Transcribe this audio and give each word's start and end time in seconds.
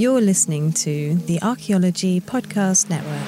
You're 0.00 0.22
listening 0.22 0.72
to 0.84 1.16
the 1.26 1.42
Archaeology 1.42 2.22
Podcast 2.22 2.88
Network. 2.88 3.20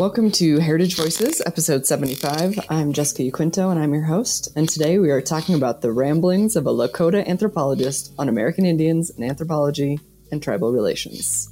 Welcome 0.00 0.32
to 0.32 0.58
Heritage 0.58 0.96
Voices, 0.96 1.40
episode 1.46 1.86
75. 1.86 2.58
I'm 2.68 2.92
Jessica 2.92 3.30
Quinto, 3.30 3.70
and 3.70 3.78
I'm 3.78 3.94
your 3.94 4.02
host. 4.02 4.48
And 4.56 4.68
today 4.68 4.98
we 4.98 5.12
are 5.12 5.20
talking 5.20 5.54
about 5.54 5.80
the 5.80 5.92
ramblings 5.92 6.56
of 6.56 6.66
a 6.66 6.72
Lakota 6.72 7.24
anthropologist 7.24 8.12
on 8.18 8.28
American 8.28 8.66
Indians 8.66 9.10
and 9.10 9.24
anthropology 9.24 10.00
and 10.32 10.42
tribal 10.42 10.72
relations. 10.72 11.50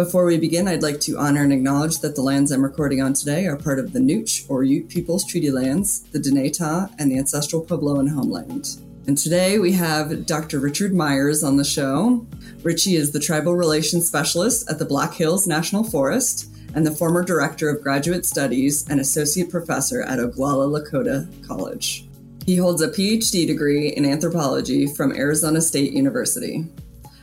Before 0.00 0.24
we 0.24 0.38
begin, 0.38 0.66
I'd 0.66 0.82
like 0.82 0.98
to 1.00 1.18
honor 1.18 1.42
and 1.42 1.52
acknowledge 1.52 1.98
that 1.98 2.14
the 2.14 2.22
lands 2.22 2.50
I'm 2.50 2.64
recording 2.64 3.02
on 3.02 3.12
today 3.12 3.46
are 3.46 3.54
part 3.54 3.78
of 3.78 3.92
the 3.92 3.98
Nooch 3.98 4.48
or 4.48 4.64
Ute 4.64 4.88
Peoples 4.88 5.26
Treaty 5.26 5.50
Lands, 5.50 6.04
the 6.12 6.18
Dinétah, 6.18 6.90
and 6.98 7.12
the 7.12 7.18
ancestral 7.18 7.62
Puebloan 7.62 8.08
homeland. 8.08 8.78
And 9.06 9.18
today 9.18 9.58
we 9.58 9.72
have 9.72 10.24
Dr. 10.24 10.58
Richard 10.58 10.94
Meyers 10.94 11.44
on 11.44 11.58
the 11.58 11.66
show. 11.66 12.26
Richie 12.62 12.96
is 12.96 13.10
the 13.10 13.20
Tribal 13.20 13.54
Relations 13.54 14.06
Specialist 14.06 14.70
at 14.70 14.78
the 14.78 14.86
Black 14.86 15.12
Hills 15.12 15.46
National 15.46 15.84
Forest 15.84 16.50
and 16.74 16.86
the 16.86 16.96
former 16.96 17.22
Director 17.22 17.68
of 17.68 17.82
Graduate 17.82 18.24
Studies 18.24 18.88
and 18.88 19.00
Associate 19.00 19.50
Professor 19.50 20.00
at 20.00 20.18
Oglala 20.18 20.80
Lakota 20.80 21.28
College. 21.46 22.08
He 22.46 22.56
holds 22.56 22.80
a 22.80 22.88
PhD 22.88 23.46
degree 23.46 23.88
in 23.88 24.06
anthropology 24.06 24.86
from 24.86 25.12
Arizona 25.12 25.60
State 25.60 25.92
University. 25.92 26.64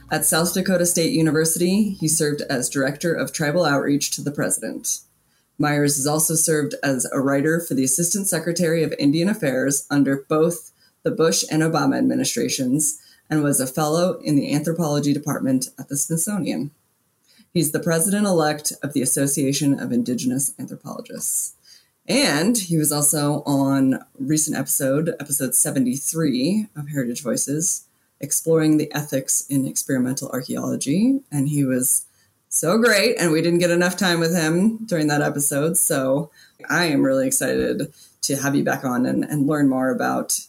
At 0.09 0.25
South 0.25 0.53
Dakota 0.53 0.85
State 0.85 1.11
University, 1.11 1.89
he 1.89 2.07
served 2.07 2.41
as 2.49 2.69
Director 2.69 3.13
of 3.13 3.33
Tribal 3.33 3.65
Outreach 3.65 4.09
to 4.11 4.21
the 4.21 4.31
President. 4.31 5.01
Meyers 5.57 5.97
has 5.97 6.07
also 6.07 6.33
served 6.35 6.75
as 6.81 7.05
a 7.11 7.19
writer 7.19 7.59
for 7.59 7.73
the 7.73 7.83
Assistant 7.83 8.25
Secretary 8.25 8.83
of 8.83 8.93
Indian 8.97 9.27
Affairs 9.27 9.85
under 9.89 10.23
both 10.29 10.71
the 11.03 11.11
Bush 11.11 11.43
and 11.51 11.61
Obama 11.61 11.97
administrations 11.97 12.99
and 13.29 13.43
was 13.43 13.59
a 13.59 13.67
fellow 13.67 14.17
in 14.19 14.37
the 14.37 14.53
Anthropology 14.53 15.11
Department 15.11 15.67
at 15.77 15.89
the 15.89 15.97
Smithsonian. 15.97 16.71
He's 17.53 17.73
the 17.73 17.79
president 17.79 18.25
elect 18.25 18.71
of 18.81 18.93
the 18.93 19.01
Association 19.01 19.77
of 19.77 19.91
Indigenous 19.91 20.53
Anthropologists. 20.57 21.55
And 22.07 22.57
he 22.57 22.77
was 22.77 22.93
also 22.93 23.43
on 23.45 23.99
recent 24.17 24.55
episode, 24.55 25.09
episode 25.19 25.53
73 25.53 26.67
of 26.77 26.87
Heritage 26.89 27.21
Voices, 27.21 27.86
exploring 28.19 28.77
the 28.77 28.93
ethics 28.93 29.45
in 29.49 29.67
experimental 29.67 30.29
archaeology. 30.29 31.21
And 31.31 31.49
he 31.49 31.63
was 31.63 32.05
so 32.49 32.77
great. 32.77 33.17
And 33.19 33.31
we 33.31 33.41
didn't 33.41 33.59
get 33.59 33.71
enough 33.71 33.97
time 33.97 34.19
with 34.19 34.35
him 34.35 34.77
during 34.85 35.07
that 35.07 35.21
episode. 35.21 35.77
So 35.77 36.31
I 36.69 36.85
am 36.85 37.03
really 37.03 37.27
excited 37.27 37.93
to 38.21 38.35
have 38.37 38.55
you 38.55 38.63
back 38.63 38.83
on 38.83 39.05
and, 39.05 39.23
and 39.23 39.47
learn 39.47 39.69
more 39.69 39.89
about 39.89 40.39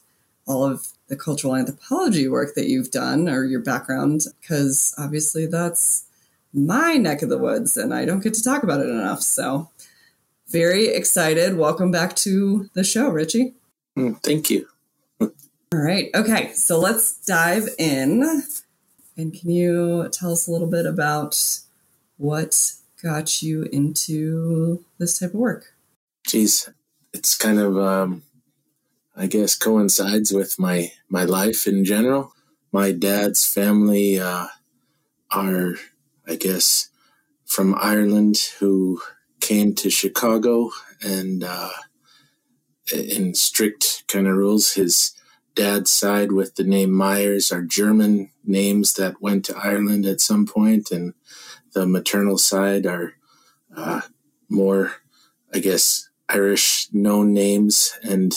all 0.47 0.65
of 0.65 0.89
the 1.09 1.17
cultural 1.17 1.55
anthropology 1.55 2.29
work 2.29 2.55
that 2.55 2.69
you've 2.69 2.91
done 2.91 3.29
or 3.29 3.45
your 3.45 3.61
background, 3.61 4.23
because 4.41 4.95
obviously 4.99 5.47
that's 5.47 6.05
my 6.53 6.95
neck 6.95 7.23
of 7.23 7.29
the 7.29 7.39
woods 7.39 7.77
and 7.77 7.93
I 7.93 8.05
don't 8.05 8.23
get 8.23 8.35
to 8.35 8.43
talk 8.43 8.63
about 8.63 8.81
it 8.81 8.89
enough. 8.89 9.23
So, 9.23 9.69
very 10.49 10.87
excited. 10.87 11.59
Welcome 11.59 11.91
back 11.91 12.17
to 12.17 12.71
the 12.73 12.83
show, 12.83 13.11
Richie. 13.11 13.55
Mm, 13.99 14.23
thank 14.23 14.49
you. 14.49 14.67
All 15.73 15.81
right. 15.81 16.11
Okay. 16.15 16.53
So 16.55 16.79
let's 16.79 17.25
dive 17.25 17.69
in. 17.79 18.43
And 19.17 19.39
can 19.39 19.51
you 19.51 20.09
tell 20.11 20.33
us 20.33 20.47
a 20.47 20.51
little 20.51 20.67
bit 20.67 20.87
about 20.87 21.37
what 22.17 22.73
got 23.03 23.43
you 23.43 23.65
into 23.65 24.85
this 24.99 25.19
type 25.19 25.31
of 25.31 25.41
work? 25.41 25.75
Geez, 26.27 26.71
it's 27.13 27.37
kind 27.37 27.59
of, 27.59 27.77
um, 27.79 28.23
I 29.17 29.27
guess, 29.27 29.57
coincides 29.57 30.33
with 30.33 30.59
my 30.59 30.93
my 31.09 31.25
life 31.25 31.67
in 31.67 31.85
general. 31.85 32.33
My 32.73 32.93
dad's 32.93 33.47
family 33.47 34.21
uh, 34.21 34.47
are, 35.31 35.75
I 36.27 36.37
guess, 36.37 36.89
from 37.45 37.75
Ireland 37.79 38.39
who 38.59 39.01
came 39.41 39.75
to 39.77 39.91
Chicago 39.91 40.71
and 41.03 41.43
uh, 41.45 41.71
in 42.93 43.35
strict 43.35 44.05
kind 44.07 44.27
of 44.27 44.37
rules. 44.37 44.73
His 44.73 45.13
dad's 45.59 45.91
side 45.91 46.31
with 46.31 46.55
the 46.55 46.63
name 46.63 46.93
Meyers 46.93 47.51
are 47.51 47.63
German 47.63 48.31
names 48.45 48.93
that 48.93 49.21
went 49.21 49.45
to 49.47 49.57
Ireland 49.57 50.07
at 50.07 50.21
some 50.21 50.47
point, 50.47 50.93
and 50.93 51.15
the 51.73 51.85
maternal 51.85 52.39
side 52.39 52.87
are 52.87 53.15
uh, 53.77 54.03
more, 54.49 54.93
I 55.53 55.59
guess, 55.59 56.09
Irish 56.29 56.87
known 56.93 57.33
names, 57.33 57.99
and 58.05 58.33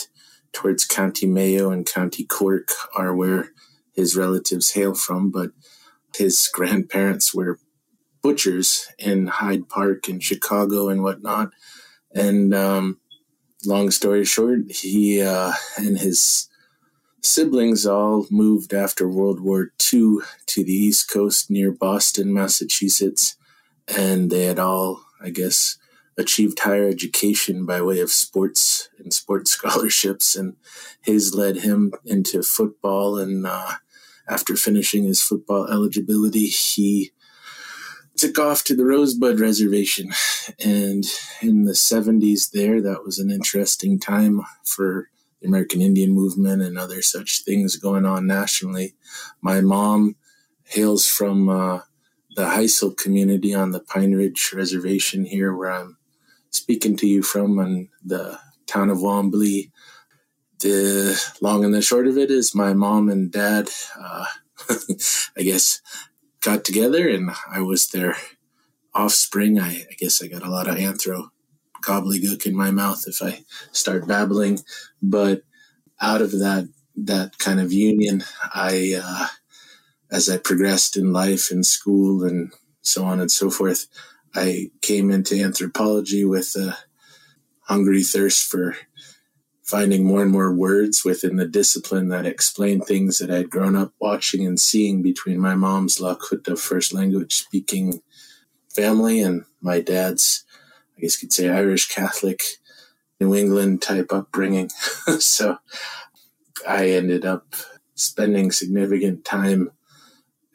towards 0.52 0.84
County 0.84 1.28
Mayo 1.28 1.70
and 1.70 1.86
County 1.86 2.26
Cork 2.26 2.70
are 2.96 3.16
where 3.16 3.52
his 3.94 4.18
relatives 4.18 4.72
hail 4.72 4.96
from. 4.96 5.30
But 5.30 5.52
his 6.16 6.48
grandparents 6.54 7.36
were 7.36 7.60
butchers 8.24 8.88
in 8.98 9.28
Hyde 9.28 9.70
Park 9.70 10.10
in 10.10 10.22
Chicago 10.22 10.90
and 10.90 11.04
whatnot. 11.04 11.52
And 12.16 12.56
um, 12.56 13.00
long 13.64 13.92
story 13.92 14.26
short, 14.26 14.72
he 14.72 15.22
uh, 15.22 15.54
and 15.78 16.00
his 16.00 16.48
siblings 17.22 17.86
all 17.86 18.26
moved 18.30 18.74
after 18.74 19.08
World 19.08 19.40
War 19.40 19.72
II 19.94 20.18
to 20.48 20.64
the 20.64 20.74
East 20.74 21.10
Coast 21.10 21.50
near 21.50 21.72
Boston, 21.72 22.34
Massachusetts, 22.34 23.36
and 23.88 24.30
they 24.30 24.46
had 24.46 24.60
all, 24.60 25.02
I 25.22 25.30
guess, 25.30 25.78
achieved 26.18 26.60
higher 26.60 26.88
education 26.88 27.66
by 27.66 27.82
way 27.82 28.00
of 28.00 28.12
sports 28.12 28.90
and 29.00 29.14
sports 29.14 29.52
scholarships. 29.58 30.36
And 30.36 30.56
his 31.02 31.34
led 31.34 31.58
him 31.58 31.94
into 32.06 32.44
football. 32.44 33.18
And 33.18 33.46
uh, 33.46 33.74
after 34.28 34.56
finishing 34.56 35.04
his 35.04 35.22
football 35.22 35.68
eligibility, 35.68 36.48
he 36.48 37.12
took 38.18 38.38
off 38.38 38.64
to 38.66 38.76
the 38.76 38.86
Rosebud 38.86 39.40
Reservation. 39.40 40.12
And 40.64 41.06
in 41.42 41.66
the 41.66 41.74
70s, 41.74 42.52
there, 42.52 42.82
that 42.82 43.04
was 43.04 43.20
an 43.20 43.32
interesting 43.32 44.00
time 44.00 44.42
for 44.64 45.10
the 45.42 45.48
American 45.48 45.82
Indian 45.82 46.12
movement 46.12 46.62
and 46.62 46.78
other 46.78 47.02
such 47.02 47.44
things 47.44 47.76
going 47.76 48.06
on 48.06 48.28
nationally. 48.28 48.94
My 49.42 49.62
mom 49.62 50.16
hails 50.64 51.08
from 51.08 51.50
uh, 51.50 51.82
the 52.36 52.44
Heisel 52.44 52.96
community 52.96 53.54
on 53.54 53.72
the 53.72 53.80
Pine 53.80 54.14
Ridge 54.14 54.54
Reservation 54.54 55.26
here, 55.26 55.54
where 55.54 55.72
I'm 55.72 55.98
speaking 56.52 56.96
to 56.98 57.08
you 57.08 57.24
from 57.24 57.60
in 57.60 57.90
the 58.04 58.40
town 58.68 58.90
of 58.90 59.00
Wanblee. 59.00 59.72
The 60.60 61.20
long 61.42 61.66
and 61.66 61.74
the 61.74 61.82
short 61.82 62.08
of 62.08 62.18
it 62.18 62.30
is 62.30 62.54
my 62.54 62.74
mom 62.74 63.10
and 63.10 63.32
dad, 63.32 63.70
uh, 64.00 64.26
I 65.38 65.42
guess, 65.42 65.82
got 66.40 66.64
together 66.64 67.10
and 67.10 67.32
I 67.50 67.62
was 67.62 67.88
their 67.88 68.16
offspring. 68.94 69.60
I, 69.60 69.88
I 69.90 69.96
guess 69.98 70.22
I 70.22 70.28
got 70.28 70.46
a 70.46 70.52
lot 70.52 70.68
of 70.68 70.76
anthro 70.76 71.31
gobbledygook 71.82 72.46
in 72.46 72.56
my 72.56 72.72
mouth 72.72 73.04
if 73.08 73.22
I 73.22 73.44
start 73.72 74.08
babbling. 74.08 74.60
But 75.02 75.44
out 76.00 76.22
of 76.22 76.32
that 76.32 76.70
that 76.96 77.38
kind 77.40 77.60
of 77.60 77.72
union, 77.72 78.24
I 78.54 79.00
uh, 79.04 79.28
as 80.12 80.30
I 80.30 80.38
progressed 80.38 80.98
in 80.98 81.14
life 81.14 81.52
and 81.52 81.66
school 81.66 82.24
and 82.24 82.52
so 82.82 83.06
on 83.06 83.20
and 83.20 83.32
so 83.32 83.50
forth, 83.50 83.88
I 84.36 84.72
came 84.82 85.12
into 85.12 85.42
anthropology 85.42 86.26
with 86.26 86.56
a 86.56 86.78
hungry 87.62 88.04
thirst 88.04 88.50
for 88.50 88.76
finding 89.64 90.04
more 90.04 90.22
and 90.22 90.32
more 90.32 90.54
words 90.54 91.06
within 91.06 91.38
the 91.38 91.48
discipline 91.48 92.10
that 92.10 92.26
explained 92.26 92.84
things 92.86 93.20
that 93.20 93.32
I'd 93.32 93.50
grown 93.50 93.76
up 93.76 93.94
watching 94.00 94.46
and 94.46 94.60
seeing 94.60 95.02
between 95.02 95.40
my 95.40 95.56
mom's 95.56 96.00
Lakota 96.00 96.60
first 96.60 96.94
language 96.94 97.34
speaking 97.34 98.02
family 98.76 99.22
and 99.22 99.46
my 99.62 99.80
dad's 99.80 100.44
I 101.02 101.06
guess 101.06 101.22
you 101.22 101.28
could 101.28 101.34
say 101.34 101.50
Irish 101.50 101.88
Catholic 101.88 102.44
New 103.20 103.34
England 103.36 103.82
type 103.82 104.12
upbringing. 104.12 104.70
so 105.20 105.58
I 106.68 106.90
ended 106.90 107.26
up 107.26 107.56
spending 107.96 108.52
significant 108.52 109.26
time 109.26 109.72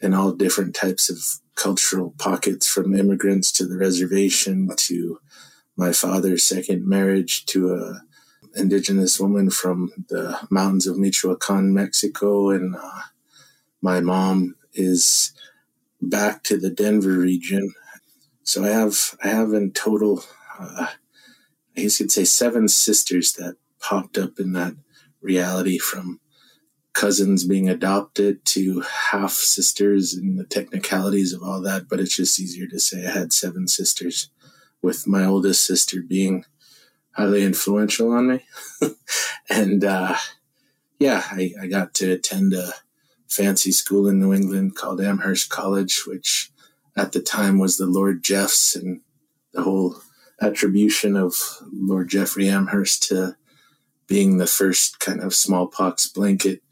in 0.00 0.14
all 0.14 0.30
different 0.30 0.76
types 0.76 1.10
of 1.10 1.40
cultural 1.56 2.14
pockets 2.18 2.68
from 2.68 2.94
immigrants 2.94 3.50
to 3.52 3.66
the 3.66 3.76
reservation 3.76 4.68
to 4.76 5.18
my 5.76 5.90
father's 5.90 6.44
second 6.44 6.86
marriage 6.86 7.44
to 7.46 7.74
a 7.74 8.02
indigenous 8.54 9.18
woman 9.18 9.50
from 9.50 9.90
the 10.10 10.38
mountains 10.48 10.86
of 10.86 10.96
Michoacan, 10.96 11.74
Mexico, 11.74 12.50
and 12.50 12.76
uh, 12.76 13.00
my 13.82 13.98
mom 13.98 14.54
is 14.74 15.32
back 16.00 16.44
to 16.44 16.56
the 16.56 16.70
Denver 16.70 17.18
region. 17.18 17.74
So 18.44 18.64
I 18.64 18.68
have 18.68 19.16
I 19.24 19.28
have 19.28 19.52
in 19.52 19.72
total 19.72 20.24
uh, 20.58 20.86
I 21.76 21.80
guess 21.80 22.00
you'd 22.00 22.12
say 22.12 22.24
seven 22.24 22.68
sisters 22.68 23.32
that 23.34 23.56
popped 23.80 24.18
up 24.18 24.38
in 24.38 24.52
that 24.52 24.74
reality 25.20 25.78
from 25.78 26.20
cousins 26.92 27.44
being 27.44 27.68
adopted 27.68 28.42
to 28.46 28.80
half 28.80 29.32
sisters 29.32 30.14
and 30.14 30.38
the 30.38 30.44
technicalities 30.44 31.34
of 31.34 31.42
all 31.42 31.60
that. 31.60 31.88
But 31.88 32.00
it's 32.00 32.16
just 32.16 32.40
easier 32.40 32.66
to 32.68 32.80
say 32.80 33.06
I 33.06 33.10
had 33.10 33.32
seven 33.32 33.68
sisters, 33.68 34.30
with 34.82 35.06
my 35.06 35.24
oldest 35.24 35.64
sister 35.64 36.00
being 36.00 36.44
highly 37.12 37.44
influential 37.44 38.12
on 38.12 38.28
me. 38.28 38.46
and 39.50 39.84
uh, 39.84 40.16
yeah, 40.98 41.22
I, 41.30 41.52
I 41.60 41.66
got 41.66 41.92
to 41.94 42.12
attend 42.12 42.54
a 42.54 42.72
fancy 43.28 43.72
school 43.72 44.08
in 44.08 44.20
New 44.20 44.32
England 44.32 44.76
called 44.76 45.00
Amherst 45.00 45.50
College, 45.50 46.06
which 46.06 46.50
at 46.96 47.12
the 47.12 47.20
time 47.20 47.58
was 47.58 47.76
the 47.76 47.86
Lord 47.86 48.22
Jeffs 48.22 48.76
and 48.76 49.00
the 49.52 49.62
whole 49.62 49.96
attribution 50.40 51.16
of 51.16 51.34
Lord 51.72 52.08
Jeffrey 52.08 52.48
Amherst 52.48 53.04
to 53.04 53.36
being 54.06 54.38
the 54.38 54.46
first 54.46 55.00
kind 55.00 55.20
of 55.20 55.34
smallpox 55.34 56.08
blanket 56.08 56.62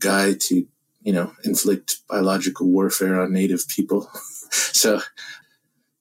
guy 0.00 0.34
to, 0.34 0.66
you 1.02 1.12
know, 1.12 1.32
inflict 1.44 1.98
biological 2.08 2.68
warfare 2.68 3.20
on 3.20 3.32
native 3.32 3.66
people. 3.68 4.10
so, 4.50 5.00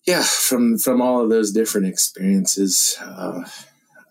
yeah, 0.05 0.23
from 0.23 0.77
from 0.77 1.01
all 1.01 1.21
of 1.21 1.29
those 1.29 1.51
different 1.51 1.87
experiences, 1.87 2.97
uh, 3.01 3.43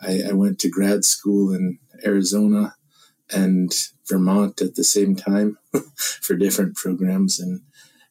I, 0.00 0.22
I 0.30 0.32
went 0.32 0.58
to 0.60 0.70
grad 0.70 1.04
school 1.04 1.52
in 1.52 1.78
Arizona 2.04 2.74
and 3.30 3.72
Vermont 4.08 4.60
at 4.62 4.74
the 4.74 4.84
same 4.84 5.14
time 5.14 5.58
for 5.96 6.34
different 6.34 6.76
programs, 6.76 7.38
and 7.38 7.60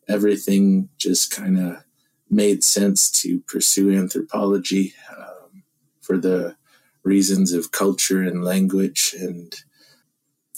everything 0.08 0.90
just 0.98 1.32
kind 1.32 1.60
of 1.60 1.84
made 2.32 2.64
sense 2.64 3.12
to 3.12 3.42
pursue 3.42 3.92
anthropology 3.92 4.94
um, 5.16 5.64
for 6.00 6.18
the 6.18 6.56
reasons 7.04 7.52
of 7.52 7.72
culture 7.72 8.22
and 8.22 8.44
language. 8.44 9.14
And 9.20 9.54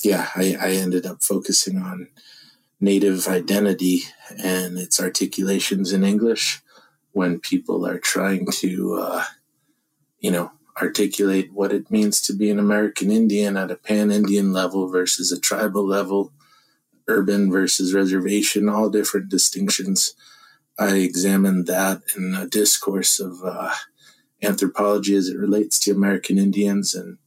yeah, 0.03 0.29
I, 0.35 0.55
I 0.59 0.69
ended 0.71 1.05
up 1.05 1.23
focusing 1.23 1.77
on 1.77 2.09
native 2.79 3.27
identity 3.27 4.01
and 4.43 4.77
its 4.77 4.99
articulations 4.99 5.91
in 5.91 6.03
English 6.03 6.61
when 7.13 7.39
people 7.39 7.87
are 7.87 7.99
trying 7.99 8.45
to, 8.51 8.95
uh, 9.01 9.23
you 10.19 10.31
know, 10.31 10.51
articulate 10.81 11.53
what 11.53 11.71
it 11.71 11.89
means 11.91 12.19
to 12.21 12.33
be 12.33 12.49
an 12.49 12.59
American 12.59 13.11
Indian 13.11 13.55
at 13.57 13.71
a 13.71 13.75
pan 13.75 14.11
Indian 14.11 14.51
level 14.51 14.87
versus 14.89 15.31
a 15.31 15.39
tribal 15.39 15.85
level, 15.85 16.33
urban 17.07 17.51
versus 17.51 17.93
reservation, 17.93 18.67
all 18.67 18.89
different 18.89 19.29
distinctions. 19.29 20.15
I 20.77 20.95
examined 20.95 21.67
that 21.67 22.01
in 22.17 22.33
a 22.33 22.47
discourse 22.47 23.19
of 23.19 23.43
uh, 23.43 23.73
anthropology 24.41 25.15
as 25.15 25.27
it 25.27 25.37
relates 25.37 25.79
to 25.79 25.91
American 25.91 26.37
Indians 26.37 26.95
and 26.95 27.17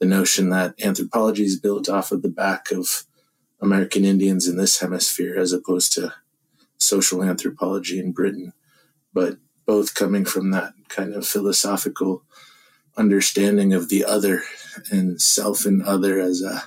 the 0.00 0.06
notion 0.06 0.50
that 0.50 0.74
anthropology 0.82 1.44
is 1.44 1.58
built 1.58 1.88
off 1.88 2.10
of 2.10 2.22
the 2.22 2.28
back 2.28 2.70
of 2.70 3.04
American 3.60 4.04
Indians 4.04 4.48
in 4.48 4.56
this 4.56 4.80
hemisphere 4.80 5.38
as 5.38 5.52
opposed 5.52 5.92
to 5.92 6.12
social 6.78 7.22
anthropology 7.22 7.98
in 7.98 8.12
Britain, 8.12 8.52
but 9.14 9.38
both 9.66 9.94
coming 9.94 10.24
from 10.24 10.50
that 10.50 10.74
kind 10.88 11.14
of 11.14 11.26
philosophical 11.26 12.24
understanding 12.96 13.72
of 13.72 13.88
the 13.88 14.04
other 14.04 14.42
and 14.90 15.20
self 15.20 15.64
and 15.64 15.82
other 15.82 16.18
as 16.20 16.42
a 16.42 16.64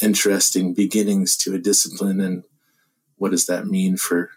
interesting 0.00 0.74
beginnings 0.74 1.36
to 1.36 1.54
a 1.54 1.58
discipline 1.58 2.20
and 2.20 2.44
what 3.16 3.30
does 3.32 3.46
that 3.46 3.66
mean 3.66 3.96
for 3.96 4.30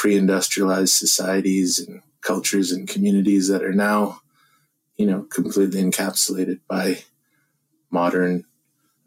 pre-industrialized 0.00 0.94
societies 0.94 1.78
and 1.78 2.02
cultures 2.22 2.72
and 2.72 2.88
communities 2.88 3.48
that 3.48 3.62
are 3.62 3.74
now 3.74 4.20
you 4.96 5.06
know 5.06 5.22
completely 5.30 5.82
encapsulated 5.82 6.60
by 6.68 6.98
modern 7.90 8.44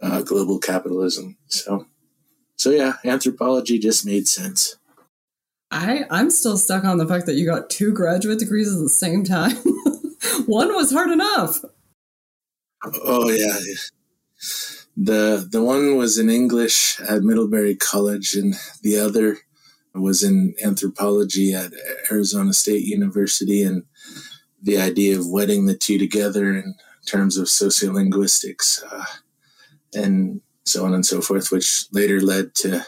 uh, 0.01 0.21
global 0.21 0.59
capitalism 0.59 1.37
so 1.47 1.87
so 2.57 2.69
yeah 2.69 2.93
anthropology 3.05 3.79
just 3.79 4.05
made 4.05 4.27
sense 4.27 4.75
i 5.71 6.05
i'm 6.11 6.29
still 6.29 6.57
stuck 6.57 6.83
on 6.83 6.97
the 6.97 7.07
fact 7.07 7.25
that 7.25 7.35
you 7.35 7.45
got 7.45 7.69
two 7.69 7.91
graduate 7.91 8.39
degrees 8.39 8.71
at 8.73 8.79
the 8.79 8.89
same 8.89 9.23
time 9.23 9.55
one 10.45 10.73
was 10.73 10.91
hard 10.91 11.11
enough. 11.11 11.63
Oh 13.03 13.29
yeah. 13.29 13.57
The 14.95 15.47
the 15.49 15.63
one 15.63 15.97
was 15.97 16.17
in 16.17 16.29
English 16.29 16.99
at 17.01 17.23
Middlebury 17.23 17.75
College 17.75 18.35
and 18.35 18.55
the 18.81 18.99
other 18.99 19.37
was 19.93 20.23
in 20.23 20.55
anthropology 20.63 21.53
at 21.53 21.71
Arizona 22.11 22.53
State 22.53 22.85
University 22.85 23.63
and 23.63 23.83
the 24.61 24.77
idea 24.77 25.17
of 25.17 25.29
wedding 25.29 25.65
the 25.65 25.75
two 25.75 25.97
together 25.97 26.49
in 26.49 26.75
terms 27.05 27.37
of 27.37 27.47
sociolinguistics 27.47 28.81
uh, 28.91 29.05
and 29.93 30.41
so 30.65 30.85
on 30.85 30.93
and 30.93 31.05
so 31.05 31.21
forth, 31.21 31.51
which 31.51 31.85
later 31.91 32.21
led 32.21 32.55
to 32.55 32.85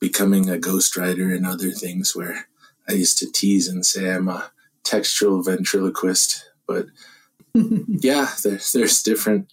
becoming 0.00 0.48
a 0.48 0.56
ghostwriter 0.56 1.34
and 1.34 1.46
other 1.46 1.70
things 1.70 2.14
where 2.14 2.48
I 2.88 2.92
used 2.92 3.18
to 3.18 3.30
tease 3.30 3.68
and 3.68 3.84
say 3.84 4.10
I'm 4.10 4.28
a 4.28 4.50
textual 4.84 5.42
ventriloquist, 5.42 6.48
but 6.66 6.86
yeah, 7.54 8.28
there's 8.44 8.72
there's 8.72 9.02
different 9.02 9.52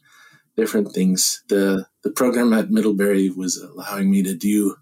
different 0.56 0.94
things. 0.94 1.44
The 1.50 1.88
the 2.04 2.12
program 2.12 2.54
at 2.54 2.69
Middlebury 2.69 3.30
was 3.31 3.57
allowing 3.57 4.12
me 4.12 4.21
to 4.24 4.36
do 4.36 4.75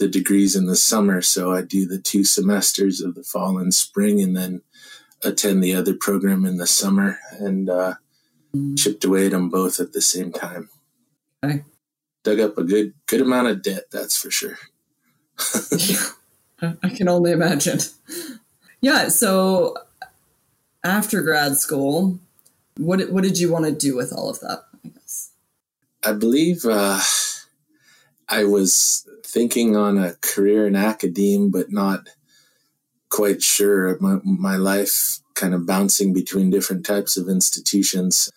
the 0.00 0.08
degrees 0.08 0.56
in 0.56 0.64
the 0.64 0.74
summer, 0.74 1.20
so 1.20 1.52
I 1.52 1.62
do 1.62 1.86
the 1.86 1.98
two 1.98 2.24
semesters 2.24 3.02
of 3.02 3.14
the 3.14 3.22
fall 3.22 3.58
and 3.58 3.72
spring, 3.72 4.20
and 4.20 4.36
then 4.36 4.62
attend 5.22 5.62
the 5.62 5.74
other 5.74 5.94
program 5.94 6.44
in 6.46 6.56
the 6.56 6.66
summer, 6.66 7.18
and 7.38 7.68
uh, 7.68 7.94
chipped 8.76 9.04
away 9.04 9.26
at 9.26 9.32
them 9.32 9.50
both 9.50 9.78
at 9.78 9.92
the 9.92 10.00
same 10.00 10.32
time. 10.32 10.70
Okay. 11.44 11.64
Dug 12.24 12.40
up 12.40 12.58
a 12.58 12.64
good 12.64 12.94
good 13.06 13.20
amount 13.20 13.48
of 13.48 13.62
debt, 13.62 13.84
that's 13.92 14.16
for 14.16 14.30
sure. 14.30 14.58
I 16.82 16.88
can 16.88 17.08
only 17.08 17.32
imagine. 17.32 17.78
Yeah, 18.80 19.08
so 19.08 19.76
after 20.82 21.20
grad 21.20 21.56
school, 21.56 22.18
what 22.78 23.10
what 23.12 23.22
did 23.22 23.38
you 23.38 23.52
want 23.52 23.66
to 23.66 23.72
do 23.72 23.96
with 23.96 24.12
all 24.12 24.30
of 24.30 24.40
that? 24.40 24.64
I 24.84 24.88
guess. 24.88 25.32
I 26.02 26.12
believe 26.12 26.64
uh, 26.64 27.00
I 28.28 28.44
was 28.44 29.06
thinking 29.32 29.76
on 29.76 29.98
a 29.98 30.14
career 30.20 30.66
in 30.66 30.76
academe, 30.76 31.50
but 31.50 31.70
not 31.70 32.08
quite 33.08 33.42
sure. 33.42 33.98
My, 34.00 34.18
my 34.24 34.56
life 34.56 35.20
kind 35.34 35.54
of 35.54 35.66
bouncing 35.66 36.12
between 36.12 36.50
different 36.50 36.84
types 36.84 37.16
of 37.16 37.28
institutions. 37.28 38.30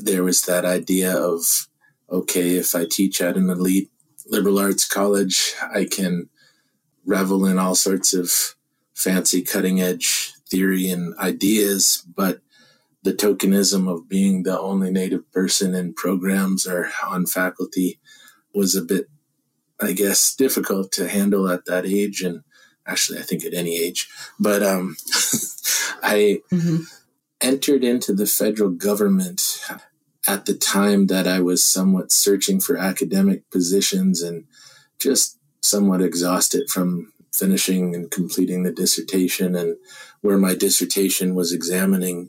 There 0.00 0.24
was 0.24 0.42
that 0.42 0.64
idea 0.64 1.16
of 1.16 1.68
okay, 2.10 2.56
if 2.56 2.74
I 2.74 2.86
teach 2.86 3.20
at 3.20 3.36
an 3.36 3.50
elite 3.50 3.90
liberal 4.26 4.58
arts 4.58 4.86
college, 4.86 5.54
I 5.72 5.84
can 5.84 6.28
revel 7.04 7.46
in 7.46 7.58
all 7.58 7.74
sorts 7.74 8.12
of 8.12 8.56
fancy 8.94 9.42
cutting 9.42 9.80
edge 9.80 10.32
theory 10.48 10.90
and 10.90 11.16
ideas, 11.18 12.04
but 12.14 12.40
the 13.02 13.12
tokenism 13.12 13.88
of 13.88 14.08
being 14.08 14.42
the 14.42 14.58
only 14.58 14.90
native 14.90 15.30
person 15.32 15.74
in 15.74 15.94
programs 15.94 16.66
or 16.66 16.90
on 17.06 17.26
faculty 17.26 17.98
was 18.54 18.74
a 18.74 18.82
bit, 18.82 19.08
I 19.80 19.92
guess, 19.92 20.34
difficult 20.34 20.92
to 20.92 21.08
handle 21.08 21.48
at 21.48 21.64
that 21.66 21.86
age. 21.86 22.22
And 22.22 22.42
actually, 22.86 23.18
I 23.18 23.22
think 23.22 23.44
at 23.44 23.54
any 23.54 23.76
age. 23.76 24.08
But 24.38 24.62
um, 24.62 24.96
I 26.02 26.42
mm-hmm. 26.52 26.82
entered 27.40 27.84
into 27.84 28.12
the 28.12 28.26
federal 28.26 28.70
government 28.70 29.64
at 30.26 30.46
the 30.46 30.54
time 30.54 31.06
that 31.06 31.26
I 31.26 31.40
was 31.40 31.64
somewhat 31.64 32.12
searching 32.12 32.60
for 32.60 32.76
academic 32.76 33.50
positions 33.50 34.22
and 34.22 34.44
just 34.98 35.38
somewhat 35.62 36.02
exhausted 36.02 36.68
from 36.68 37.12
finishing 37.32 37.94
and 37.94 38.10
completing 38.10 38.62
the 38.62 38.72
dissertation 38.72 39.54
and 39.54 39.76
where 40.20 40.36
my 40.36 40.54
dissertation 40.54 41.34
was 41.34 41.52
examining 41.52 42.28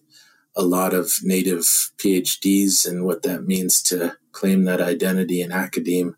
a 0.56 0.64
lot 0.64 0.94
of 0.94 1.20
native 1.24 1.62
PhDs 1.98 2.88
and 2.88 3.06
what 3.06 3.24
that 3.24 3.46
means 3.46 3.82
to 3.84 4.18
claim 4.32 4.64
that 4.66 4.82
identity 4.82 5.42
in 5.42 5.52
academe, 5.52 6.16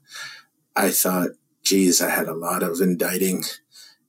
I 0.76 0.90
thought, 0.90 1.32
geez, 1.64 2.02
I 2.02 2.10
had 2.10 2.28
a 2.28 2.34
lot 2.34 2.64
of 2.64 2.82
indicting 2.82 3.44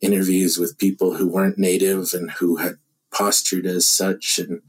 interviews 0.01 0.59
with 0.59 0.79
people 0.79 1.15
who 1.15 1.29
weren't 1.29 1.59
native 1.59 2.13
and 2.13 2.31
who 2.33 2.57
had 2.57 2.75
postured 3.13 3.67
as 3.67 3.87
such 3.87 4.39
and 4.39 4.61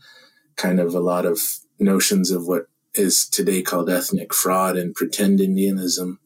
kind 0.55 0.79
of 0.79 0.93
a 0.93 0.99
lot 0.99 1.25
of 1.25 1.39
notions 1.79 2.31
of 2.31 2.47
what 2.47 2.67
is 2.93 3.27
today 3.27 3.61
called 3.61 3.89
ethnic 3.89 4.33
fraud 4.33 4.77
and 4.77 4.95
pretend 4.95 5.39
Indianism. 5.39 6.19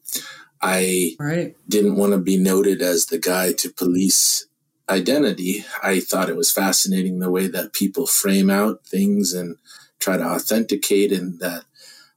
I 0.62 1.16
right. 1.18 1.56
didn't 1.68 1.96
want 1.96 2.12
to 2.12 2.18
be 2.18 2.36
noted 2.36 2.82
as 2.82 3.06
the 3.06 3.18
guy 3.18 3.52
to 3.54 3.72
police 3.72 4.46
identity. 4.88 5.64
I 5.82 6.00
thought 6.00 6.28
it 6.28 6.36
was 6.36 6.52
fascinating 6.52 7.18
the 7.18 7.30
way 7.30 7.46
that 7.46 7.72
people 7.72 8.06
frame 8.06 8.50
out 8.50 8.84
things 8.84 9.32
and 9.32 9.56
try 9.98 10.16
to 10.16 10.24
authenticate, 10.24 11.12
and 11.12 11.40
that 11.40 11.64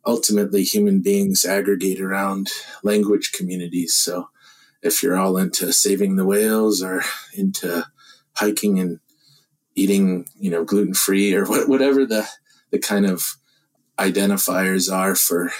ultimately 0.05 0.63
human 0.63 1.01
beings 1.01 1.45
aggregate 1.45 2.01
around 2.01 2.49
language 2.83 3.31
communities. 3.31 3.93
So 3.93 4.29
if 4.81 5.01
you're 5.01 5.17
all 5.17 5.37
into 5.37 5.71
saving 5.71 6.15
the 6.15 6.25
whales 6.25 6.83
or 6.83 7.03
into 7.33 7.85
hiking 8.35 8.79
and 8.79 8.99
eating, 9.75 10.27
you 10.35 10.51
know, 10.51 10.63
gluten 10.63 10.93
free 10.93 11.33
or 11.33 11.45
whatever 11.45 12.05
the, 12.05 12.27
the 12.71 12.79
kind 12.79 13.05
of 13.05 13.35
identifiers 13.97 14.91
are 14.93 15.15
for 15.15 15.51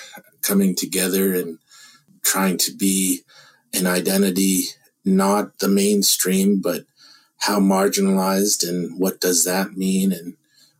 coming 0.41 0.75
together 0.75 1.33
and 1.33 1.59
trying 2.23 2.57
to 2.57 2.73
be 2.73 3.21
an 3.73 3.87
identity, 3.87 4.63
not 5.05 5.59
the 5.59 5.67
mainstream, 5.67 6.61
but 6.61 6.85
how 7.37 7.59
marginalized 7.59 8.67
and 8.67 8.99
what 8.99 9.19
does 9.19 9.43
that 9.43 9.75
mean 9.77 10.11
and 10.11 10.35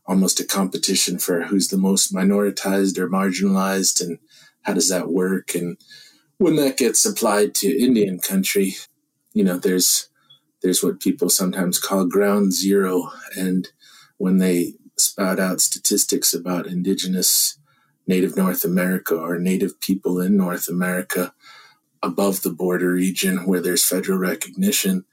almost 0.06 0.40
a 0.40 0.44
competition 0.44 1.18
for 1.18 1.42
who's 1.42 1.68
the 1.68 1.78
most 1.78 2.14
minoritized 2.14 2.98
or 2.98 3.08
marginalized 3.08 4.00
and 4.04 4.18
how 4.62 4.74
does 4.74 4.88
that 4.88 5.08
work? 5.08 5.54
And 5.54 5.76
when 6.38 6.56
that 6.56 6.76
gets 6.76 7.04
applied 7.04 7.54
to 7.56 7.82
Indian 7.82 8.18
country, 8.18 8.74
you 9.32 9.44
know, 9.44 9.58
there's 9.58 10.08
there's 10.62 10.82
what 10.82 11.00
people 11.00 11.28
sometimes 11.28 11.78
call 11.78 12.06
ground 12.06 12.54
zero, 12.54 13.10
and 13.36 13.68
when 14.16 14.38
they 14.38 14.74
spout 14.96 15.38
out 15.38 15.60
statistics 15.60 16.32
about 16.32 16.66
indigenous 16.66 17.58
native 18.06 18.36
North 18.36 18.64
America 18.64 19.14
or 19.16 19.38
native 19.38 19.78
people 19.80 20.20
in 20.20 20.36
North 20.36 20.68
America 20.68 21.34
above 22.02 22.42
the 22.42 22.52
border 22.52 22.92
region 22.92 23.46
where 23.46 23.60
there's 23.60 23.84
federal 23.84 24.18
recognition, 24.18 25.04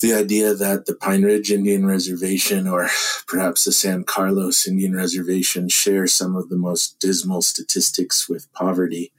the 0.00 0.14
idea 0.14 0.54
that 0.54 0.86
the 0.86 0.94
Pine 0.94 1.22
Ridge 1.22 1.50
Indian 1.52 1.86
Reservation 1.86 2.66
or 2.66 2.88
perhaps 3.26 3.64
the 3.64 3.72
San 3.72 4.04
Carlos 4.04 4.66
Indian 4.66 4.96
Reservation 4.96 5.68
share 5.68 6.06
some 6.06 6.36
of 6.36 6.48
the 6.48 6.56
most 6.56 6.98
dismal 6.98 7.42
statistics 7.42 8.28
with 8.28 8.52
poverty. 8.52 9.12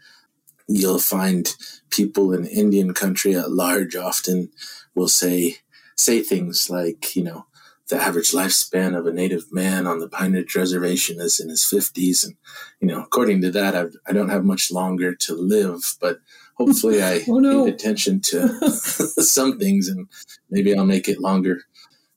You'll 0.67 0.99
find 0.99 1.55
people 1.89 2.33
in 2.33 2.45
Indian 2.45 2.93
country 2.93 3.35
at 3.35 3.51
large 3.51 3.95
often 3.95 4.49
will 4.95 5.07
say 5.07 5.57
say 5.95 6.21
things 6.21 6.69
like, 6.69 7.15
you 7.15 7.23
know, 7.23 7.45
the 7.89 8.01
average 8.01 8.31
lifespan 8.31 8.97
of 8.97 9.05
a 9.05 9.13
native 9.13 9.51
man 9.51 9.85
on 9.85 9.99
the 9.99 10.07
Pine 10.07 10.33
Ridge 10.33 10.55
Reservation 10.55 11.19
is 11.19 11.39
in 11.39 11.49
his 11.49 11.61
50s. 11.61 12.25
And, 12.25 12.35
you 12.79 12.87
know, 12.87 13.03
according 13.03 13.41
to 13.41 13.51
that, 13.51 13.75
I've, 13.75 13.95
I 14.07 14.13
do 14.13 14.19
not 14.19 14.29
have 14.29 14.45
much 14.45 14.71
longer 14.71 15.13
to 15.13 15.35
live, 15.35 15.95
but 15.99 16.19
hopefully 16.55 17.03
I 17.03 17.23
oh, 17.27 17.39
no. 17.39 17.65
paid 17.65 17.73
attention 17.73 18.21
to 18.25 18.69
some 18.69 19.59
things 19.59 19.87
and 19.87 20.07
maybe 20.49 20.75
I'll 20.75 20.85
make 20.85 21.07
it 21.07 21.19
longer. 21.19 21.61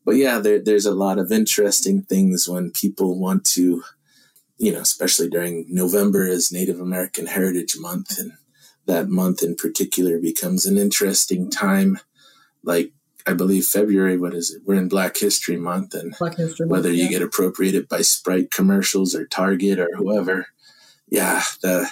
But 0.04 0.16
yeah, 0.16 0.38
there, 0.38 0.58
there's 0.58 0.86
a 0.86 0.94
lot 0.94 1.18
of 1.18 1.32
interesting 1.32 2.02
things 2.02 2.48
when 2.48 2.70
people 2.70 3.18
want 3.18 3.44
to, 3.46 3.82
you 4.58 4.72
know, 4.72 4.80
especially 4.80 5.30
during 5.30 5.66
November 5.68 6.26
is 6.26 6.52
Native 6.52 6.78
American 6.78 7.26
Heritage 7.26 7.76
Month. 7.78 8.18
And 8.18 8.32
that 8.86 9.08
month 9.08 9.42
in 9.42 9.56
particular 9.56 10.18
becomes 10.18 10.66
an 10.66 10.76
interesting 10.76 11.50
time. 11.50 11.98
Like 12.62 12.92
I 13.26 13.32
believe 13.32 13.64
February, 13.64 14.18
what 14.18 14.34
is 14.34 14.50
it? 14.50 14.62
We're 14.66 14.74
in 14.74 14.88
Black 14.88 15.16
History 15.16 15.56
Month, 15.56 15.94
and 15.94 16.14
History 16.36 16.66
whether 16.66 16.88
Month, 16.88 16.98
you 16.98 17.04
yeah. 17.04 17.10
get 17.10 17.22
appropriated 17.22 17.88
by 17.88 18.02
Sprite 18.02 18.50
commercials 18.50 19.14
or 19.14 19.26
Target 19.26 19.78
or 19.78 19.88
whoever, 19.96 20.48
yeah, 21.08 21.42
the 21.62 21.88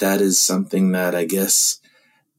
that 0.00 0.20
is 0.20 0.40
something 0.40 0.92
that 0.92 1.14
I 1.14 1.24
guess 1.24 1.80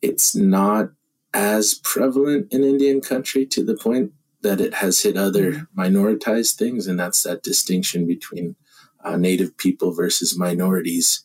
it's 0.01 0.36
not 0.36 0.89
as 1.34 1.75
prevalent 1.75 2.51
in 2.51 2.63
Indian 2.63 3.01
country 3.01 3.46
to 3.46 3.63
the 3.63 3.77
point 3.77 4.12
that 4.41 4.60
it 4.60 4.75
has 4.75 5.01
hit 5.01 5.15
other 5.15 5.53
mm-hmm. 5.53 5.80
minoritized 5.80 6.56
things, 6.56 6.88
and 6.88 7.00
that's 7.00 7.24
that 7.24 7.44
distinction 7.44 8.06
between 8.06 8.56
uh, 9.03 9.15
Native 9.15 9.56
people 9.58 9.94
versus 9.94 10.38
minorities. 10.38 11.24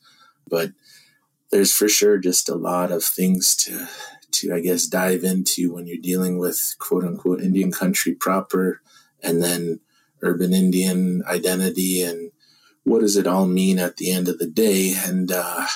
But 0.49 0.73
there's 1.50 1.75
for 1.75 1.88
sure 1.88 2.19
just 2.19 2.49
a 2.49 2.55
lot 2.55 2.93
of 2.93 3.02
things 3.02 3.57
to 3.57 3.88
to, 4.33 4.55
I 4.55 4.61
guess, 4.61 4.87
dive 4.87 5.25
into 5.25 5.73
when 5.73 5.87
you're 5.87 5.97
dealing 5.97 6.38
with 6.38 6.76
quote 6.78 7.05
unquote 7.05 7.40
Indian 7.40 7.73
country 7.73 8.14
proper 8.14 8.83
and 9.23 9.43
then 9.43 9.81
urban 10.23 10.52
Indian 10.52 11.23
identity 11.26 12.02
and 12.02 12.33
what 12.85 13.00
does 13.00 13.16
it 13.16 13.26
all 13.26 13.47
mean 13.47 13.78
at 13.78 13.97
the 13.97 14.12
end 14.12 14.28
of 14.28 14.38
the 14.38 14.47
day? 14.47 14.95
And, 15.05 15.33
uh, 15.33 15.66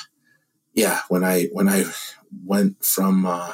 yeah, 0.75 1.01
when 1.09 1.25
I, 1.25 1.47
when 1.53 1.69
I 1.69 1.85
went 2.45 2.85
from, 2.85 3.27
uh, 3.27 3.53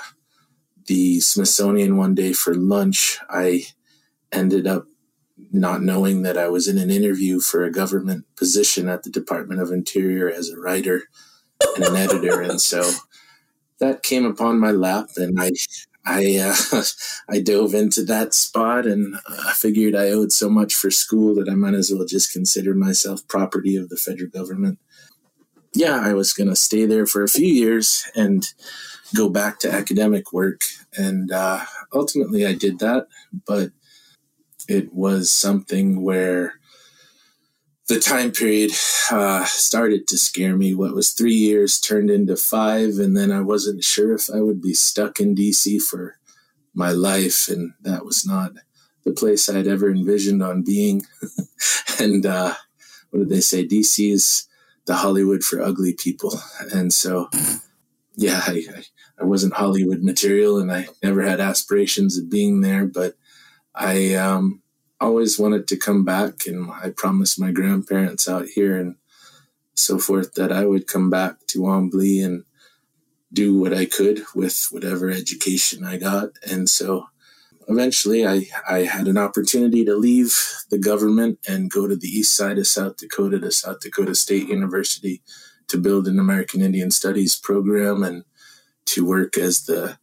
the 0.87 1.21
Smithsonian 1.21 1.97
one 1.97 2.15
day 2.15 2.33
for 2.33 2.55
lunch, 2.55 3.19
I 3.29 3.65
ended 4.33 4.67
up 4.67 4.87
not 5.53 5.83
knowing 5.83 6.23
that 6.23 6.39
I 6.39 6.49
was 6.49 6.69
in 6.69 6.79
an 6.79 6.91
interview 6.91 7.41
for 7.41 7.65
a 7.65 7.73
government 7.73 8.25
position 8.37 8.89
at 8.89 9.03
the 9.03 9.11
Department 9.11 9.61
of 9.61 9.71
Interior 9.71 10.31
as 10.31 10.49
a 10.49 10.59
writer 10.59 11.03
and 11.75 11.85
an 11.85 11.97
editor. 11.97 12.41
And 12.41 12.61
so 12.61 12.91
that 13.81 14.03
came 14.03 14.25
upon 14.25 14.59
my 14.59 14.71
lap, 14.71 15.11
and 15.17 15.41
I 15.41 15.53
I 16.05 16.37
uh, 16.73 16.83
I 17.29 17.41
dove 17.41 17.75
into 17.75 18.05
that 18.05 18.33
spot, 18.33 18.87
and 18.87 19.17
I 19.29 19.53
figured 19.53 19.95
I 19.95 20.11
owed 20.11 20.33
so 20.33 20.49
much 20.49 20.75
for 20.75 20.91
school 20.91 21.35
that 21.35 21.49
I 21.49 21.55
might 21.55 21.75
as 21.75 21.91
well 21.93 22.07
just 22.07 22.33
consider 22.33 22.75
myself 22.75 23.27
property 23.29 23.77
of 23.77 23.89
the 23.89 23.97
federal 23.97 24.31
government. 24.31 24.79
Yeah, 25.77 26.01
I 26.03 26.15
was 26.15 26.33
going 26.33 26.49
to 26.49 26.57
stay 26.57 26.87
there 26.87 27.05
for 27.05 27.23
a 27.23 27.29
few 27.29 27.47
years 27.47 28.11
and 28.17 28.43
go 29.15 29.29
back 29.29 29.59
to 29.61 29.71
academic 29.71 30.33
work, 30.33 30.63
and 30.97 31.31
uh, 31.31 31.67
ultimately 31.93 32.47
I 32.47 32.55
did 32.55 32.79
that, 32.79 33.09
but 33.47 33.73
it 34.69 34.95
was 34.95 35.31
something 35.31 36.03
where 36.03 36.55
the 37.89 38.01
time 38.01 38.33
period 38.33 38.71
uh, 39.11 39.45
started 39.45 40.09
to 40.09 40.17
scare 40.17 40.57
me. 40.57 40.73
What 40.73 40.95
was 40.95 41.11
three 41.11 41.35
years 41.35 41.79
turned 41.79 42.09
into 42.09 42.37
five, 42.37 42.99
and 42.99 43.15
then 43.15 43.31
I 43.31 43.43
wasn't 43.43 43.85
sure 43.85 44.15
if 44.15 44.31
I 44.35 44.41
would 44.41 44.63
be 44.63 44.73
stuck 44.73 45.21
in 45.21 45.35
DC 45.35 45.83
for 45.83 46.17
my 46.73 46.91
life, 46.91 47.49
and 47.49 47.75
that 47.83 48.07
was 48.07 48.27
not 48.27 48.53
the 49.05 49.13
place 49.13 49.47
I'd 49.51 49.67
ever 49.67 49.91
envisioned 49.91 50.43
on 50.43 50.63
being. 50.63 51.03
and 52.01 52.25
uh, 52.25 52.55
what 53.11 53.19
did 53.19 53.29
they 53.29 53.41
say? 53.41 53.69
DC 53.69 54.11
is 54.11 54.49
the 54.87 54.97
Hollywood 54.97 55.43
for 55.43 55.61
ugly 55.61 55.93
people, 55.93 56.39
and 56.73 56.93
so 56.93 57.29
yeah, 58.17 58.41
I, 58.47 58.65
I 59.21 59.25
wasn't 59.25 59.55
Hollywood 59.55 60.03
material, 60.03 60.59
and 60.59 60.73
I 60.73 60.89
never 61.03 61.23
had 61.23 61.41
aspirations 61.41 62.19
of 62.19 62.31
being 62.31 62.63
there, 62.63 62.87
but 62.87 63.15
I 63.75 64.15
um, 64.15 64.63
always 65.01 65.39
wanted 65.39 65.69
to 65.69 65.77
come 65.77 66.05
back, 66.05 66.47
and 66.47 66.71
I 66.71 66.91
promised 66.91 67.39
my 67.39 67.53
grandparents 67.53 68.29
out 68.29 68.47
here 68.47 68.77
and 68.77 68.97
so 69.75 69.99
forth 69.99 70.35
that 70.35 70.51
I 70.51 70.65
would 70.65 70.87
come 70.87 71.11
back 71.11 71.47
to 71.49 71.61
Wanblee 71.61 72.25
and 72.25 72.45
do 73.33 73.59
what 73.59 73.75
I 73.75 73.85
could 73.85 74.23
with 74.35 74.69
whatever 74.71 75.11
education 75.11 75.85
I 75.85 75.99
got. 75.99 76.31
And 76.51 76.71
so 76.71 77.09
eventually 77.69 78.27
I, 78.27 78.47
I 78.69 78.81
had 78.81 79.09
an 79.09 79.19
opportunity 79.19 79.85
to 79.85 79.97
leave 79.97 80.37
the 80.71 80.79
government 80.79 81.39
and 81.49 81.71
go 81.71 81.87
to 81.87 81.97
the 81.97 82.09
east 82.09 82.35
side 82.35 82.59
of 82.59 82.67
South 82.67 82.97
Dakota 82.97 83.39
to 83.41 83.51
South 83.51 83.81
Dakota 83.81 84.15
State 84.15 84.49
University 84.49 85.23
to 85.69 85.79
build 85.79 86.07
an 86.07 86.19
American 86.19 86.63
Indian 86.63 86.91
Studies 86.91 87.37
program 87.37 88.03
and 88.03 88.25
to 88.87 89.05
work 89.05 89.37
as 89.37 89.65
the, 89.65 89.99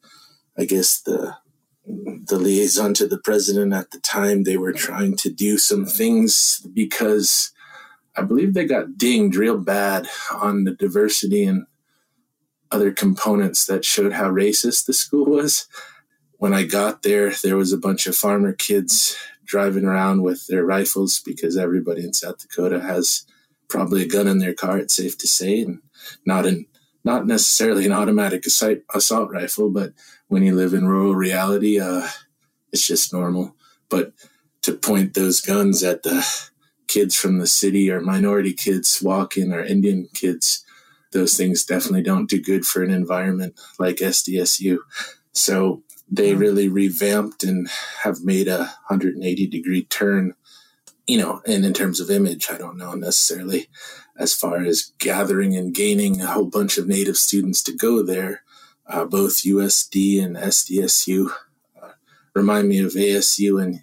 I 0.57 0.65
guess, 0.65 1.01
the 1.01 1.37
the 1.85 2.37
liaison 2.37 2.93
to 2.93 3.07
the 3.07 3.17
president 3.17 3.73
at 3.73 3.91
the 3.91 3.99
time, 3.99 4.43
they 4.43 4.57
were 4.57 4.71
trying 4.71 5.17
to 5.17 5.29
do 5.29 5.57
some 5.57 5.85
things 5.85 6.65
because 6.73 7.51
I 8.15 8.21
believe 8.21 8.53
they 8.53 8.65
got 8.65 8.97
dinged 8.97 9.35
real 9.35 9.57
bad 9.57 10.07
on 10.31 10.63
the 10.63 10.71
diversity 10.71 11.43
and 11.43 11.65
other 12.71 12.91
components 12.91 13.65
that 13.65 13.83
showed 13.85 14.13
how 14.13 14.29
racist 14.29 14.85
the 14.85 14.93
school 14.93 15.25
was. 15.25 15.67
When 16.43 16.53
I 16.53 16.63
got 16.63 17.03
there, 17.03 17.31
there 17.41 17.55
was 17.55 17.71
a 17.71 17.77
bunch 17.77 18.05
of 18.05 18.17
farmer 18.17 18.51
kids 18.51 19.15
driving 19.45 19.85
around 19.85 20.23
with 20.23 20.45
their 20.47 20.65
rifles 20.65 21.21
because 21.25 21.55
everybody 21.55 22.03
in 22.03 22.11
South 22.11 22.39
Dakota 22.39 22.81
has 22.81 23.25
probably 23.69 24.01
a 24.01 24.09
gun 24.09 24.27
in 24.27 24.39
their 24.39 24.53
car, 24.53 24.77
it's 24.77 24.93
safe 24.93 25.17
to 25.19 25.25
say, 25.25 25.61
and 25.61 25.79
not 26.25 26.45
an 26.45 26.65
not 27.05 27.25
necessarily 27.25 27.85
an 27.85 27.93
automatic 27.93 28.43
assault 28.45 29.31
rifle, 29.31 29.69
but 29.69 29.93
when 30.27 30.43
you 30.43 30.53
live 30.53 30.73
in 30.73 30.85
rural 30.85 31.15
reality, 31.15 31.79
uh, 31.79 32.09
it's 32.73 32.85
just 32.85 33.13
normal. 33.13 33.55
But 33.87 34.11
to 34.63 34.73
point 34.73 35.13
those 35.13 35.39
guns 35.39 35.81
at 35.81 36.03
the 36.03 36.27
kids 36.89 37.15
from 37.15 37.39
the 37.39 37.47
city 37.47 37.89
or 37.89 38.01
minority 38.01 38.51
kids 38.51 39.01
walking 39.01 39.53
or 39.53 39.63
Indian 39.63 40.09
kids, 40.13 40.65
those 41.13 41.37
things 41.37 41.63
definitely 41.63 42.03
don't 42.03 42.29
do 42.29 42.41
good 42.41 42.65
for 42.65 42.83
an 42.83 42.91
environment 42.91 43.57
like 43.79 43.95
SDSU. 43.95 44.79
So 45.31 45.83
they 46.15 46.35
really 46.35 46.67
revamped 46.67 47.43
and 47.43 47.67
have 48.03 48.23
made 48.23 48.47
a 48.47 48.57
180 48.87 49.47
degree 49.47 49.83
turn, 49.85 50.35
you 51.07 51.17
know, 51.17 51.41
and 51.47 51.65
in 51.65 51.73
terms 51.73 51.99
of 51.99 52.11
image, 52.11 52.49
I 52.51 52.57
don't 52.57 52.77
know 52.77 52.93
necessarily 52.93 53.67
as 54.17 54.33
far 54.33 54.57
as 54.57 54.93
gathering 54.99 55.55
and 55.55 55.73
gaining 55.73 56.21
a 56.21 56.27
whole 56.27 56.45
bunch 56.45 56.77
of 56.77 56.87
native 56.87 57.17
students 57.17 57.63
to 57.63 57.75
go 57.75 58.03
there 58.03 58.43
uh, 58.87 59.05
both 59.05 59.43
USD 59.43 60.23
and 60.23 60.35
SDSU. 60.35 61.31
Uh, 61.81 61.89
remind 62.33 62.69
me 62.69 62.79
of 62.79 62.91
ASU 62.91 63.61
and 63.61 63.81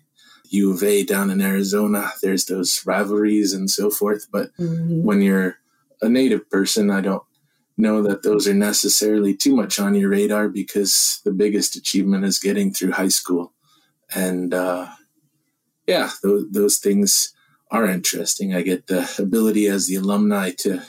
U 0.50 0.72
of 0.72 0.82
A 0.82 1.04
down 1.04 1.30
in 1.30 1.40
Arizona. 1.40 2.12
There's 2.22 2.46
those 2.46 2.84
rivalries 2.87 3.52
and 3.52 3.70
so 3.70 3.90
forth. 3.90 4.26
But 4.30 4.54
mm-hmm. 4.56 5.02
when 5.02 5.22
you're 5.22 5.56
a 6.02 6.08
native 6.08 6.49
person, 6.50 6.90
I 6.90 7.00
don't 7.00 7.22
know 7.80 8.02
that 8.02 8.22
those 8.22 8.46
are 8.46 8.54
necessarily 8.54 9.34
too 9.34 9.56
much 9.56 9.78
on 9.78 9.94
your 9.94 10.10
radar 10.10 10.49
because 10.49 11.20
the 11.25 11.32
biggest 11.32 11.76
achievement 11.76 12.25
is 12.25 12.38
getting 12.38 12.72
through 12.72 12.92
high 12.92 13.08
school. 13.08 13.52
And 14.14 14.54
uh, 14.54 14.88
yeah, 15.87 16.10
those, 16.22 16.50
those 16.50 16.78
things 16.78 17.34
are 17.70 17.87
interesting. 17.87 18.54
I 18.54 18.62
get 18.62 18.87
the 18.87 19.10
ability 19.18 19.66
as 19.66 19.87
the 19.87 19.96
alumni 19.96 20.50
to 20.58 20.82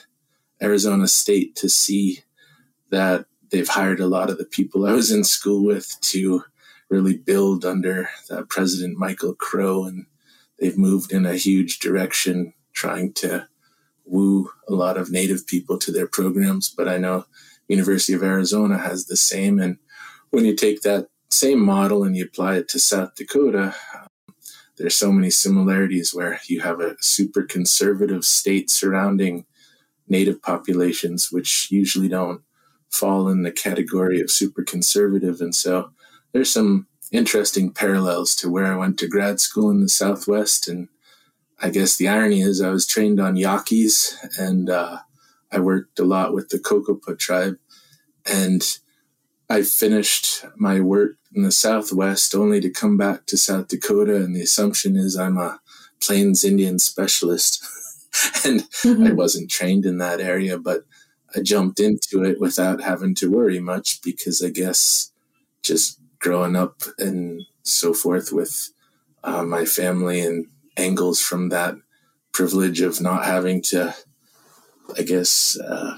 Arizona 0.62 1.08
State 1.08 1.56
to 1.58 1.70
see 1.70 2.20
that 2.90 3.26
they've 3.52 3.68
hired 3.68 4.00
a 4.00 4.08
lot 4.08 4.30
of 4.30 4.38
the 4.38 4.46
people 4.46 4.86
I 4.86 4.94
was 4.94 5.12
in 5.12 5.24
school 5.24 5.64
with 5.64 6.00
to 6.02 6.44
really 6.90 7.18
build 7.18 7.66
under 7.66 8.10
President 8.50 8.98
Michael 8.98 9.34
Crow, 9.34 9.86
and 9.86 10.06
they've 10.60 10.78
moved 10.78 11.14
in 11.14 11.26
a 11.26 11.36
huge 11.36 11.80
direction 11.80 12.54
trying 12.74 13.14
to 13.14 13.48
woo 14.12 14.52
a 14.68 14.74
lot 14.74 14.98
of 14.98 15.12
native 15.12 15.48
people 15.48 15.78
to 15.80 15.92
their 15.92 16.08
programs, 16.08 16.70
but 16.70 16.88
I 16.88 16.98
know 16.98 17.26
University 17.68 18.14
of 18.14 18.24
Arizona 18.24 18.78
has 18.78 19.06
the 19.06 19.16
same. 19.16 19.58
And 19.60 19.78
when 20.30 20.46
you 20.46 20.56
take 20.56 20.82
that 20.82 21.08
same 21.30 21.60
model 21.60 22.04
and 22.04 22.16
you 22.16 22.26
apply 22.26 22.58
it 22.58 22.68
to 22.70 22.80
South 22.80 23.16
Dakota, 23.16 23.74
um, 23.96 24.36
there's 24.78 24.96
so 24.96 25.12
many 25.12 25.30
similarities 25.30 26.14
where 26.14 26.40
you 26.48 26.62
have 26.62 26.82
a 26.82 26.96
super 27.00 27.44
conservative 27.44 28.26
state 28.26 28.70
surrounding 28.70 29.46
native 30.08 30.42
populations, 30.42 31.32
which 31.32 31.72
usually 31.72 32.10
don't 32.10 32.42
fall 32.90 33.30
in 33.30 33.44
the 33.44 33.52
category 33.52 34.20
of 34.20 34.30
super 34.30 34.64
conservative. 34.64 35.40
And 35.40 35.56
so 35.56 35.92
there's 36.34 36.52
some 36.52 36.88
interesting 37.12 37.72
parallels 37.72 38.36
to 38.36 38.50
where 38.50 38.68
I 38.68 38.76
went 38.76 39.00
to 39.00 39.08
grad 39.08 39.40
school 39.40 39.70
in 39.70 39.82
the 39.82 39.90
Southwest. 39.90 40.68
And 40.68 40.90
I 41.62 41.70
guess 41.70 41.96
the 41.96 42.08
irony 42.08 42.42
is 42.42 42.62
I 42.62 42.70
was 42.70 42.88
trained 42.88 43.20
on 43.20 43.36
Yaquis 43.36 44.16
and 44.38 44.70
uh, 44.70 44.98
I 45.52 45.60
worked 45.60 46.00
a 46.00 46.04
lot 46.04 46.34
with 46.34 46.50
the 46.50 46.58
Cocopah 46.58 47.20
tribe. 47.20 47.58
And 48.26 48.64
I 49.50 49.62
finished 49.62 50.46
my 50.56 50.80
work 50.80 51.18
in 51.36 51.44
the 51.44 51.52
Southwest 51.52 52.34
only 52.34 52.62
to 52.62 52.70
come 52.70 52.98
back 52.98 53.26
to 53.28 53.38
South 53.38 53.68
Dakota. 53.68 54.16
And 54.16 54.36
the 54.36 54.42
assumption 54.42 54.96
is 54.96 55.18
I'm 55.18 55.38
a 55.38 55.60
Plains 56.02 56.44
Indian 56.44 56.80
specialist. 56.80 57.64
and 58.46 58.62
mm-hmm. 58.62 59.08
I 59.08 59.12
wasn't 59.12 59.52
trained 59.52 59.86
in 59.86 60.00
that 60.00 60.20
area, 60.20 60.58
but 60.58 60.84
I 61.36 61.42
jumped 61.42 61.80
into 61.80 62.24
it 62.24 62.40
without 62.40 62.82
having 62.82 63.14
to 63.16 63.32
worry 63.32 63.60
much 63.60 64.02
because 64.02 64.42
I 64.42 64.50
guess 64.50 65.12
just 65.62 66.00
growing 66.20 66.56
up 66.56 66.82
and 66.98 67.44
so 67.64 67.94
forth 67.94 68.32
with 68.32 68.72
uh, 69.24 69.44
my 69.44 69.66
family 69.66 70.22
and 70.22 70.48
angles 70.78 71.22
from 71.22 71.50
that 71.50 71.76
privilege 72.32 72.82
of 72.82 73.02
not 73.02 73.26
having 73.26 73.62
to, 73.62 73.96
I 74.98 75.04
guess, 75.04 75.60
uh, 75.60 75.98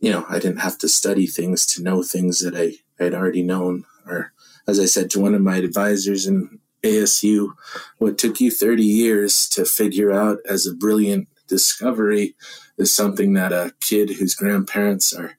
you 0.00 0.10
know, 0.10 0.26
I 0.28 0.38
didn't 0.38 0.60
have 0.60 0.78
to 0.78 0.88
study 0.88 1.26
things 1.26 1.66
to 1.66 1.82
know 1.82 2.02
things 2.02 2.40
that 2.40 2.56
I 2.56 2.74
had 3.02 3.14
already 3.14 3.42
known. 3.42 3.84
Or, 4.06 4.32
as 4.66 4.80
I 4.80 4.86
said 4.86 5.10
to 5.10 5.20
one 5.20 5.34
of 5.34 5.42
my 5.42 5.56
advisors 5.56 6.26
in 6.26 6.58
ASU, 6.82 7.52
what 7.98 8.18
took 8.18 8.40
you 8.40 8.50
30 8.50 8.82
years 8.82 9.48
to 9.50 9.64
figure 9.64 10.12
out 10.12 10.38
as 10.48 10.66
a 10.66 10.74
brilliant 10.74 11.28
discovery 11.46 12.34
is 12.78 12.92
something 12.92 13.34
that 13.34 13.52
a 13.52 13.72
kid 13.80 14.10
whose 14.10 14.34
grandparents 14.34 15.12
are 15.12 15.36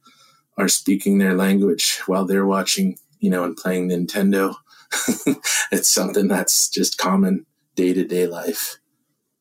are 0.56 0.70
speaking 0.70 1.18
their 1.18 1.34
language 1.34 2.00
while 2.06 2.26
they're 2.26 2.46
watching 2.46 2.96
you 3.24 3.30
know, 3.30 3.46
and 3.46 3.56
playing 3.56 3.90
Nintendo. 3.90 4.54
it's 5.72 5.88
something 5.88 6.28
that's 6.28 6.68
just 6.70 6.98
common 6.98 7.46
day 7.76 7.94
to 7.94 8.04
day 8.04 8.28
life. 8.28 8.78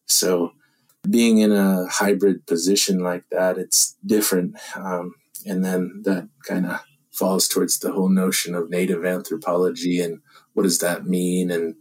So 0.07 0.53
being 1.09 1.39
in 1.39 1.53
a 1.53 1.87
hybrid 1.89 2.47
position 2.47 3.01
like 3.01 3.29
that, 3.31 3.59
it's 3.59 3.97
different. 4.05 4.57
Um, 4.77 5.15
and 5.47 5.65
then 5.65 6.03
that 6.05 6.29
kind 6.47 6.67
of 6.67 6.81
falls 7.11 7.49
towards 7.49 7.79
the 7.79 7.93
whole 7.93 8.09
notion 8.09 8.55
of 8.55 8.71
native 8.71 9.05
anthropology 9.05 10.01
and 10.01 10.21
what 10.55 10.63
does 10.63 10.79
that 10.79 11.07
mean? 11.07 11.51
And, 11.51 11.75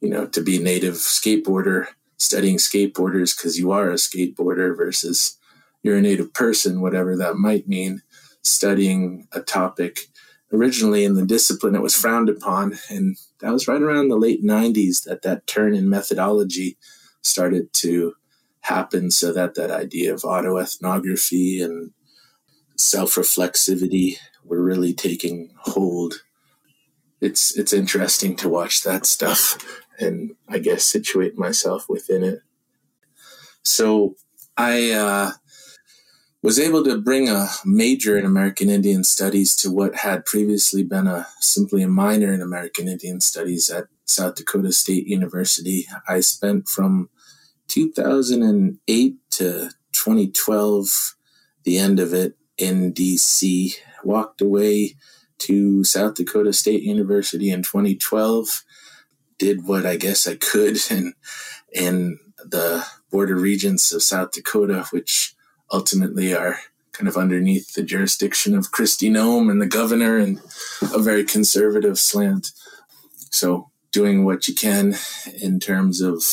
you 0.00 0.08
know, 0.08 0.26
to 0.26 0.42
be 0.42 0.58
native 0.58 0.94
skateboarder, 0.94 1.86
studying 2.18 2.56
skateboarders 2.56 3.36
because 3.36 3.58
you 3.58 3.70
are 3.72 3.90
a 3.90 3.94
skateboarder 3.94 4.76
versus 4.76 5.36
you're 5.82 5.96
a 5.96 6.02
native 6.02 6.34
person, 6.34 6.80
whatever 6.80 7.16
that 7.16 7.36
might 7.36 7.68
mean, 7.68 8.02
studying 8.42 9.28
a 9.32 9.40
topic 9.40 10.08
originally 10.52 11.04
in 11.04 11.14
the 11.14 11.26
discipline 11.26 11.74
it 11.74 11.82
was 11.82 11.94
frowned 11.94 12.28
upon 12.28 12.78
and 12.88 13.16
that 13.40 13.52
was 13.52 13.68
right 13.68 13.82
around 13.82 14.08
the 14.08 14.16
late 14.16 14.42
90s 14.42 15.04
that 15.04 15.22
that 15.22 15.46
turn 15.46 15.74
in 15.74 15.88
methodology 15.88 16.76
started 17.22 17.72
to 17.74 18.14
happen. 18.60 19.10
So 19.10 19.32
that 19.32 19.54
that 19.54 19.70
idea 19.70 20.12
of 20.12 20.22
autoethnography 20.22 21.64
and 21.64 21.92
self-reflexivity 22.76 24.16
were 24.44 24.62
really 24.62 24.92
taking 24.92 25.50
hold. 25.60 26.22
It's 27.20 27.56
it's 27.56 27.72
interesting 27.72 28.36
to 28.36 28.48
watch 28.48 28.82
that 28.82 29.04
stuff 29.04 29.58
and 30.00 30.36
i 30.48 30.60
guess 30.60 30.84
situate 30.84 31.36
myself 31.36 31.88
within 31.88 32.22
it. 32.22 32.40
So 33.62 34.14
i 34.56 34.92
uh 34.92 35.32
was 36.48 36.58
able 36.58 36.82
to 36.82 36.98
bring 36.98 37.28
a 37.28 37.46
major 37.66 38.16
in 38.16 38.24
American 38.24 38.70
Indian 38.70 39.04
Studies 39.04 39.54
to 39.54 39.70
what 39.70 39.96
had 39.96 40.24
previously 40.24 40.82
been 40.82 41.06
a 41.06 41.26
simply 41.40 41.82
a 41.82 41.88
minor 41.88 42.32
in 42.32 42.40
American 42.40 42.88
Indian 42.88 43.20
Studies 43.20 43.68
at 43.68 43.84
South 44.06 44.36
Dakota 44.36 44.72
State 44.72 45.06
University. 45.06 45.86
I 46.08 46.20
spent 46.20 46.66
from 46.66 47.10
2008 47.66 49.16
to 49.32 49.70
2012, 49.92 51.16
the 51.64 51.76
end 51.76 52.00
of 52.00 52.14
it 52.14 52.38
in 52.56 52.94
DC. 52.94 53.74
Walked 54.02 54.40
away 54.40 54.94
to 55.40 55.84
South 55.84 56.14
Dakota 56.14 56.54
State 56.54 56.82
University 56.82 57.50
in 57.50 57.62
2012. 57.62 58.64
Did 59.38 59.66
what 59.66 59.84
I 59.84 59.96
guess 59.96 60.26
I 60.26 60.36
could 60.36 60.78
in 60.90 61.12
in 61.74 62.18
the 62.42 62.86
border 63.10 63.36
regions 63.36 63.92
of 63.92 64.02
South 64.02 64.30
Dakota, 64.32 64.86
which 64.92 65.34
ultimately 65.70 66.34
are 66.34 66.58
kind 66.92 67.08
of 67.08 67.16
underneath 67.16 67.74
the 67.74 67.82
jurisdiction 67.82 68.56
of 68.56 68.72
Kristi 68.72 69.08
Noem 69.08 69.50
and 69.50 69.62
the 69.62 69.66
governor 69.66 70.18
and 70.18 70.40
a 70.82 70.98
very 70.98 71.24
conservative 71.24 71.98
slant. 71.98 72.50
So 73.30 73.70
doing 73.92 74.24
what 74.24 74.48
you 74.48 74.54
can 74.54 74.96
in 75.40 75.60
terms 75.60 76.00
of 76.00 76.24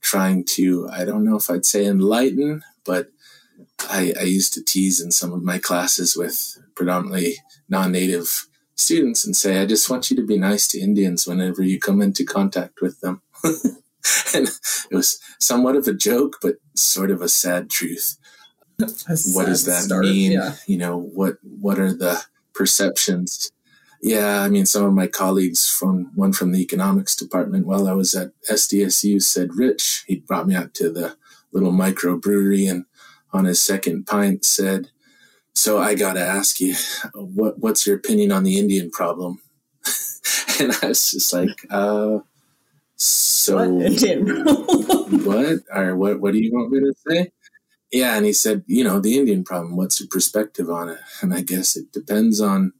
trying 0.00 0.44
to, 0.44 0.88
I 0.90 1.04
don't 1.04 1.24
know 1.24 1.36
if 1.36 1.50
I'd 1.50 1.66
say 1.66 1.86
enlighten, 1.86 2.62
but 2.84 3.08
I, 3.90 4.14
I 4.20 4.22
used 4.22 4.54
to 4.54 4.64
tease 4.64 5.00
in 5.00 5.10
some 5.10 5.32
of 5.32 5.42
my 5.42 5.58
classes 5.58 6.16
with 6.16 6.56
predominantly 6.76 7.38
non-native 7.68 8.46
students 8.76 9.24
and 9.24 9.34
say, 9.34 9.60
I 9.60 9.66
just 9.66 9.90
want 9.90 10.08
you 10.08 10.16
to 10.16 10.22
be 10.22 10.38
nice 10.38 10.68
to 10.68 10.80
Indians 10.80 11.26
whenever 11.26 11.62
you 11.64 11.80
come 11.80 12.00
into 12.00 12.24
contact 12.24 12.80
with 12.80 13.00
them. 13.00 13.22
and 13.44 14.48
it 14.90 14.94
was 14.94 15.18
somewhat 15.40 15.74
of 15.74 15.88
a 15.88 15.94
joke, 15.94 16.36
but 16.40 16.56
sort 16.74 17.10
of 17.10 17.22
a 17.22 17.28
sad 17.28 17.70
truth 17.70 18.18
what 18.78 19.46
does 19.46 19.64
that 19.64 19.84
start, 19.84 20.04
mean? 20.04 20.32
Yeah. 20.32 20.54
You 20.66 20.78
know, 20.78 20.98
what 20.98 21.38
what 21.42 21.78
are 21.78 21.92
the 21.92 22.22
perceptions? 22.54 23.50
Yeah, 24.02 24.42
I 24.42 24.48
mean, 24.48 24.66
some 24.66 24.84
of 24.84 24.92
my 24.92 25.06
colleagues 25.06 25.68
from 25.68 26.12
one 26.14 26.32
from 26.32 26.52
the 26.52 26.60
economics 26.60 27.16
department 27.16 27.66
while 27.66 27.88
I 27.88 27.92
was 27.92 28.14
at 28.14 28.32
SDSU 28.50 29.22
said, 29.22 29.54
Rich, 29.54 30.04
he 30.06 30.16
brought 30.16 30.46
me 30.46 30.54
out 30.54 30.74
to 30.74 30.90
the 30.90 31.16
little 31.52 31.72
microbrewery 31.72 32.70
and 32.70 32.84
on 33.32 33.46
his 33.46 33.62
second 33.62 34.06
pint 34.06 34.44
said, 34.44 34.90
So 35.54 35.78
I 35.78 35.94
got 35.94 36.14
to 36.14 36.20
ask 36.20 36.60
you, 36.60 36.74
what 37.14 37.58
what's 37.58 37.86
your 37.86 37.96
opinion 37.96 38.32
on 38.32 38.44
the 38.44 38.58
Indian 38.58 38.90
problem? 38.90 39.40
and 40.60 40.72
I 40.82 40.88
was 40.88 41.10
just 41.10 41.32
like, 41.32 41.66
uh, 41.70 42.18
so 42.96 43.68
what, 43.68 43.92
what 45.24 45.58
or 45.74 45.96
what 45.96 46.20
what 46.20 46.32
do 46.32 46.38
you 46.38 46.52
want 46.52 46.70
me 46.70 46.80
to 46.80 46.94
say? 47.06 47.30
Yeah, 47.92 48.16
and 48.16 48.26
he 48.26 48.32
said, 48.32 48.64
you 48.66 48.82
know, 48.82 48.98
the 48.98 49.16
Indian 49.16 49.44
problem, 49.44 49.76
what's 49.76 50.00
your 50.00 50.08
perspective 50.08 50.68
on 50.68 50.88
it? 50.88 50.98
And 51.22 51.32
I 51.32 51.40
guess 51.40 51.76
it 51.76 51.92
depends 51.92 52.40
on 52.40 52.72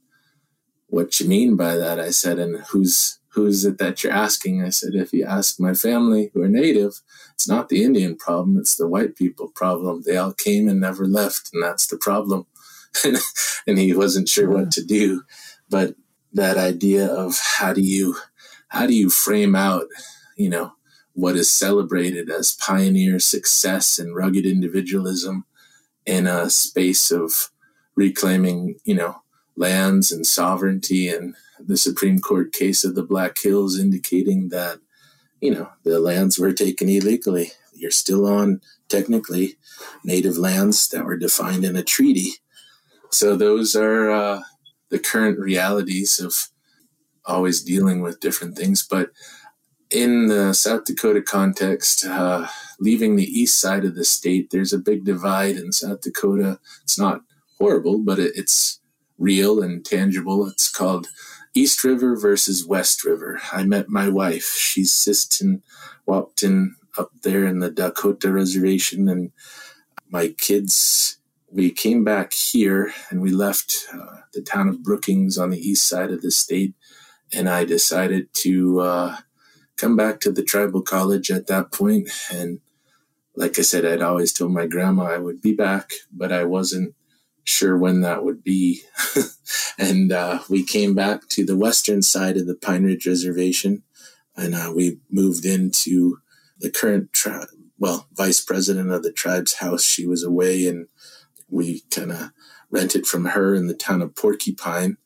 what 0.87 1.19
you 1.19 1.27
mean 1.27 1.55
by 1.55 1.75
that. 1.75 1.99
I 1.99 2.09
said, 2.09 2.39
and 2.39 2.63
who's 2.69 3.19
who's 3.29 3.63
it 3.65 3.77
that 3.77 4.03
you're 4.03 4.13
asking? 4.13 4.63
I 4.63 4.69
said, 4.69 4.95
if 4.95 5.13
you 5.13 5.23
ask 5.23 5.59
my 5.59 5.73
family 5.73 6.31
who 6.33 6.41
are 6.41 6.49
native, 6.49 7.01
it's 7.35 7.47
not 7.47 7.69
the 7.69 7.83
Indian 7.83 8.15
problem, 8.15 8.57
it's 8.57 8.75
the 8.75 8.87
white 8.87 9.15
people 9.15 9.49
problem. 9.49 10.01
They 10.05 10.17
all 10.17 10.33
came 10.33 10.67
and 10.67 10.81
never 10.81 11.05
left, 11.05 11.51
and 11.53 11.61
that's 11.63 11.85
the 11.85 11.97
problem. 11.97 12.47
and 13.67 13.77
he 13.77 13.93
wasn't 13.93 14.27
sure 14.27 14.49
what 14.49 14.71
to 14.71 14.83
do. 14.83 15.21
But 15.69 15.95
that 16.33 16.57
idea 16.57 17.05
of 17.07 17.37
how 17.59 17.73
do 17.73 17.81
you 17.81 18.15
how 18.69 18.87
do 18.87 18.93
you 18.93 19.09
frame 19.09 19.55
out, 19.55 19.85
you 20.35 20.49
know, 20.49 20.73
what 21.17 21.35
is 21.35 21.51
celebrated 21.51 22.29
as 22.29 22.55
pioneer 22.61 23.17
success 23.17 23.97
and 23.97 24.15
rugged 24.15 24.45
individualism 24.45 25.43
in 26.05 26.27
a 26.27 26.47
space 26.47 27.09
of 27.09 27.49
reclaiming, 27.95 28.75
you 28.83 28.93
know, 28.93 29.23
lands 29.55 30.11
and 30.11 30.27
sovereignty 30.27 31.09
and 31.09 31.33
the 31.59 31.75
Supreme 31.75 32.19
Court 32.19 32.53
case 32.53 32.83
of 32.83 32.93
the 32.93 33.01
Black 33.01 33.35
Hills 33.41 33.79
indicating 33.79 34.49
that, 34.49 34.77
you 35.41 35.51
know, 35.51 35.67
the 35.83 35.99
lands 35.99 36.37
were 36.37 36.53
taken 36.53 36.87
illegally. 36.87 37.51
You're 37.73 37.89
still 37.89 38.27
on 38.27 38.61
technically 38.87 39.55
native 40.03 40.37
lands 40.37 40.87
that 40.89 41.03
were 41.03 41.17
defined 41.17 41.65
in 41.65 41.75
a 41.75 41.83
treaty. 41.83 42.33
So 43.09 43.35
those 43.35 43.75
are 43.75 44.11
uh, 44.11 44.41
the 44.89 44.99
current 44.99 45.39
realities 45.39 46.19
of 46.19 46.49
always 47.25 47.63
dealing 47.63 48.03
with 48.03 48.19
different 48.19 48.55
things. 48.55 48.85
But 48.87 49.09
in 49.89 50.27
the 50.27 50.53
South 50.53 50.85
Dakota 50.85 51.21
context, 51.21 52.05
uh, 52.05 52.47
leaving 52.79 53.15
the 53.15 53.25
east 53.25 53.59
side 53.59 53.85
of 53.85 53.95
the 53.95 54.05
state, 54.05 54.49
there's 54.51 54.73
a 54.73 54.79
big 54.79 55.05
divide 55.05 55.55
in 55.55 55.71
South 55.71 56.01
Dakota. 56.01 56.59
It's 56.83 56.99
not 56.99 57.21
horrible, 57.57 57.99
but 57.99 58.19
it, 58.19 58.33
it's 58.35 58.79
real 59.17 59.61
and 59.61 59.85
tangible. 59.85 60.47
It's 60.47 60.69
called 60.69 61.07
East 61.53 61.83
River 61.83 62.15
versus 62.15 62.65
West 62.65 63.03
River. 63.03 63.39
I 63.51 63.63
met 63.63 63.89
my 63.89 64.09
wife. 64.09 64.55
She's 64.57 64.91
Sisseton 64.91 65.61
Wahpeton 66.07 66.71
up 66.97 67.11
there 67.23 67.45
in 67.45 67.59
the 67.59 67.71
Dakota 67.71 68.31
Reservation, 68.31 69.07
and 69.07 69.31
my 70.09 70.29
kids, 70.29 71.17
we 71.49 71.71
came 71.71 72.03
back 72.03 72.33
here 72.33 72.93
and 73.09 73.21
we 73.21 73.31
left 73.31 73.87
uh, 73.93 74.21
the 74.33 74.41
town 74.41 74.67
of 74.69 74.83
Brookings 74.83 75.37
on 75.37 75.49
the 75.49 75.59
east 75.59 75.87
side 75.87 76.11
of 76.11 76.21
the 76.21 76.31
state. 76.31 76.73
And 77.33 77.49
I 77.49 77.65
decided 77.65 78.33
to 78.35 78.79
uh, 78.79 79.17
come 79.77 79.95
back 79.95 80.19
to 80.21 80.31
the 80.31 80.43
tribal 80.43 80.81
college 80.81 81.31
at 81.31 81.47
that. 81.47 81.67
And 82.31 82.59
like 83.35 83.59
I 83.59 83.61
said, 83.61 83.85
I'd 83.85 84.01
always 84.01 84.33
told 84.33 84.51
my 84.51 84.65
grandma 84.65 85.03
I 85.03 85.17
would 85.17 85.41
be 85.41 85.53
back, 85.53 85.91
but 86.11 86.31
I 86.31 86.43
wasn't 86.43 86.95
sure 87.43 87.77
when 87.77 88.01
that 88.01 88.23
would 88.23 88.43
be. 88.43 88.81
and 89.77 90.11
uh, 90.11 90.39
we 90.49 90.63
came 90.63 90.93
back 90.93 91.27
to 91.29 91.45
the 91.45 91.55
western 91.55 92.01
side 92.01 92.35
of 92.35 92.47
the 92.47 92.55
Pine 92.55 92.83
Ridge 92.83 93.07
Reservation, 93.07 93.83
and 94.35 94.53
uh, 94.53 94.73
we 94.75 94.99
moved 95.09 95.45
into 95.45 96.17
the 96.59 96.71
current 96.71 97.13
tri- 97.13 97.45
well 97.79 98.07
vice 98.13 98.41
president 98.41 98.91
of 98.91 99.03
the 99.03 99.13
tribe's 99.13 99.55
house. 99.55 99.83
She 99.83 100.05
was 100.05 100.23
away, 100.23 100.67
and 100.67 100.87
we 101.47 101.81
kind 101.91 102.11
of 102.11 102.31
rented 102.69 103.05
from 103.05 103.25
her 103.25 103.55
in 103.55 103.67
the 103.67 103.75
town 103.75 104.01
of 104.01 104.15
Porcupine, 104.15 104.97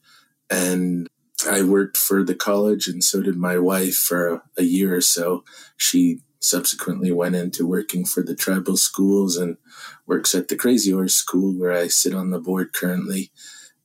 and 0.49 1.07
I 1.47 1.63
worked 1.63 1.97
for 1.97 2.23
the 2.23 2.35
college, 2.35 2.87
and 2.87 3.03
so 3.03 3.21
did 3.21 3.37
my 3.37 3.57
wife 3.57 3.95
for 3.95 4.27
a, 4.27 4.43
a 4.57 4.63
year 4.63 4.95
or 4.95 5.01
so. 5.01 5.43
She 5.77 6.21
subsequently 6.39 7.11
went 7.11 7.35
into 7.35 7.67
working 7.67 8.05
for 8.05 8.23
the 8.23 8.35
tribal 8.35 8.75
schools 8.75 9.37
and 9.37 9.57
works 10.07 10.33
at 10.33 10.47
the 10.47 10.55
Crazy 10.55 10.91
Horse 10.91 11.13
School, 11.13 11.53
where 11.53 11.71
I 11.71 11.87
sit 11.87 12.15
on 12.15 12.31
the 12.31 12.39
board 12.39 12.73
currently. 12.73 13.31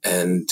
And 0.03 0.49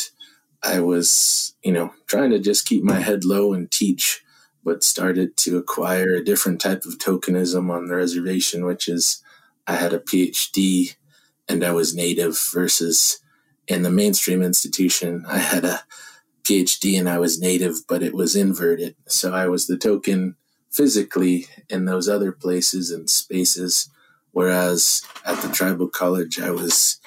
I 0.62 0.80
was, 0.80 1.54
you 1.62 1.72
know, 1.72 1.92
trying 2.06 2.30
to 2.30 2.38
just 2.38 2.66
keep 2.66 2.82
my 2.82 3.00
head 3.00 3.24
low 3.24 3.52
and 3.52 3.70
teach, 3.70 4.22
but 4.62 4.82
started 4.82 5.36
to 5.38 5.58
acquire 5.58 6.14
a 6.14 6.24
different 6.24 6.60
type 6.60 6.84
of 6.84 6.98
tokenism 6.98 7.70
on 7.70 7.86
the 7.86 7.96
reservation, 7.96 8.64
which 8.64 8.88
is 8.88 9.22
I 9.66 9.76
had 9.76 9.92
a 9.92 9.98
PhD 9.98 10.96
and 11.48 11.64
I 11.64 11.72
was 11.72 11.94
native 11.94 12.38
versus 12.52 13.20
in 13.66 13.82
the 13.82 13.90
mainstream 13.90 14.42
institution, 14.42 15.24
I 15.26 15.38
had 15.38 15.64
a 15.64 15.80
PhD 16.44 16.98
and 16.98 17.08
I 17.08 17.18
was 17.18 17.40
native, 17.40 17.86
but 17.88 18.02
it 18.02 18.14
was 18.14 18.36
inverted. 18.36 18.96
So 19.06 19.32
I 19.32 19.48
was 19.48 19.66
the 19.66 19.78
token 19.78 20.36
physically 20.70 21.46
in 21.68 21.84
those 21.84 22.08
other 22.08 22.32
places 22.32 22.90
and 22.90 23.08
spaces. 23.08 23.88
Whereas 24.32 25.02
at 25.24 25.40
the 25.40 25.48
tribal 25.48 25.88
college, 25.88 26.40
I 26.40 26.50
was, 26.50 27.00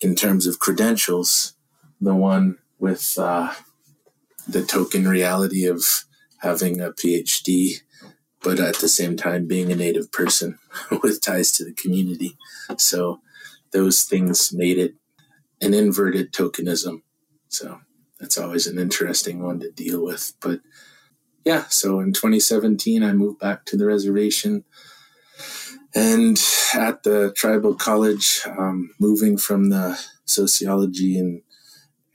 in 0.00 0.16
terms 0.16 0.46
of 0.46 0.58
credentials, 0.58 1.54
the 2.00 2.14
one 2.14 2.58
with 2.78 3.16
uh, 3.18 3.52
the 4.48 4.64
token 4.64 5.06
reality 5.06 5.66
of 5.66 5.84
having 6.38 6.80
a 6.80 6.90
PhD, 6.90 7.82
but 8.42 8.58
at 8.58 8.76
the 8.76 8.88
same 8.88 9.16
time 9.16 9.46
being 9.46 9.70
a 9.70 9.76
native 9.76 10.10
person 10.10 10.58
with 11.02 11.20
ties 11.20 11.52
to 11.52 11.64
the 11.64 11.72
community. 11.72 12.36
So 12.78 13.20
those 13.72 14.02
things 14.02 14.52
made 14.52 14.78
it 14.78 14.94
an 15.60 15.74
inverted 15.74 16.32
tokenism. 16.32 17.02
So 17.48 17.80
that's 18.20 18.38
always 18.38 18.66
an 18.66 18.78
interesting 18.78 19.42
one 19.42 19.60
to 19.60 19.70
deal 19.70 20.04
with. 20.04 20.34
But 20.40 20.60
yeah, 21.44 21.64
so 21.68 22.00
in 22.00 22.12
2017, 22.12 23.02
I 23.02 23.12
moved 23.12 23.40
back 23.40 23.64
to 23.66 23.76
the 23.76 23.86
reservation. 23.86 24.64
And 25.94 26.40
at 26.74 27.02
the 27.02 27.32
tribal 27.34 27.74
college, 27.74 28.42
um, 28.46 28.90
moving 29.00 29.36
from 29.36 29.70
the 29.70 29.98
sociology 30.24 31.18
and 31.18 31.42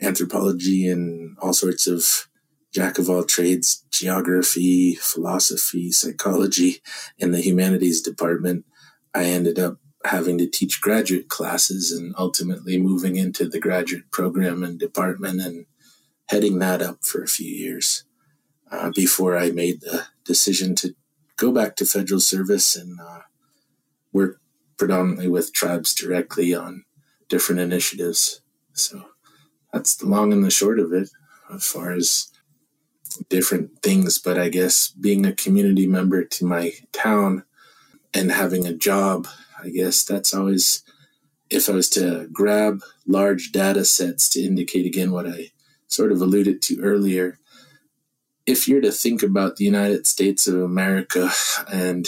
anthropology 0.01 0.87
and 0.87 1.37
all 1.41 1.53
sorts 1.53 1.87
of 1.87 2.27
jack 2.71 2.99
of 2.99 3.09
all 3.09 3.23
trades, 3.23 3.83
geography, 3.89 4.95
philosophy, 4.95 5.91
psychology 5.91 6.81
in 7.17 7.31
the 7.31 7.41
humanities 7.41 8.01
department, 8.01 8.65
I 9.13 9.25
ended 9.25 9.57
up 9.57 9.77
having 10.05 10.37
to 10.37 10.47
teach 10.47 10.81
graduate 10.81 11.29
classes 11.29 11.91
and 11.91 12.13
ultimately 12.17 12.79
moving 12.79 13.15
into 13.15 13.47
the 13.47 13.59
graduate 13.59 14.11
program 14.11 14.63
and 14.63 14.79
department 14.79 15.41
and 15.41 15.65
heading 16.29 16.59
that 16.59 16.81
up 16.81 17.03
for 17.03 17.23
a 17.23 17.27
few 17.27 17.49
years 17.49 18.03
uh, 18.71 18.91
before 18.95 19.37
I 19.37 19.51
made 19.51 19.81
the 19.81 20.05
decision 20.23 20.75
to 20.75 20.95
go 21.37 21.51
back 21.51 21.75
to 21.75 21.85
federal 21.85 22.19
service 22.19 22.75
and 22.75 22.99
uh, 22.99 23.21
work 24.11 24.39
predominantly 24.77 25.27
with 25.27 25.53
tribes 25.53 25.93
directly 25.93 26.53
on 26.53 26.83
different 27.29 27.61
initiatives. 27.61 28.41
So 28.73 29.05
that's 29.71 29.95
the 29.95 30.07
long 30.07 30.33
and 30.33 30.43
the 30.43 30.51
short 30.51 30.79
of 30.79 30.93
it 30.93 31.09
as 31.53 31.65
far 31.65 31.91
as 31.91 32.31
different 33.29 33.81
things. 33.81 34.17
But 34.17 34.37
I 34.39 34.49
guess 34.49 34.89
being 34.89 35.25
a 35.25 35.33
community 35.33 35.87
member 35.87 36.23
to 36.23 36.45
my 36.45 36.73
town 36.91 37.43
and 38.13 38.31
having 38.31 38.65
a 38.65 38.73
job, 38.73 39.27
I 39.61 39.69
guess 39.69 40.03
that's 40.03 40.33
always, 40.33 40.83
if 41.49 41.69
I 41.69 41.73
was 41.73 41.89
to 41.91 42.27
grab 42.31 42.81
large 43.07 43.51
data 43.51 43.85
sets 43.85 44.29
to 44.29 44.41
indicate 44.41 44.85
again 44.85 45.11
what 45.11 45.27
I 45.27 45.51
sort 45.95 46.11
of 46.11 46.21
alluded 46.21 46.61
to 46.63 46.81
earlier, 46.81 47.39
if 48.45 48.67
you're 48.67 48.81
to 48.81 48.91
think 48.91 49.23
about 49.23 49.55
the 49.55 49.65
United 49.65 50.05
States 50.05 50.47
of 50.47 50.61
America 50.61 51.31
and 51.71 52.07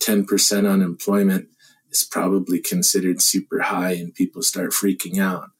10% 0.00 0.70
unemployment 0.70 1.48
is 1.90 2.04
probably 2.04 2.60
considered 2.60 3.20
super 3.20 3.60
high 3.60 3.92
and 3.92 4.14
people 4.14 4.42
start 4.42 4.70
freaking 4.70 5.18
out 5.18 5.50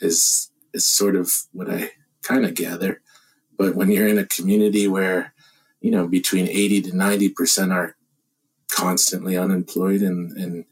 is 0.00 0.50
is 0.72 0.84
sort 0.84 1.14
of 1.14 1.44
what 1.52 1.70
I 1.70 1.92
kind 2.22 2.44
of 2.44 2.54
gather. 2.54 3.00
But 3.56 3.76
when 3.76 3.90
you're 3.90 4.08
in 4.08 4.18
a 4.18 4.26
community 4.26 4.88
where, 4.88 5.32
you 5.80 5.90
know, 5.92 6.08
between 6.08 6.48
80 6.48 6.82
to 6.82 6.90
90% 6.90 7.72
are 7.72 7.96
constantly 8.68 9.36
unemployed 9.36 10.02
and, 10.02 10.36
and 10.36 10.64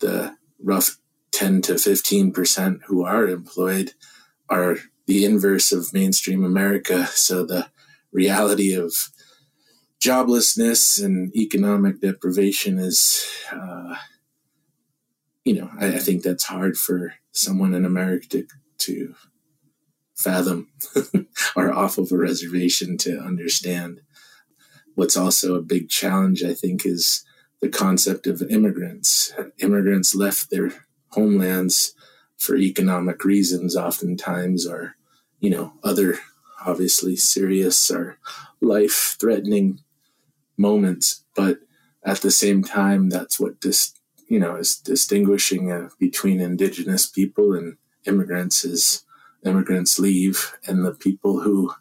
the 0.00 0.36
rough 0.60 0.98
10 1.30 1.62
to 1.62 1.74
15% 1.74 2.82
who 2.86 3.04
are 3.04 3.28
employed 3.28 3.92
are 4.48 4.78
the 5.06 5.24
inverse 5.24 5.72
of 5.72 5.92
mainstream 5.92 6.44
America. 6.44 7.06
So 7.08 7.44
the 7.44 7.68
reality 8.12 8.74
of 8.74 8.92
joblessness 10.00 11.02
and 11.02 11.34
economic 11.34 12.00
deprivation 12.00 12.78
is, 12.78 13.26
uh, 13.50 13.96
you 15.44 15.54
know, 15.54 15.70
I, 15.80 15.94
I, 15.94 15.98
think 15.98 16.22
that's 16.22 16.44
hard 16.44 16.76
for 16.76 17.14
someone 17.32 17.74
in 17.74 17.84
America 17.84 18.28
to, 18.28 18.46
to 18.78 19.14
fathom 20.14 20.68
or 21.56 21.72
off 21.72 21.98
of 21.98 22.12
a 22.12 22.16
reservation 22.16 22.98
to 22.98 23.18
understand. 23.18 24.00
What's 24.94 25.16
also 25.16 25.54
a 25.54 25.62
big 25.62 25.88
challenge, 25.88 26.44
I 26.44 26.54
think, 26.54 26.86
is 26.86 27.24
the 27.60 27.68
concept 27.68 28.26
of 28.26 28.42
immigrants. 28.42 29.32
Immigrants 29.58 30.14
left 30.14 30.50
their 30.50 30.72
homelands 31.08 31.94
for 32.38 32.56
economic 32.56 33.24
reasons, 33.24 33.76
oftentimes, 33.76 34.66
or, 34.66 34.96
you 35.40 35.50
know, 35.50 35.72
other 35.82 36.18
obviously 36.66 37.16
serious 37.16 37.90
or 37.90 38.18
life 38.60 39.16
threatening 39.20 39.80
moments, 40.56 41.24
but 41.36 41.58
at 42.04 42.20
the 42.20 42.30
same 42.30 42.62
time, 42.62 43.08
that's 43.08 43.38
what 43.40 43.60
dis, 43.60 43.94
you 44.28 44.38
know 44.38 44.56
is 44.56 44.76
distinguishing 44.76 45.70
uh, 45.70 45.88
between 45.98 46.40
indigenous 46.40 47.06
people 47.06 47.54
and 47.54 47.76
immigrants 48.06 48.64
is 48.64 49.04
immigrants 49.44 49.98
leave 49.98 50.52
and 50.66 50.84
the 50.84 50.94
people 50.94 51.40
who 51.40 51.72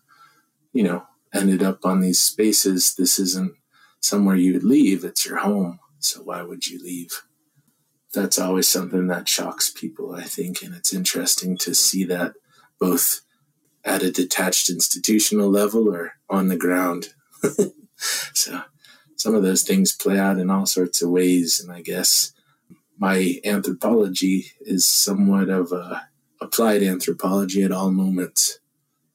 you 0.73 0.83
know 0.83 1.03
ended 1.33 1.63
up 1.63 1.85
on 1.85 2.01
these 2.01 2.19
spaces 2.19 2.95
this 2.95 3.17
isn't 3.17 3.53
somewhere 4.01 4.35
you 4.35 4.53
would 4.53 4.63
leave 4.63 5.03
it's 5.03 5.25
your 5.25 5.37
home. 5.37 5.79
So 5.99 6.21
why 6.21 6.41
would 6.43 6.67
you 6.67 6.83
leave 6.83 7.23
that's 8.13 8.39
always 8.39 8.67
something 8.67 9.07
that 9.07 9.27
shocks 9.27 9.69
people 9.69 10.15
i 10.15 10.23
think 10.23 10.61
and 10.61 10.73
it's 10.75 10.93
interesting 10.93 11.57
to 11.57 11.73
see 11.73 12.03
that 12.03 12.33
both 12.79 13.21
at 13.85 14.03
a 14.03 14.11
detached 14.11 14.69
institutional 14.69 15.49
level 15.49 15.93
or 15.93 16.13
on 16.29 16.47
the 16.47 16.57
ground. 16.57 17.09
so 17.95 18.61
some 19.17 19.35
of 19.35 19.43
those 19.43 19.63
things 19.63 19.95
play 19.95 20.17
out 20.17 20.37
in 20.37 20.49
all 20.49 20.65
sorts 20.65 21.01
of 21.01 21.09
ways. 21.09 21.59
And 21.59 21.71
I 21.71 21.81
guess 21.81 22.33
my 22.97 23.39
anthropology 23.43 24.47
is 24.61 24.85
somewhat 24.85 25.49
of 25.49 25.71
a 25.71 26.07
applied 26.41 26.83
anthropology 26.83 27.63
at 27.63 27.71
all 27.71 27.91
moments. 27.91 28.59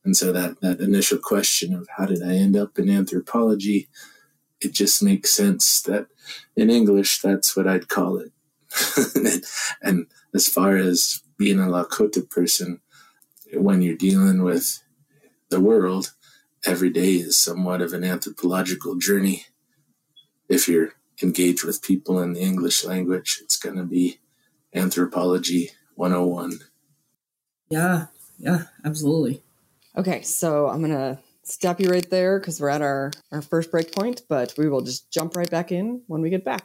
And 0.04 0.16
so 0.16 0.32
that, 0.32 0.60
that 0.60 0.80
initial 0.80 1.18
question 1.18 1.74
of 1.74 1.86
how 1.96 2.06
did 2.06 2.22
I 2.22 2.32
end 2.34 2.56
up 2.56 2.78
in 2.78 2.88
anthropology, 2.88 3.88
it 4.60 4.72
just 4.72 5.02
makes 5.02 5.30
sense 5.30 5.82
that 5.82 6.06
in 6.56 6.70
English, 6.70 7.20
that's 7.20 7.54
what 7.56 7.66
I'd 7.66 7.88
call 7.88 8.16
it. 8.16 8.32
and 9.82 10.06
as 10.34 10.48
far 10.48 10.76
as 10.76 11.22
being 11.36 11.60
a 11.60 11.64
Lakota 11.64 12.28
person, 12.28 12.80
when 13.54 13.82
you're 13.82 13.96
dealing 13.96 14.42
with 14.42 14.82
the 15.50 15.60
world, 15.60 16.12
every 16.64 16.90
day 16.90 17.14
is 17.14 17.36
somewhat 17.36 17.80
of 17.80 17.92
an 17.92 18.04
anthropological 18.04 18.96
journey. 18.96 19.46
If 20.48 20.68
you're 20.68 20.94
engaged 21.22 21.64
with 21.64 21.82
people 21.82 22.20
in 22.20 22.32
the 22.32 22.40
English 22.40 22.84
language, 22.84 23.40
it's 23.42 23.56
going 23.56 23.76
to 23.76 23.84
be 23.84 24.18
anthropology 24.74 25.70
101. 25.94 26.60
Yeah, 27.70 28.06
yeah, 28.38 28.64
absolutely. 28.84 29.42
Okay, 29.96 30.22
so 30.22 30.68
I'm 30.68 30.78
going 30.78 30.92
to 30.92 31.18
stop 31.42 31.80
you 31.80 31.88
right 31.88 32.08
there 32.08 32.38
because 32.38 32.60
we're 32.60 32.68
at 32.68 32.82
our, 32.82 33.10
our 33.32 33.42
first 33.42 33.70
break 33.70 33.92
point, 33.92 34.22
but 34.28 34.54
we 34.56 34.68
will 34.68 34.80
just 34.80 35.10
jump 35.10 35.36
right 35.36 35.50
back 35.50 35.72
in 35.72 36.02
when 36.06 36.20
we 36.20 36.30
get 36.30 36.44
back. 36.44 36.64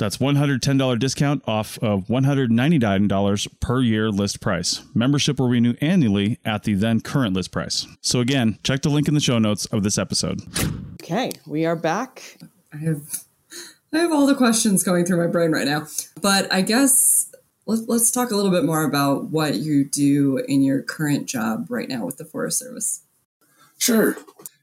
That's 0.00 0.16
$110 0.16 0.98
discount 0.98 1.42
off 1.46 1.78
of 1.78 2.06
$199 2.06 3.60
per 3.60 3.80
year 3.82 4.10
list 4.10 4.40
price. 4.40 4.82
Membership 4.94 5.38
will 5.38 5.48
renew 5.48 5.74
annually 5.82 6.38
at 6.42 6.62
the 6.62 6.72
then 6.72 7.02
current 7.02 7.34
list 7.34 7.52
price. 7.52 7.86
So 8.00 8.20
again, 8.20 8.58
check 8.62 8.80
the 8.80 8.88
link 8.88 9.08
in 9.08 9.14
the 9.14 9.20
show 9.20 9.38
notes 9.38 9.66
of 9.66 9.82
this 9.82 9.98
episode. 9.98 10.40
Okay, 10.94 11.30
we 11.46 11.66
are 11.66 11.76
back. 11.76 12.38
I 12.72 12.78
have 12.78 13.24
I 13.92 13.98
have 13.98 14.10
all 14.10 14.26
the 14.26 14.34
questions 14.34 14.82
going 14.82 15.04
through 15.04 15.18
my 15.18 15.30
brain 15.30 15.50
right 15.50 15.66
now. 15.66 15.86
But 16.22 16.50
I 16.50 16.62
guess 16.62 17.30
let's 17.66 17.82
let's 17.86 18.10
talk 18.10 18.30
a 18.30 18.36
little 18.36 18.50
bit 18.50 18.64
more 18.64 18.84
about 18.84 19.24
what 19.24 19.56
you 19.56 19.84
do 19.84 20.38
in 20.48 20.62
your 20.62 20.80
current 20.80 21.26
job 21.26 21.66
right 21.68 21.90
now 21.90 22.06
with 22.06 22.16
the 22.16 22.24
Forest 22.24 22.58
Service. 22.58 23.02
Sure. 23.76 24.16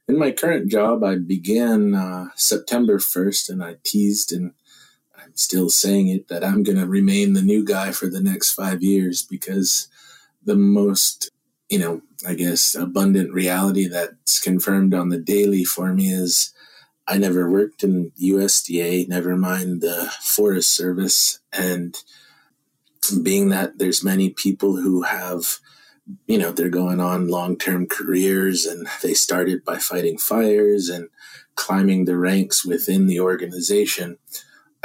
In 0.08 0.17
my 0.17 0.32
current 0.32 0.71
job, 0.71 1.04
I 1.04 1.15
began 1.15 1.93
uh, 1.93 2.30
September 2.36 2.97
1st 2.97 3.50
and 3.50 3.63
I 3.63 3.76
teased 3.84 4.32
and 4.32 4.54
still 5.38 5.69
saying 5.69 6.08
it 6.10 6.28
that 6.28 6.43
I'm 6.43 6.63
going 6.63 6.78
to 6.78 6.88
remain 6.88 7.34
the 7.34 7.41
new 7.41 7.63
guy 7.63 7.91
for 7.91 8.08
the 8.08 8.21
next 8.21 8.54
five 8.54 8.82
years 8.82 9.21
because 9.21 9.88
the 10.43 10.56
most, 10.56 11.30
you 11.69 11.80
know, 11.80 12.02
I 12.28 12.34
guess 12.34 12.73
abundant 12.73 13.34
reality 13.34 13.88
that's 13.88 14.39
confirmed 14.39 14.93
on 14.93 15.10
the 15.10 15.19
daily 15.19 15.63
for 15.63 15.93
me 15.93 16.12
is 16.12 16.54
I 17.08 17.17
never 17.17 17.50
worked 17.50 17.84
in 17.84 18.12
USDA, 18.21 19.08
never 19.08 19.38
mind 19.38 19.82
the 19.82 20.12
Forest 20.21 20.76
Service. 20.76 21.39
And 21.54 21.95
being 23.23 23.50
that 23.50 23.78
there's 23.78 24.04
many 24.04 24.32
people 24.32 24.76
who 24.76 25.04
have, 25.04 25.60
you 26.26 26.38
know, 26.38 26.52
they're 26.52 26.69
going 26.69 27.00
on 27.00 27.30
long 27.30 27.58
term 27.58 27.88
careers 27.88 28.65
and 28.65 28.88
they 29.02 29.13
started 29.13 29.63
by 29.63 29.78
fighting 29.78 30.17
fires 30.17 30.89
and 30.89 31.10
climbing 31.56 32.06
the 32.06 32.17
ranks 32.17 32.65
within 32.65 33.08
the 33.08 33.19
organization. 33.19 34.17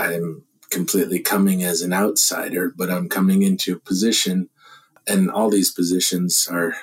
I'm 0.02 0.44
completely 0.70 1.20
coming 1.20 1.62
as 1.62 1.82
an 1.82 1.92
outsider, 1.92 2.72
but 2.74 2.90
I'm 2.90 3.08
coming 3.08 3.42
into 3.42 3.74
a 3.74 3.78
position, 3.78 4.48
and 5.06 5.30
all 5.30 5.50
these 5.50 5.70
positions 5.70 6.48
are 6.50 6.74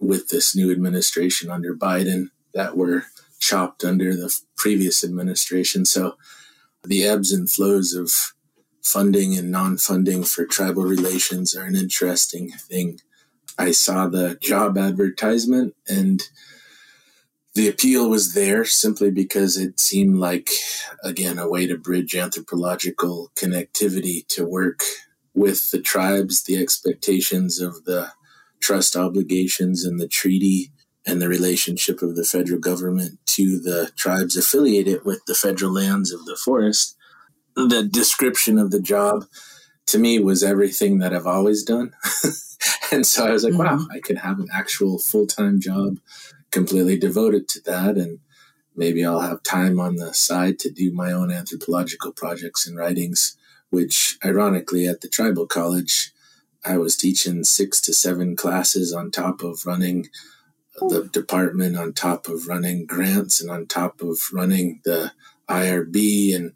with 0.00 0.28
this 0.28 0.56
new 0.56 0.70
administration 0.72 1.50
under 1.50 1.74
Biden 1.74 2.30
that 2.54 2.76
were 2.76 3.04
chopped 3.38 3.84
under 3.84 4.14
the 4.16 4.36
previous 4.56 5.04
administration. 5.04 5.84
So 5.84 6.16
the 6.82 7.04
ebbs 7.04 7.32
and 7.32 7.50
flows 7.50 7.92
of 7.94 8.32
funding 8.82 9.36
and 9.36 9.50
non 9.50 9.76
funding 9.76 10.24
for 10.24 10.44
tribal 10.44 10.84
relations 10.84 11.54
are 11.54 11.64
an 11.64 11.76
interesting 11.76 12.50
thing. 12.50 13.00
I 13.58 13.72
saw 13.72 14.08
the 14.08 14.38
job 14.40 14.78
advertisement 14.78 15.74
and 15.88 16.22
the 17.58 17.66
appeal 17.66 18.08
was 18.08 18.34
there 18.34 18.64
simply 18.64 19.10
because 19.10 19.56
it 19.56 19.80
seemed 19.80 20.14
like, 20.14 20.48
again, 21.02 21.40
a 21.40 21.48
way 21.48 21.66
to 21.66 21.76
bridge 21.76 22.14
anthropological 22.14 23.32
connectivity 23.34 24.24
to 24.28 24.46
work 24.46 24.84
with 25.34 25.72
the 25.72 25.80
tribes, 25.80 26.44
the 26.44 26.56
expectations 26.56 27.60
of 27.60 27.84
the 27.84 28.12
trust 28.60 28.94
obligations 28.94 29.84
and 29.84 29.98
the 29.98 30.06
treaty 30.06 30.70
and 31.04 31.20
the 31.20 31.26
relationship 31.28 32.00
of 32.00 32.14
the 32.14 32.22
federal 32.22 32.60
government 32.60 33.18
to 33.26 33.58
the 33.58 33.90
tribes 33.96 34.36
affiliated 34.36 35.04
with 35.04 35.20
the 35.26 35.34
federal 35.34 35.72
lands 35.72 36.12
of 36.12 36.24
the 36.26 36.36
forest. 36.36 36.96
The 37.56 37.82
description 37.82 38.60
of 38.60 38.70
the 38.70 38.80
job 38.80 39.24
to 39.86 39.98
me 39.98 40.20
was 40.20 40.44
everything 40.44 40.98
that 40.98 41.12
I've 41.12 41.26
always 41.26 41.64
done. 41.64 41.92
and 42.92 43.04
so 43.04 43.26
I 43.26 43.32
was 43.32 43.42
like, 43.42 43.54
mm-hmm. 43.54 43.78
wow, 43.78 43.86
I 43.90 43.98
could 43.98 44.18
have 44.18 44.38
an 44.38 44.46
actual 44.54 45.00
full 45.00 45.26
time 45.26 45.60
job 45.60 45.98
completely 46.50 46.96
devoted 46.96 47.48
to 47.48 47.60
that 47.62 47.96
and 47.96 48.20
maybe 48.78 49.04
I'll 49.04 49.20
have 49.20 49.42
time 49.42 49.80
on 49.80 49.96
the 49.96 50.14
side 50.14 50.58
to 50.60 50.70
do 50.70 50.92
my 50.92 51.12
own 51.12 51.32
anthropological 51.32 52.12
projects 52.12 52.66
and 52.66 52.78
writings, 52.78 53.36
which 53.70 54.16
ironically 54.24 54.86
at 54.86 55.00
the 55.00 55.08
tribal 55.08 55.46
college, 55.46 56.12
I 56.64 56.78
was 56.78 56.96
teaching 56.96 57.44
six 57.44 57.80
to 57.82 57.92
seven 57.92 58.36
classes 58.36 58.92
on 58.92 59.10
top 59.10 59.42
of 59.42 59.66
running 59.66 60.08
the 60.80 61.08
department, 61.12 61.76
on 61.76 61.92
top 61.92 62.28
of 62.28 62.46
running 62.46 62.86
grants, 62.86 63.40
and 63.40 63.50
on 63.50 63.66
top 63.66 64.00
of 64.00 64.18
running 64.32 64.80
the 64.84 65.12
IRB 65.48 66.36
and 66.36 66.52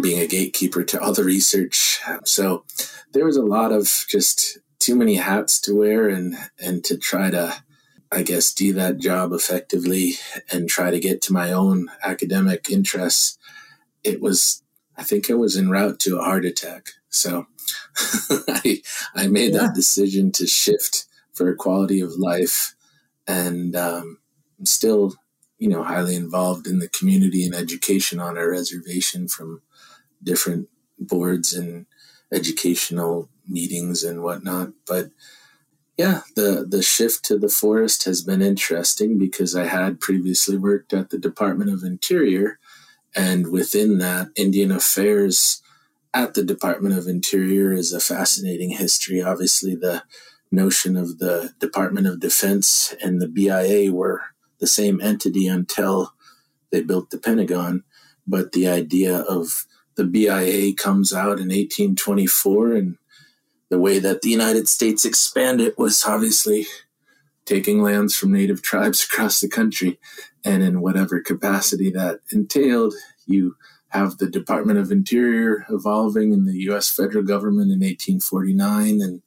being 0.00 0.20
a 0.20 0.26
gatekeeper 0.26 0.84
to 0.84 1.00
all 1.00 1.14
the 1.14 1.24
research. 1.24 2.00
So 2.24 2.64
there 3.12 3.24
was 3.24 3.36
a 3.36 3.42
lot 3.42 3.72
of 3.72 4.04
just 4.08 4.58
too 4.78 4.94
many 4.94 5.14
hats 5.14 5.58
to 5.62 5.74
wear 5.74 6.08
and, 6.08 6.36
and 6.58 6.84
to 6.84 6.98
try 6.98 7.30
to 7.30 7.62
I 8.14 8.22
guess, 8.22 8.52
do 8.52 8.72
that 8.74 8.98
job 8.98 9.32
effectively 9.32 10.12
and 10.52 10.68
try 10.68 10.90
to 10.90 11.00
get 11.00 11.20
to 11.22 11.32
my 11.32 11.52
own 11.52 11.88
academic 12.02 12.70
interests, 12.70 13.38
it 14.04 14.20
was, 14.20 14.62
I 14.96 15.02
think 15.02 15.28
it 15.28 15.34
was 15.34 15.56
en 15.56 15.68
route 15.68 15.98
to 16.00 16.18
a 16.18 16.22
heart 16.22 16.44
attack. 16.44 16.90
So 17.08 17.46
I, 18.30 18.82
I 19.14 19.26
made 19.26 19.52
yeah. 19.52 19.62
that 19.62 19.74
decision 19.74 20.30
to 20.32 20.46
shift 20.46 21.06
for 21.32 21.52
quality 21.56 22.00
of 22.00 22.12
life. 22.16 22.74
And 23.26 23.74
um, 23.74 24.18
I'm 24.58 24.66
still, 24.66 25.14
you 25.58 25.68
know, 25.68 25.82
highly 25.82 26.14
involved 26.14 26.66
in 26.66 26.78
the 26.78 26.88
community 26.88 27.44
and 27.44 27.54
education 27.54 28.20
on 28.20 28.38
our 28.38 28.50
reservation 28.50 29.26
from 29.26 29.62
different 30.22 30.68
boards 30.98 31.52
and 31.52 31.86
educational 32.32 33.28
meetings 33.48 34.04
and 34.04 34.22
whatnot. 34.22 34.70
But 34.86 35.10
yeah, 35.96 36.22
the 36.34 36.66
the 36.68 36.82
shift 36.82 37.24
to 37.26 37.38
the 37.38 37.48
forest 37.48 38.04
has 38.04 38.22
been 38.22 38.42
interesting 38.42 39.18
because 39.18 39.54
I 39.54 39.64
had 39.66 40.00
previously 40.00 40.56
worked 40.56 40.92
at 40.92 41.10
the 41.10 41.18
Department 41.18 41.70
of 41.70 41.84
Interior, 41.84 42.58
and 43.14 43.52
within 43.52 43.98
that, 43.98 44.28
Indian 44.34 44.72
Affairs 44.72 45.62
at 46.12 46.34
the 46.34 46.42
Department 46.42 46.96
of 46.96 47.06
Interior 47.06 47.72
is 47.72 47.92
a 47.92 48.00
fascinating 48.00 48.70
history. 48.70 49.22
Obviously, 49.22 49.76
the 49.76 50.02
notion 50.50 50.96
of 50.96 51.18
the 51.18 51.52
Department 51.60 52.06
of 52.06 52.20
Defense 52.20 52.94
and 53.02 53.20
the 53.20 53.28
BIA 53.28 53.92
were 53.92 54.22
the 54.58 54.66
same 54.66 55.00
entity 55.00 55.46
until 55.46 56.12
they 56.70 56.82
built 56.82 57.10
the 57.10 57.18
Pentagon, 57.18 57.84
but 58.26 58.52
the 58.52 58.66
idea 58.66 59.18
of 59.18 59.66
the 59.96 60.04
BIA 60.04 60.74
comes 60.74 61.12
out 61.12 61.38
in 61.38 61.48
1824 61.48 62.72
and 62.72 62.98
the 63.74 63.80
way 63.80 63.98
that 63.98 64.22
the 64.22 64.30
United 64.30 64.68
States 64.68 65.04
expanded 65.04 65.74
was 65.76 66.04
obviously 66.06 66.64
taking 67.44 67.82
lands 67.82 68.16
from 68.16 68.30
native 68.30 68.62
tribes 68.62 69.02
across 69.10 69.40
the 69.40 69.48
country. 69.48 69.98
And 70.44 70.62
in 70.62 70.80
whatever 70.80 71.20
capacity 71.20 71.90
that 71.90 72.20
entailed, 72.30 72.94
you 73.26 73.56
have 73.88 74.18
the 74.18 74.30
Department 74.30 74.78
of 74.78 74.92
Interior 74.92 75.66
evolving 75.68 76.32
in 76.32 76.44
the 76.44 76.56
U.S. 76.68 76.88
federal 76.88 77.24
government 77.24 77.72
in 77.72 77.80
1849, 77.80 79.00
and 79.00 79.22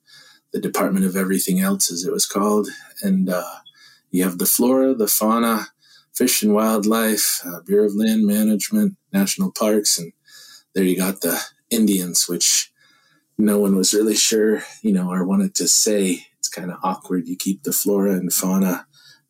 the 0.54 0.62
Department 0.62 1.06
of 1.06 1.18
Everything 1.18 1.60
Else, 1.60 1.92
as 1.92 2.06
it 2.06 2.14
was 2.14 2.26
called. 2.26 2.70
And 3.04 3.28
uh, 3.28 3.56
you 4.12 4.24
have 4.24 4.38
the 4.38 4.46
flora, 4.46 4.94
the 4.94 5.10
fauna, 5.10 5.68
fish 6.14 6.42
and 6.42 6.54
wildlife, 6.54 7.42
uh, 7.46 7.60
Bureau 7.66 7.88
of 7.88 7.96
Land 7.96 8.26
Management, 8.26 8.96
national 9.12 9.52
parks, 9.52 10.00
and 10.00 10.14
there 10.74 10.86
you 10.86 10.96
got 10.96 11.20
the 11.20 11.38
Indians, 11.70 12.30
which 12.30 12.72
no 13.38 13.60
one 13.60 13.76
was 13.76 13.94
really 13.94 14.16
sure, 14.16 14.64
you 14.82 14.92
know, 14.92 15.12
or 15.12 15.26
wanted 15.26 15.56
to 15.56 15.68
say. 15.68 16.28
It's 16.40 16.50
kind 16.50 16.72
of 16.72 16.80
awkward. 16.84 17.28
You 17.28 17.36
keep 17.36 17.64
the 17.64 17.72
flora 17.72 18.14
and 18.14 18.34
fauna 18.34 18.88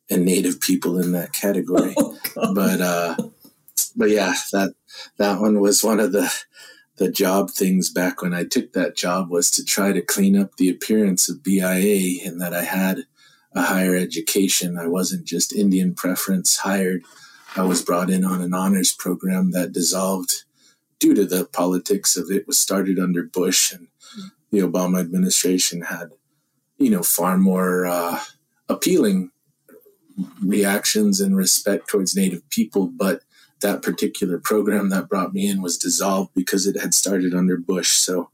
and 0.10 0.26
native 0.26 0.62
people 0.62 1.00
in 1.00 1.12
that 1.14 1.34
category. 1.34 1.96
Oh, 2.40 2.54
but 2.54 2.82
uh, 2.82 3.16
but 3.96 4.12
yeah, 4.12 4.36
that 4.52 4.76
that 5.18 5.42
one 5.42 5.60
was 5.60 5.84
one 5.84 6.00
of 6.00 6.12
the 6.12 6.32
the 6.98 7.12
job 7.12 7.50
things 7.50 7.90
back 7.90 8.22
when 8.22 8.34
I 8.34 8.44
took 8.44 8.74
that 8.74 8.96
job 8.96 9.32
was 9.32 9.50
to 9.52 9.66
try 9.66 9.92
to 9.92 10.02
clean 10.02 10.38
up 10.38 10.56
the 10.56 10.70
appearance 10.70 11.28
of 11.28 11.42
BIA 11.42 12.28
and 12.28 12.40
that 12.40 12.54
I 12.54 12.64
had 12.64 13.06
a 13.54 13.64
higher 13.64 13.96
education. 13.96 14.78
I 14.78 14.86
wasn't 14.88 15.26
just 15.26 15.52
Indian 15.52 15.96
preference 15.96 16.58
hired. 16.58 17.02
I 17.56 17.64
was 17.64 17.82
brought 17.82 18.12
in 18.12 18.24
on 18.24 18.42
an 18.42 18.54
honors 18.54 18.94
program 18.94 19.52
that 19.52 19.72
dissolved 19.72 20.44
due 21.00 21.16
to 21.16 21.26
the 21.26 21.46
politics 21.46 22.16
of 22.18 22.30
it 22.30 22.48
was 22.48 22.58
started 22.58 23.00
under 23.00 23.24
Bush 23.24 23.72
and 23.72 23.88
the 24.52 24.60
Obama 24.60 25.00
administration 25.00 25.82
had, 25.82 26.12
you 26.78 26.90
know, 26.90 27.04
far 27.04 27.38
more 27.38 27.86
uh, 27.86 28.20
appealing 28.70 29.32
reactions 30.44 31.22
and 31.22 31.38
respect 31.38 31.88
towards 31.88 32.16
Native 32.16 32.48
people, 32.50 32.88
but 32.88 33.22
that 33.62 33.82
particular 33.82 34.40
program 34.40 34.90
that 34.90 35.10
brought 35.10 35.34
me 35.34 35.48
in 35.48 35.62
was 35.62 35.78
dissolved 35.78 36.34
because 36.34 36.68
it 36.68 36.80
had 36.80 36.94
started 36.94 37.34
under 37.34 37.58
Bush. 37.58 37.92
So 37.92 38.30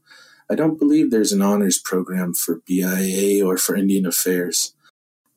I 0.50 0.54
don't 0.54 0.78
believe 0.78 1.10
there's 1.10 1.32
an 1.32 1.42
honors 1.42 1.78
program 1.78 2.34
for 2.34 2.60
BIA 2.66 3.44
or 3.44 3.56
for 3.56 3.76
Indian 3.76 4.06
Affairs. 4.06 4.74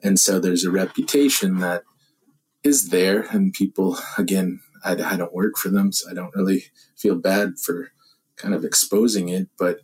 And 0.04 0.20
so 0.20 0.40
there's 0.40 0.66
a 0.66 0.72
reputation 0.72 1.60
that 1.60 1.84
is 2.64 2.90
there, 2.90 3.22
and 3.32 3.54
people, 3.54 3.98
again, 4.18 4.60
I, 4.84 4.92
I 4.92 5.16
don't 5.16 5.34
work 5.34 5.58
for 5.58 5.70
them, 5.70 5.92
so 5.92 6.10
I 6.10 6.14
don't 6.14 6.36
really 6.36 6.66
feel 6.96 7.16
bad 7.16 7.60
for 7.60 7.92
kind 8.36 8.54
of 8.54 8.66
exposing 8.66 9.30
it. 9.30 9.48
But 9.58 9.80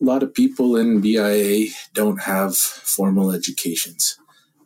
a 0.00 0.04
lot 0.04 0.22
of 0.22 0.34
people 0.34 0.76
in 0.76 1.00
BIA 1.00 1.68
don't 1.92 2.22
have 2.22 2.56
formal 2.56 3.30
educations. 3.30 4.18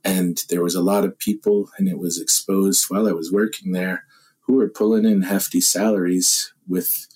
And 0.04 0.42
there 0.48 0.62
was 0.62 0.74
a 0.74 0.82
lot 0.82 1.04
of 1.04 1.18
people, 1.18 1.70
and 1.76 1.88
it 1.88 1.98
was 1.98 2.20
exposed 2.20 2.86
while 2.88 3.08
I 3.08 3.12
was 3.12 3.32
working 3.32 3.72
there 3.72 4.04
who 4.40 4.54
were 4.54 4.68
pulling 4.68 5.04
in 5.04 5.22
hefty 5.22 5.60
salaries 5.60 6.52
with 6.66 7.06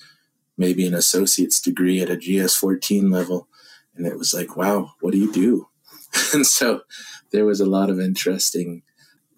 maybe 0.59 0.87
an 0.87 0.95
associate's 0.95 1.61
degree 1.61 2.01
at 2.01 2.11
a 2.11 2.17
GS 2.17 2.55
14 2.57 3.11
level. 3.11 3.49
And 3.97 4.07
it 4.07 4.19
was 4.19 4.35
like, 4.35 4.57
wow, 4.57 4.93
what 5.01 5.13
do 5.13 5.19
you 5.19 5.33
do? 5.33 5.69
and 6.35 6.47
so 6.47 6.83
there 7.31 7.47
was 7.47 7.61
a 7.61 7.67
lot 7.67 7.89
of 7.89 7.99
interesting 7.99 8.83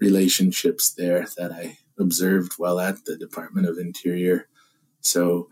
relationships 0.00 0.92
there 0.92 1.26
that 1.36 1.52
I 1.52 1.78
observed 1.98 2.54
while 2.56 2.80
at 2.80 3.04
the 3.04 3.16
Department 3.16 3.68
of 3.68 3.78
Interior. 3.78 4.48
So 5.00 5.48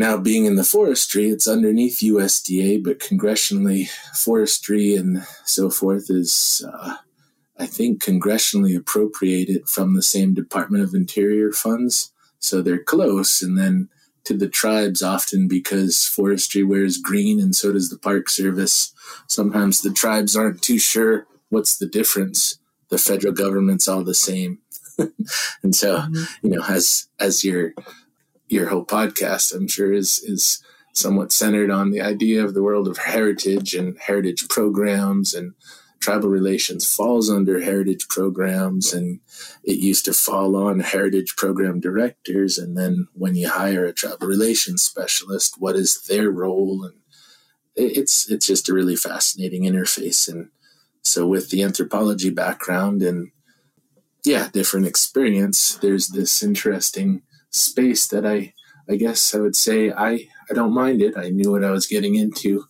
now 0.00 0.16
being 0.16 0.46
in 0.46 0.56
the 0.56 0.64
forestry, 0.64 1.28
it's 1.28 1.46
underneath 1.46 2.00
USDA, 2.00 2.82
but 2.82 2.98
congressionally, 2.98 3.88
forestry 4.16 4.96
and 4.96 5.24
so 5.44 5.70
forth 5.70 6.10
is 6.10 6.64
uh, 6.72 6.96
I 7.60 7.66
think, 7.66 8.02
congressionally 8.02 8.74
appropriated 8.74 9.68
from 9.68 9.94
the 9.94 10.02
same 10.02 10.32
Department 10.32 10.82
of 10.82 10.94
Interior 10.94 11.52
funds. 11.52 12.10
So 12.38 12.62
they're 12.62 12.82
close. 12.82 13.42
And 13.42 13.58
then 13.58 13.90
to 14.24 14.34
the 14.34 14.48
tribes, 14.48 15.02
often 15.02 15.46
because 15.46 16.06
forestry 16.06 16.64
wears 16.64 16.96
green 16.96 17.38
and 17.38 17.54
so 17.54 17.72
does 17.72 17.90
the 17.90 17.98
Park 17.98 18.30
Service, 18.30 18.94
sometimes 19.26 19.82
the 19.82 19.92
tribes 19.92 20.34
aren't 20.34 20.62
too 20.62 20.78
sure 20.78 21.26
what's 21.50 21.76
the 21.76 21.86
difference. 21.86 22.58
The 22.88 22.96
federal 22.96 23.34
government's 23.34 23.86
all 23.86 24.04
the 24.04 24.14
same. 24.14 24.60
and 25.62 25.76
so, 25.76 25.98
mm-hmm. 25.98 26.46
you 26.46 26.56
know, 26.56 26.64
as 26.64 27.08
as 27.18 27.44
your 27.44 27.74
your 28.50 28.68
whole 28.68 28.84
podcast, 28.84 29.54
I'm 29.54 29.68
sure 29.68 29.92
is 29.92 30.18
is 30.20 30.62
somewhat 30.92 31.32
centered 31.32 31.70
on 31.70 31.90
the 31.90 32.00
idea 32.00 32.44
of 32.44 32.52
the 32.52 32.62
world 32.62 32.88
of 32.88 32.98
heritage 32.98 33.74
and 33.74 33.96
heritage 33.98 34.48
programs 34.48 35.32
and 35.32 35.54
tribal 36.00 36.28
relations 36.28 36.92
falls 36.92 37.30
under 37.30 37.60
heritage 37.60 38.08
programs 38.08 38.92
and 38.92 39.20
it 39.62 39.78
used 39.78 40.04
to 40.06 40.12
fall 40.12 40.56
on 40.56 40.80
heritage 40.80 41.36
program 41.36 41.78
directors 41.78 42.58
and 42.58 42.76
then 42.76 43.06
when 43.12 43.36
you 43.36 43.48
hire 43.48 43.84
a 43.84 43.92
tribal 43.92 44.26
relations 44.26 44.82
specialist 44.82 45.56
what 45.58 45.76
is 45.76 46.02
their 46.08 46.30
role? 46.30 46.84
And 46.84 46.94
it's 47.76 48.28
it's 48.30 48.46
just 48.46 48.68
a 48.68 48.74
really 48.74 48.96
fascinating 48.96 49.62
interface 49.62 50.28
and 50.28 50.48
so 51.02 51.26
with 51.26 51.50
the 51.50 51.62
anthropology 51.62 52.30
background 52.30 53.00
and 53.00 53.30
yeah 54.24 54.48
different 54.52 54.86
experience 54.86 55.76
there's 55.76 56.08
this 56.08 56.42
interesting 56.42 57.22
space 57.50 58.06
that 58.08 58.26
i 58.26 58.52
i 58.88 58.96
guess 58.96 59.34
i 59.34 59.38
would 59.38 59.56
say 59.56 59.90
i 59.92 60.26
i 60.50 60.54
don't 60.54 60.74
mind 60.74 61.02
it 61.02 61.16
i 61.16 61.28
knew 61.28 61.50
what 61.50 61.64
i 61.64 61.70
was 61.70 61.86
getting 61.86 62.14
into 62.14 62.64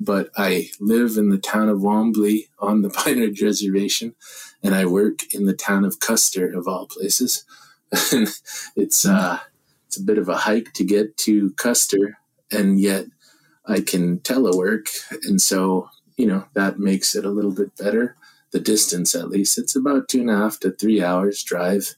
but 0.00 0.30
I 0.36 0.70
live 0.80 1.18
in 1.18 1.28
the 1.28 1.38
town 1.38 1.68
of 1.68 1.80
Wanblee 1.80 2.48
on 2.58 2.80
the 2.80 2.90
Pine 2.90 3.20
Ridge 3.20 3.42
Reservation, 3.42 4.14
and 4.62 4.74
I 4.74 4.86
work 4.86 5.34
in 5.34 5.44
the 5.44 5.54
town 5.54 5.84
of 5.84 6.00
Custer, 6.00 6.50
of 6.50 6.66
all 6.66 6.86
places. 6.86 7.44
it's 7.92 9.04
uh, 9.04 9.38
it's 9.86 9.98
a 9.98 10.02
bit 10.02 10.18
of 10.18 10.28
a 10.28 10.36
hike 10.36 10.72
to 10.74 10.84
get 10.84 11.16
to 11.18 11.52
Custer, 11.52 12.18
and 12.50 12.80
yet 12.80 13.06
I 13.66 13.80
can 13.80 14.20
telework, 14.20 14.88
and 15.24 15.40
so 15.40 15.90
you 16.16 16.26
know 16.26 16.46
that 16.54 16.78
makes 16.78 17.14
it 17.14 17.24
a 17.24 17.30
little 17.30 17.52
bit 17.52 17.76
better. 17.76 18.16
The 18.52 18.60
distance, 18.60 19.14
at 19.14 19.28
least, 19.28 19.58
it's 19.58 19.76
about 19.76 20.08
two 20.08 20.22
and 20.22 20.30
a 20.30 20.36
half 20.36 20.58
to 20.60 20.72
three 20.72 21.02
hours 21.02 21.42
drive. 21.44 21.94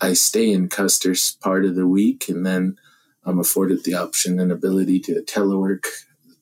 I 0.00 0.12
stay 0.12 0.50
in 0.50 0.68
Custer's 0.68 1.36
part 1.40 1.64
of 1.64 1.74
the 1.74 1.86
week, 1.86 2.28
and 2.28 2.44
then 2.44 2.76
I'm 3.24 3.38
afforded 3.38 3.84
the 3.84 3.94
option 3.94 4.38
and 4.38 4.52
ability 4.52 5.00
to 5.00 5.22
telework 5.22 5.86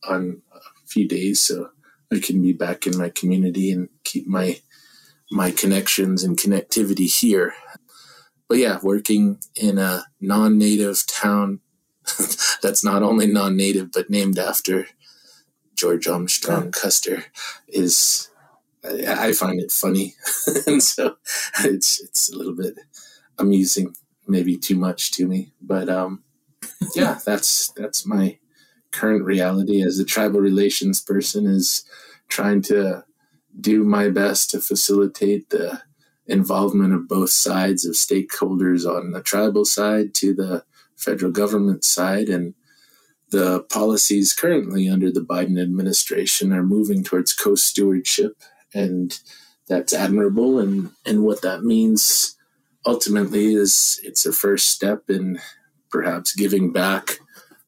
on 0.08 0.42
a 0.52 0.86
few 0.86 1.08
days 1.08 1.40
so 1.40 1.70
I 2.12 2.18
can 2.18 2.42
be 2.42 2.52
back 2.52 2.86
in 2.86 2.96
my 2.96 3.08
community 3.08 3.70
and 3.72 3.88
keep 4.04 4.26
my 4.26 4.60
my 5.30 5.50
connections 5.50 6.22
and 6.22 6.36
connectivity 6.36 7.12
here. 7.12 7.54
But 8.48 8.58
yeah, 8.58 8.78
working 8.82 9.38
in 9.56 9.78
a 9.78 10.04
non-native 10.20 11.06
town 11.06 11.60
that's 12.62 12.84
not 12.84 13.02
only 13.02 13.26
non-native 13.26 13.90
but 13.90 14.10
named 14.10 14.38
after 14.38 14.86
George 15.74 16.06
Armstrong 16.06 16.70
Custer 16.70 17.24
is 17.66 18.30
I, 18.84 19.28
I 19.28 19.32
find 19.32 19.60
it 19.60 19.72
funny, 19.72 20.14
and 20.66 20.82
so 20.82 21.16
it's 21.60 22.00
it's 22.00 22.30
a 22.30 22.36
little 22.36 22.54
bit 22.54 22.78
amusing, 23.38 23.94
maybe 24.26 24.56
too 24.56 24.76
much 24.76 25.12
to 25.12 25.26
me. 25.26 25.52
But 25.60 25.88
um, 25.88 26.22
yeah, 26.94 27.18
that's 27.24 27.68
that's 27.72 28.06
my 28.06 28.38
current 28.90 29.24
reality 29.24 29.82
as 29.82 29.98
a 29.98 30.04
tribal 30.04 30.40
relations 30.40 31.00
person 31.00 31.46
is 31.46 31.84
trying 32.28 32.62
to 32.62 33.04
do 33.60 33.84
my 33.84 34.08
best 34.08 34.50
to 34.50 34.60
facilitate 34.60 35.50
the 35.50 35.82
involvement 36.26 36.94
of 36.94 37.08
both 37.08 37.30
sides 37.30 37.84
of 37.84 37.94
stakeholders 37.94 38.88
on 38.88 39.12
the 39.12 39.22
tribal 39.22 39.64
side 39.64 40.14
to 40.14 40.32
the 40.32 40.64
federal 40.96 41.30
government 41.30 41.84
side 41.84 42.28
and 42.28 42.54
the 43.30 43.60
policies 43.64 44.32
currently 44.32 44.88
under 44.88 45.10
the 45.10 45.20
Biden 45.20 45.60
administration 45.60 46.52
are 46.52 46.62
moving 46.62 47.02
towards 47.02 47.32
co-stewardship 47.32 48.36
and 48.72 49.18
that's 49.68 49.92
admirable 49.92 50.58
and 50.58 50.90
and 51.04 51.22
what 51.22 51.42
that 51.42 51.62
means 51.62 52.36
ultimately 52.86 53.54
is 53.54 54.00
it's 54.02 54.26
a 54.26 54.32
first 54.32 54.68
step 54.68 55.08
in 55.08 55.40
perhaps 55.90 56.34
giving 56.34 56.72
back 56.72 57.18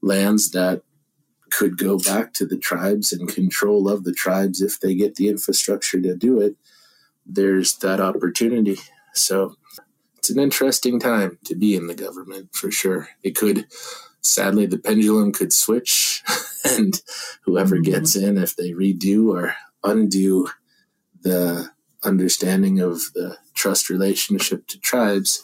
lands 0.02 0.50
that 0.50 0.82
could 1.50 1.78
go 1.78 1.98
back 1.98 2.32
to 2.34 2.44
the 2.44 2.58
tribes 2.58 3.12
and 3.12 3.28
control 3.28 3.88
of 3.88 4.04
the 4.04 4.12
tribes 4.12 4.60
if 4.60 4.80
they 4.80 4.94
get 4.94 5.14
the 5.14 5.28
infrastructure 5.28 6.00
to 6.00 6.14
do 6.14 6.40
it. 6.40 6.56
There's 7.24 7.76
that 7.78 8.00
opportunity. 8.00 8.76
So 9.14 9.54
it's 10.16 10.30
an 10.30 10.38
interesting 10.38 10.98
time 10.98 11.38
to 11.44 11.54
be 11.54 11.76
in 11.76 11.86
the 11.86 11.94
government 11.94 12.50
for 12.52 12.70
sure. 12.70 13.08
It 13.22 13.36
could, 13.36 13.66
sadly, 14.20 14.66
the 14.66 14.78
pendulum 14.78 15.32
could 15.32 15.52
switch, 15.52 16.22
and 16.64 17.00
whoever 17.42 17.76
mm-hmm. 17.76 17.92
gets 17.92 18.16
in, 18.16 18.36
if 18.36 18.56
they 18.56 18.70
redo 18.70 19.28
or 19.28 19.54
undo 19.84 20.48
the 21.22 21.70
understanding 22.02 22.80
of 22.80 23.12
the 23.14 23.36
trust 23.66 23.90
relationship 23.90 24.68
to 24.68 24.78
tribes, 24.78 25.42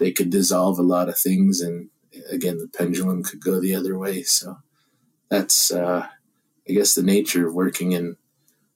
they 0.00 0.10
could 0.10 0.28
dissolve 0.28 0.76
a 0.78 0.82
lot 0.82 1.08
of 1.08 1.16
things. 1.16 1.60
And 1.60 1.88
again, 2.28 2.58
the 2.58 2.66
pendulum 2.66 3.22
could 3.22 3.40
go 3.40 3.60
the 3.60 3.76
other 3.76 3.96
way. 3.96 4.24
So 4.24 4.58
that's 5.28 5.70
uh, 5.70 6.08
I 6.68 6.72
guess 6.72 6.96
the 6.96 7.04
nature 7.04 7.46
of 7.46 7.54
working 7.54 7.92
in 7.92 8.16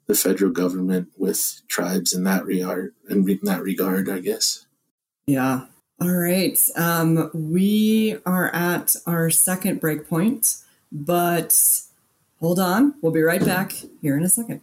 the 0.07 0.15
federal 0.15 0.53
government 0.53 1.09
with 1.17 1.63
tribes 1.67 2.13
in 2.13 2.23
that 2.25 2.45
regard 2.45 2.95
in 3.11 3.25
that 3.43 3.63
regard, 3.63 4.09
I 4.09 4.21
guess. 4.21 4.65
Yeah. 5.27 5.67
All 6.01 6.15
right. 6.15 6.59
Um, 6.77 7.31
we 7.35 8.19
are 8.25 8.55
at 8.55 8.95
our 9.07 9.29
second 9.29 9.81
break 9.81 10.09
point, 10.09 10.59
but 10.93 11.81
hold 12.39 12.61
on. 12.61 12.95
We'll 13.03 13.13
be 13.13 13.23
right 13.23 13.45
back 13.45 13.73
here 14.01 14.17
in 14.17 14.23
a 14.23 14.29
second. 14.29 14.61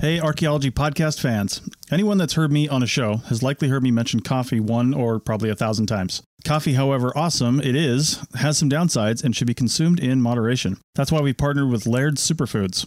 Hey, 0.00 0.20
archaeology 0.20 0.70
podcast 0.70 1.20
fans. 1.20 1.60
Anyone 1.90 2.18
that's 2.18 2.34
heard 2.34 2.52
me 2.52 2.68
on 2.68 2.84
a 2.84 2.86
show 2.86 3.16
has 3.26 3.42
likely 3.42 3.66
heard 3.66 3.82
me 3.82 3.90
mention 3.90 4.20
coffee 4.20 4.60
one 4.60 4.94
or 4.94 5.18
probably 5.18 5.50
a 5.50 5.56
thousand 5.56 5.86
times. 5.86 6.22
Coffee, 6.44 6.74
however 6.74 7.12
awesome 7.16 7.58
it 7.58 7.74
is, 7.74 8.24
has 8.36 8.56
some 8.56 8.70
downsides 8.70 9.24
and 9.24 9.34
should 9.34 9.48
be 9.48 9.54
consumed 9.54 9.98
in 9.98 10.22
moderation. 10.22 10.78
That's 10.94 11.10
why 11.10 11.20
we 11.20 11.32
partnered 11.32 11.70
with 11.70 11.84
Laird 11.84 12.14
Superfoods. 12.14 12.86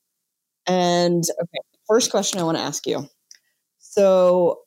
And 0.71 1.25
okay, 1.41 1.59
first 1.85 2.11
question 2.11 2.39
I 2.39 2.43
want 2.43 2.57
to 2.57 2.63
ask 2.63 2.87
you. 2.87 3.05
So, 3.79 4.61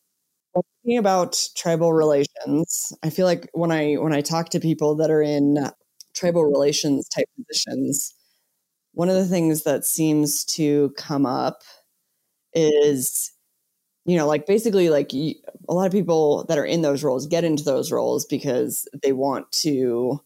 thinking 0.84 0.98
about 0.98 1.42
tribal 1.56 1.94
relations, 1.94 2.92
I 3.02 3.10
feel 3.10 3.26
like 3.26 3.48
when 3.54 3.72
I 3.72 3.94
when 3.94 4.12
I 4.12 4.20
talk 4.20 4.50
to 4.50 4.60
people 4.60 4.96
that 4.96 5.10
are 5.10 5.22
in 5.22 5.70
tribal 6.14 6.44
relations 6.44 7.08
type 7.08 7.28
positions, 7.38 8.14
one 8.92 9.08
of 9.08 9.16
the 9.16 9.26
things 9.26 9.62
that 9.64 9.86
seems 9.86 10.44
to 10.56 10.92
come 10.98 11.24
up 11.26 11.62
is 12.54 13.32
you 14.06 14.16
know 14.16 14.26
like 14.26 14.46
basically 14.46 14.90
like 14.90 15.14
a 15.14 15.34
lot 15.70 15.86
of 15.86 15.92
people 15.92 16.44
that 16.48 16.58
are 16.58 16.66
in 16.66 16.82
those 16.82 17.02
roles 17.04 17.26
get 17.26 17.44
into 17.44 17.64
those 17.64 17.92
roles 17.92 18.26
because 18.26 18.86
they 19.02 19.12
want 19.12 19.50
to 19.52 20.20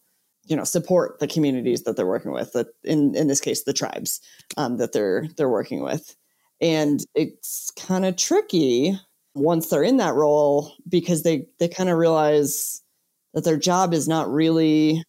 you 0.49 0.57
know 0.57 0.65
support 0.65 1.19
the 1.21 1.29
communities 1.29 1.83
that 1.85 1.97
they're 1.97 2.07
working 2.07 2.33
with 2.33 2.53
that 2.55 2.69
in 2.85 3.15
in 3.15 3.29
this 3.29 3.41
case 3.41 3.65
the 3.65 3.73
tribes 3.73 4.21
um, 4.57 4.79
that 4.79 4.93
they're 4.93 5.29
they're 5.37 5.49
working 5.49 5.83
with. 5.83 6.17
And 6.61 7.01
it's 7.15 7.71
kind 7.77 8.05
of 8.05 8.17
tricky 8.17 8.99
once 9.35 9.69
they're 9.69 9.83
in 9.83 9.99
that 9.99 10.15
role 10.15 10.73
because 10.89 11.23
they 11.23 11.47
they 11.59 11.69
kind 11.69 11.89
of 11.89 11.99
realize 11.99 12.83
that 13.35 13.45
their 13.45 13.57
job 13.57 13.95
is 13.95 14.09
not 14.09 14.31
really 14.31 15.03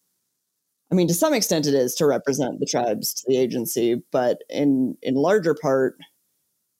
i 0.92 0.96
mean 0.96 1.08
to 1.08 1.14
some 1.14 1.34
extent 1.34 1.66
it 1.66 1.74
is 1.74 1.96
to 1.96 2.06
represent 2.06 2.60
the 2.60 2.66
tribes 2.66 3.14
to 3.14 3.24
the 3.28 3.38
agency 3.38 4.02
but 4.12 4.40
in 4.50 4.96
in 5.02 5.16
larger 5.16 5.56
part 5.56 5.98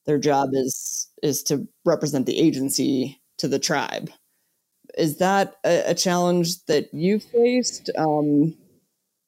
their 0.06 0.18
job 0.18 0.50
is 0.52 1.08
is 1.22 1.42
to 1.42 1.66
represent 1.84 2.26
the 2.26 2.38
agency 2.38 3.20
to 3.38 3.48
the 3.48 3.58
tribe 3.58 4.10
is 4.96 5.18
that 5.18 5.56
a, 5.64 5.90
a 5.90 5.94
challenge 5.94 6.64
that 6.64 6.92
you 6.92 7.20
faced, 7.20 7.90
um, 7.96 8.54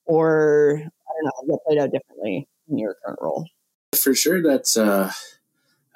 or 0.05 0.83
I 0.83 1.13
don't 1.15 1.49
know, 1.49 1.55
that 1.55 1.59
played 1.67 1.79
out 1.79 1.93
differently 1.93 2.49
in 2.69 2.79
your 2.79 2.97
current 3.05 3.19
role? 3.21 3.47
For 3.95 4.15
sure, 4.15 4.43
that's. 4.43 4.77
Uh, 4.77 5.13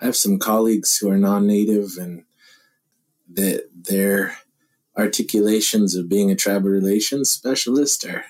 I 0.00 0.04
have 0.04 0.16
some 0.16 0.38
colleagues 0.38 0.98
who 0.98 1.10
are 1.10 1.16
non-native, 1.16 1.96
and 1.98 2.24
that 3.32 3.68
their 3.74 4.36
articulations 4.96 5.94
of 5.94 6.08
being 6.08 6.30
a 6.30 6.36
tribal 6.36 6.70
relations 6.70 7.30
specialist 7.30 8.04
are, 8.04 8.24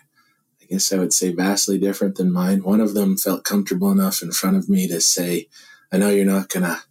I 0.62 0.64
guess, 0.70 0.92
I 0.92 0.98
would 0.98 1.12
say, 1.12 1.32
vastly 1.32 1.78
different 1.78 2.16
than 2.16 2.32
mine. 2.32 2.62
One 2.62 2.80
of 2.80 2.94
them 2.94 3.16
felt 3.16 3.44
comfortable 3.44 3.90
enough 3.90 4.22
in 4.22 4.32
front 4.32 4.56
of 4.56 4.68
me 4.68 4.86
to 4.88 5.00
say, 5.00 5.48
"I 5.92 5.98
know 5.98 6.10
you're 6.10 6.24
not 6.24 6.48
gonna." 6.48 6.82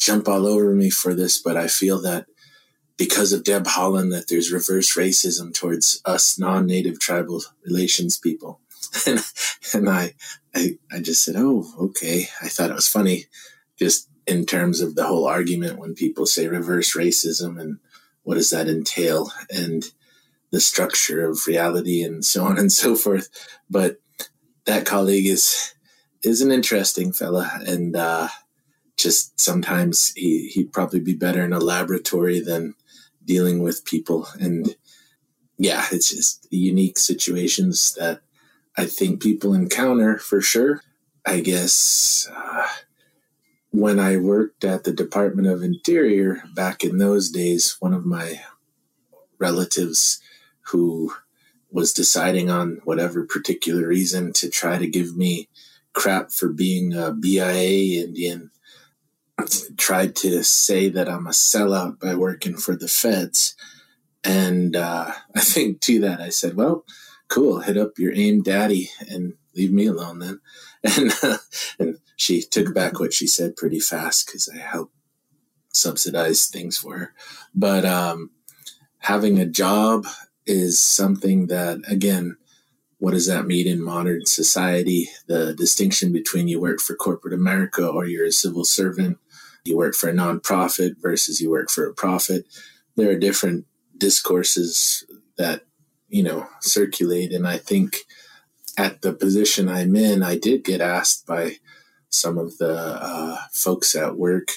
jump 0.00 0.26
all 0.26 0.46
over 0.46 0.74
me 0.74 0.88
for 0.90 1.14
this, 1.14 1.38
but 1.38 1.56
I 1.56 1.68
feel 1.68 2.00
that 2.00 2.26
because 3.00 3.32
of 3.32 3.44
Deb 3.44 3.64
Haaland 3.64 4.10
that 4.10 4.28
there's 4.28 4.52
reverse 4.52 4.94
racism 4.94 5.54
towards 5.54 6.02
us 6.04 6.38
non-native 6.38 7.00
tribal 7.00 7.40
relations 7.64 8.18
people. 8.18 8.60
and, 9.06 9.20
and 9.72 9.88
I, 9.88 10.12
I, 10.54 10.76
I 10.92 11.00
just 11.00 11.24
said, 11.24 11.36
oh, 11.38 11.66
okay. 11.80 12.26
I 12.42 12.48
thought 12.48 12.68
it 12.68 12.74
was 12.74 12.86
funny 12.86 13.24
just 13.78 14.10
in 14.26 14.44
terms 14.44 14.82
of 14.82 14.96
the 14.96 15.06
whole 15.06 15.26
argument 15.26 15.78
when 15.78 15.94
people 15.94 16.26
say 16.26 16.46
reverse 16.46 16.94
racism 16.94 17.58
and 17.58 17.78
what 18.24 18.34
does 18.34 18.50
that 18.50 18.68
entail 18.68 19.32
and 19.48 19.82
the 20.50 20.60
structure 20.60 21.26
of 21.26 21.46
reality 21.46 22.02
and 22.02 22.22
so 22.22 22.44
on 22.44 22.58
and 22.58 22.70
so 22.70 22.94
forth. 22.94 23.30
But 23.70 23.98
that 24.66 24.84
colleague 24.84 25.26
is, 25.26 25.72
is 26.22 26.42
an 26.42 26.52
interesting 26.52 27.12
fella 27.14 27.50
and, 27.66 27.96
uh, 27.96 28.28
just 28.98 29.40
sometimes 29.40 30.12
he, 30.14 30.48
he'd 30.48 30.74
probably 30.74 31.00
be 31.00 31.14
better 31.14 31.42
in 31.42 31.54
a 31.54 31.58
laboratory 31.58 32.40
than 32.40 32.74
dealing 33.30 33.62
with 33.62 33.84
people. 33.84 34.26
And 34.40 34.74
yeah, 35.56 35.86
it's 35.92 36.10
just 36.10 36.48
unique 36.50 36.98
situations 36.98 37.94
that 37.94 38.22
I 38.76 38.86
think 38.86 39.22
people 39.22 39.54
encounter 39.54 40.18
for 40.18 40.40
sure. 40.40 40.82
I 41.24 41.38
guess 41.38 42.28
uh, 42.34 42.66
when 43.70 44.00
I 44.00 44.16
worked 44.16 44.64
at 44.64 44.82
the 44.82 44.92
Department 44.92 45.46
of 45.46 45.62
Interior 45.62 46.42
back 46.56 46.82
in 46.82 46.98
those 46.98 47.30
days, 47.30 47.76
one 47.78 47.94
of 47.94 48.04
my 48.04 48.40
relatives 49.38 50.20
who 50.72 51.12
was 51.70 51.92
deciding 51.92 52.50
on 52.50 52.80
whatever 52.82 53.24
particular 53.24 53.86
reason 53.86 54.32
to 54.32 54.50
try 54.50 54.76
to 54.76 54.88
give 54.88 55.16
me 55.16 55.48
crap 55.92 56.32
for 56.32 56.48
being 56.48 56.94
a 56.94 57.12
BIA 57.12 58.02
Indian 58.04 58.50
tried 59.76 60.16
to 60.16 60.42
say 60.42 60.88
that 60.88 61.08
I'm 61.08 61.26
a 61.26 61.30
sellout 61.30 62.00
by 62.00 62.14
working 62.14 62.56
for 62.56 62.76
the 62.76 62.88
feds. 62.88 63.54
And 64.24 64.76
uh, 64.76 65.12
I 65.34 65.40
think 65.40 65.80
to 65.82 66.00
that, 66.00 66.20
I 66.20 66.28
said, 66.30 66.56
well, 66.56 66.84
cool, 67.28 67.60
hit 67.60 67.76
up 67.76 67.98
your 67.98 68.12
AIM 68.14 68.42
daddy 68.42 68.90
and 69.08 69.34
leave 69.54 69.72
me 69.72 69.86
alone 69.86 70.18
then. 70.18 70.40
And, 70.82 71.12
uh, 71.22 71.36
and 71.78 71.98
she 72.16 72.40
took 72.40 72.74
back 72.74 72.98
what 72.98 73.12
she 73.12 73.26
said 73.26 73.54
pretty 73.54 73.80
fast 73.80 74.24
because 74.24 74.48
I 74.48 74.56
helped 74.56 74.94
subsidize 75.74 76.46
things 76.46 76.78
for 76.78 76.96
her. 76.96 77.14
But 77.54 77.84
um, 77.84 78.30
having 79.00 79.38
a 79.38 79.44
job 79.44 80.06
is 80.46 80.80
something 80.80 81.48
that, 81.48 81.80
again, 81.86 82.38
what 82.98 83.12
does 83.12 83.26
that 83.26 83.46
mean 83.46 83.66
in 83.66 83.82
modern 83.82 84.26
society? 84.26 85.08
The 85.26 85.54
distinction 85.54 86.12
between 86.12 86.48
you 86.48 86.60
work 86.60 86.80
for 86.80 86.94
corporate 86.94 87.34
America 87.34 87.86
or 87.86 88.04
you're 88.04 88.26
a 88.26 88.32
civil 88.32 88.64
servant 88.64 89.18
you 89.64 89.76
work 89.76 89.94
for 89.94 90.08
a 90.08 90.14
nonprofit 90.14 90.96
versus 91.00 91.40
you 91.40 91.50
work 91.50 91.70
for 91.70 91.86
a 91.86 91.94
profit. 91.94 92.46
There 92.96 93.10
are 93.10 93.18
different 93.18 93.66
discourses 93.96 95.04
that, 95.36 95.62
you 96.08 96.22
know, 96.22 96.46
circulate. 96.60 97.32
And 97.32 97.46
I 97.46 97.58
think 97.58 97.98
at 98.76 99.02
the 99.02 99.12
position 99.12 99.68
I'm 99.68 99.94
in, 99.96 100.22
I 100.22 100.38
did 100.38 100.64
get 100.64 100.80
asked 100.80 101.26
by 101.26 101.56
some 102.10 102.38
of 102.38 102.58
the 102.58 102.98
uh, 103.00 103.36
folks 103.52 103.94
at 103.94 104.16
work, 104.16 104.48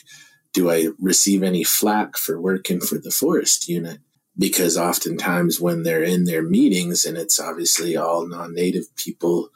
do 0.54 0.70
I 0.70 0.90
receive 1.00 1.44
any 1.44 1.64
flack 1.64 2.18
for 2.18 2.40
working 2.40 2.80
for 2.80 2.98
the 2.98 3.12
forest 3.12 3.68
unit? 3.68 4.00
Because 4.38 4.78
oftentimes 4.78 5.60
when 5.60 5.84
they're 5.84 6.04
in 6.04 6.26
their 6.26 6.42
meetings, 6.42 7.06
and 7.06 7.18
it's 7.18 7.40
obviously 7.40 7.96
all 7.96 8.28
non 8.28 8.54
native 8.54 8.96
people 8.96 9.50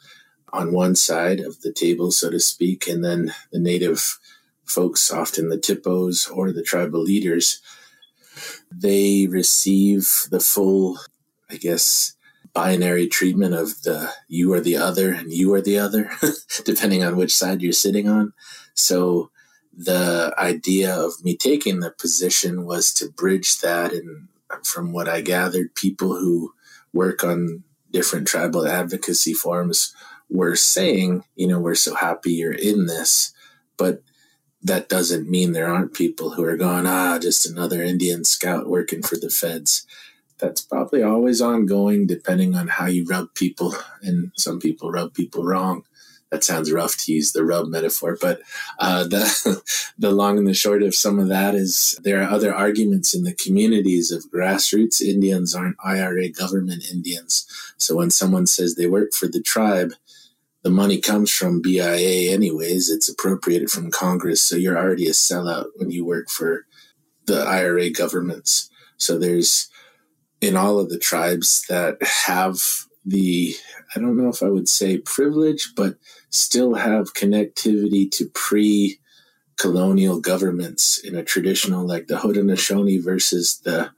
on 0.52 0.72
one 0.72 0.94
side 0.94 1.40
of 1.40 1.60
the 1.62 1.72
table, 1.72 2.10
so 2.10 2.30
to 2.30 2.40
speak, 2.40 2.86
and 2.86 3.04
then 3.04 3.34
the 3.52 3.58
native 3.58 4.18
folks, 4.68 5.10
often 5.10 5.48
the 5.48 5.58
THPOs 5.58 6.30
or 6.30 6.52
the 6.52 6.62
tribal 6.62 7.00
leaders, 7.00 7.60
they 8.70 9.26
receive 9.26 10.08
the 10.30 10.40
full, 10.40 10.98
I 11.50 11.56
guess, 11.56 12.14
binary 12.52 13.06
treatment 13.06 13.54
of 13.54 13.82
the 13.82 14.10
you 14.28 14.52
are 14.52 14.60
the 14.60 14.76
other 14.76 15.12
and 15.12 15.32
you 15.32 15.54
are 15.54 15.60
the 15.60 15.78
other, 15.78 16.10
depending 16.64 17.04
on 17.04 17.16
which 17.16 17.34
side 17.34 17.62
you're 17.62 17.72
sitting 17.72 18.08
on. 18.08 18.32
So 18.74 19.30
the 19.76 20.34
idea 20.38 20.94
of 20.94 21.24
me 21.24 21.36
taking 21.36 21.80
the 21.80 21.90
position 21.90 22.64
was 22.64 22.92
to 22.94 23.10
bridge 23.10 23.60
that. 23.60 23.92
And 23.92 24.28
from 24.64 24.92
what 24.92 25.08
I 25.08 25.20
gathered, 25.20 25.74
people 25.74 26.16
who 26.16 26.52
work 26.92 27.22
on 27.22 27.62
different 27.90 28.26
tribal 28.26 28.66
advocacy 28.66 29.34
forums 29.34 29.94
were 30.28 30.56
saying, 30.56 31.24
you 31.36 31.46
know, 31.46 31.60
we're 31.60 31.74
so 31.74 31.94
happy 31.94 32.32
you're 32.32 32.52
in 32.52 32.86
this, 32.86 33.32
but 33.76 34.02
that 34.62 34.88
doesn't 34.88 35.30
mean 35.30 35.52
there 35.52 35.72
aren't 35.72 35.94
people 35.94 36.30
who 36.30 36.44
are 36.44 36.56
going, 36.56 36.86
ah, 36.86 37.18
just 37.18 37.48
another 37.48 37.82
Indian 37.82 38.24
scout 38.24 38.68
working 38.68 39.02
for 39.02 39.16
the 39.16 39.30
feds. 39.30 39.86
That's 40.38 40.60
probably 40.60 41.02
always 41.02 41.40
ongoing, 41.40 42.06
depending 42.06 42.54
on 42.54 42.68
how 42.68 42.86
you 42.86 43.04
rub 43.04 43.34
people. 43.34 43.74
And 44.02 44.32
some 44.36 44.60
people 44.60 44.90
rub 44.90 45.14
people 45.14 45.44
wrong. 45.44 45.84
That 46.30 46.44
sounds 46.44 46.70
rough 46.70 46.96
to 46.98 47.12
use 47.12 47.32
the 47.32 47.44
rub 47.44 47.68
metaphor, 47.68 48.18
but 48.20 48.42
uh, 48.78 49.04
the 49.04 49.62
the 49.98 50.10
long 50.10 50.36
and 50.36 50.46
the 50.46 50.52
short 50.52 50.82
of 50.82 50.94
some 50.94 51.18
of 51.18 51.28
that 51.28 51.54
is 51.54 51.98
there 52.02 52.22
are 52.22 52.28
other 52.28 52.54
arguments 52.54 53.14
in 53.14 53.24
the 53.24 53.32
communities 53.32 54.12
of 54.12 54.30
grassroots 54.30 55.00
Indians 55.00 55.54
aren't 55.54 55.76
IRA 55.82 56.28
government 56.28 56.84
Indians. 56.92 57.46
So 57.78 57.96
when 57.96 58.10
someone 58.10 58.46
says 58.46 58.74
they 58.74 58.86
work 58.86 59.14
for 59.14 59.26
the 59.26 59.40
tribe, 59.40 59.92
the 60.68 60.74
money 60.74 61.00
comes 61.00 61.32
from 61.32 61.62
BIA 61.62 62.30
anyways. 62.30 62.90
It's 62.90 63.08
appropriated 63.08 63.70
from 63.70 63.90
Congress. 63.90 64.42
So 64.42 64.54
you're 64.54 64.76
already 64.76 65.06
a 65.06 65.12
sellout 65.12 65.68
when 65.76 65.90
you 65.90 66.04
work 66.04 66.28
for 66.28 66.66
the 67.24 67.40
IRA 67.40 67.88
governments. 67.88 68.68
So 68.98 69.18
there's 69.18 69.70
in 70.42 70.56
all 70.56 70.78
of 70.78 70.90
the 70.90 70.98
tribes 70.98 71.64
that 71.70 71.96
have 72.02 72.60
the, 73.06 73.54
I 73.96 73.98
don't 73.98 74.18
know 74.18 74.28
if 74.28 74.42
I 74.42 74.50
would 74.50 74.68
say 74.68 74.98
privilege, 74.98 75.72
but 75.74 75.94
still 76.28 76.74
have 76.74 77.14
connectivity 77.14 78.10
to 78.10 78.28
pre 78.34 79.00
colonial 79.56 80.20
governments 80.20 80.98
in 80.98 81.16
a 81.16 81.24
traditional, 81.24 81.86
like 81.86 82.08
the 82.08 82.16
Haudenosaunee 82.16 83.02
versus 83.02 83.58
the 83.60 83.90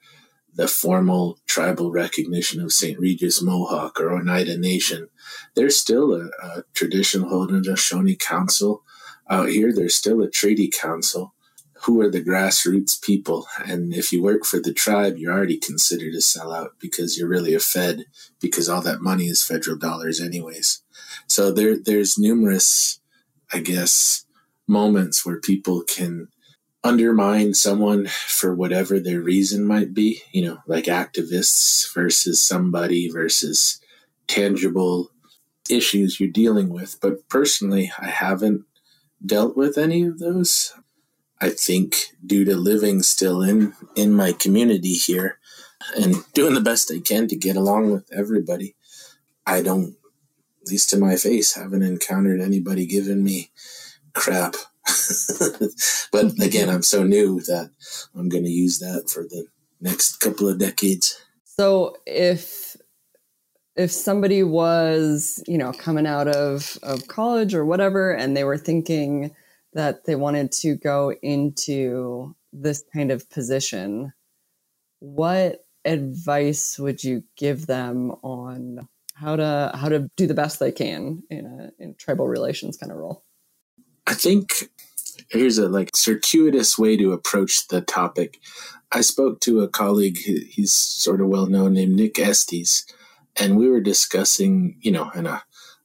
the 0.60 0.68
formal 0.68 1.38
tribal 1.46 1.90
recognition 1.90 2.60
of 2.60 2.70
St. 2.70 2.98
Regis 2.98 3.40
Mohawk 3.40 3.98
or 3.98 4.12
Oneida 4.12 4.58
Nation. 4.58 5.08
There's 5.54 5.74
still 5.74 6.12
a, 6.12 6.28
a 6.42 6.64
traditional 6.74 7.30
Haudenosaunee 7.30 8.18
council 8.18 8.82
out 9.30 9.48
here. 9.48 9.72
There's 9.72 9.94
still 9.94 10.20
a 10.20 10.28
treaty 10.28 10.68
council. 10.68 11.32
Who 11.84 12.02
are 12.02 12.10
the 12.10 12.22
grassroots 12.22 13.00
people? 13.00 13.46
And 13.64 13.94
if 13.94 14.12
you 14.12 14.22
work 14.22 14.44
for 14.44 14.60
the 14.60 14.74
tribe, 14.74 15.16
you're 15.16 15.32
already 15.32 15.56
considered 15.56 16.12
a 16.12 16.18
sellout 16.18 16.72
because 16.78 17.16
you're 17.16 17.26
really 17.26 17.54
a 17.54 17.58
Fed 17.58 18.04
because 18.38 18.68
all 18.68 18.82
that 18.82 19.00
money 19.00 19.28
is 19.28 19.42
federal 19.42 19.78
dollars, 19.78 20.20
anyways. 20.20 20.82
So 21.26 21.50
there, 21.50 21.78
there's 21.82 22.18
numerous, 22.18 23.00
I 23.50 23.60
guess, 23.60 24.26
moments 24.68 25.24
where 25.24 25.40
people 25.40 25.84
can 25.84 26.28
undermine 26.82 27.54
someone 27.54 28.06
for 28.06 28.54
whatever 28.54 28.98
their 28.98 29.20
reason 29.20 29.64
might 29.64 29.92
be, 29.92 30.22
you 30.32 30.42
know, 30.42 30.58
like 30.66 30.84
activists 30.84 31.92
versus 31.92 32.40
somebody 32.40 33.10
versus 33.10 33.80
tangible 34.26 35.10
issues 35.68 36.18
you're 36.18 36.30
dealing 36.30 36.70
with. 36.70 36.98
But 37.00 37.28
personally, 37.28 37.92
I 37.98 38.06
haven't 38.06 38.64
dealt 39.24 39.56
with 39.56 39.76
any 39.76 40.04
of 40.04 40.18
those. 40.18 40.72
I 41.40 41.50
think 41.50 41.96
due 42.24 42.44
to 42.44 42.56
living 42.56 43.02
still 43.02 43.42
in 43.42 43.74
in 43.96 44.14
my 44.14 44.32
community 44.32 44.92
here 44.92 45.38
and 45.96 46.16
doing 46.34 46.54
the 46.54 46.60
best 46.60 46.92
I 46.92 47.00
can 47.00 47.28
to 47.28 47.36
get 47.36 47.56
along 47.56 47.90
with 47.90 48.10
everybody, 48.12 48.74
I 49.46 49.62
don't 49.62 49.96
at 50.62 50.68
least 50.68 50.90
to 50.90 50.98
my 50.98 51.16
face 51.16 51.54
haven't 51.54 51.82
encountered 51.82 52.40
anybody 52.40 52.86
giving 52.86 53.24
me 53.24 53.50
crap 54.12 54.54
but 56.12 56.32
again, 56.40 56.68
I'm 56.68 56.82
so 56.82 57.04
new 57.04 57.40
that 57.40 57.70
I'm 58.14 58.28
going 58.28 58.44
to 58.44 58.50
use 58.50 58.78
that 58.78 59.10
for 59.10 59.24
the 59.24 59.46
next 59.80 60.16
couple 60.18 60.48
of 60.48 60.58
decades. 60.58 61.20
So 61.44 61.96
if 62.06 62.76
if 63.76 63.90
somebody 63.90 64.42
was, 64.42 65.42
you 65.46 65.56
know, 65.56 65.72
coming 65.72 66.06
out 66.06 66.28
of 66.28 66.78
of 66.82 67.06
college 67.08 67.54
or 67.54 67.64
whatever 67.64 68.12
and 68.12 68.36
they 68.36 68.44
were 68.44 68.58
thinking 68.58 69.34
that 69.72 70.04
they 70.04 70.16
wanted 70.16 70.52
to 70.52 70.76
go 70.76 71.12
into 71.22 72.34
this 72.52 72.82
kind 72.92 73.10
of 73.10 73.28
position, 73.30 74.12
what 74.98 75.64
advice 75.84 76.78
would 76.78 77.02
you 77.02 77.22
give 77.36 77.66
them 77.66 78.10
on 78.22 78.88
how 79.14 79.36
to 79.36 79.70
how 79.74 79.88
to 79.88 80.10
do 80.16 80.26
the 80.26 80.34
best 80.34 80.60
they 80.60 80.72
can 80.72 81.22
in 81.30 81.46
a 81.46 81.82
in 81.82 81.94
tribal 81.94 82.26
relations 82.26 82.76
kind 82.76 82.92
of 82.92 82.98
role? 82.98 83.24
I 84.10 84.14
think 84.14 84.68
here's 85.28 85.58
a 85.58 85.68
like 85.68 85.94
circuitous 85.94 86.76
way 86.76 86.96
to 86.96 87.12
approach 87.12 87.68
the 87.68 87.80
topic. 87.80 88.40
I 88.90 89.02
spoke 89.02 89.38
to 89.42 89.60
a 89.60 89.68
colleague, 89.68 90.18
he's 90.18 90.72
sort 90.72 91.20
of 91.20 91.28
well 91.28 91.46
known, 91.46 91.74
named 91.74 91.94
Nick 91.94 92.18
Estes, 92.18 92.84
and 93.38 93.56
we 93.56 93.70
were 93.70 93.80
discussing, 93.80 94.76
you 94.80 94.90
know, 94.90 95.12
and 95.14 95.28
uh, 95.28 95.38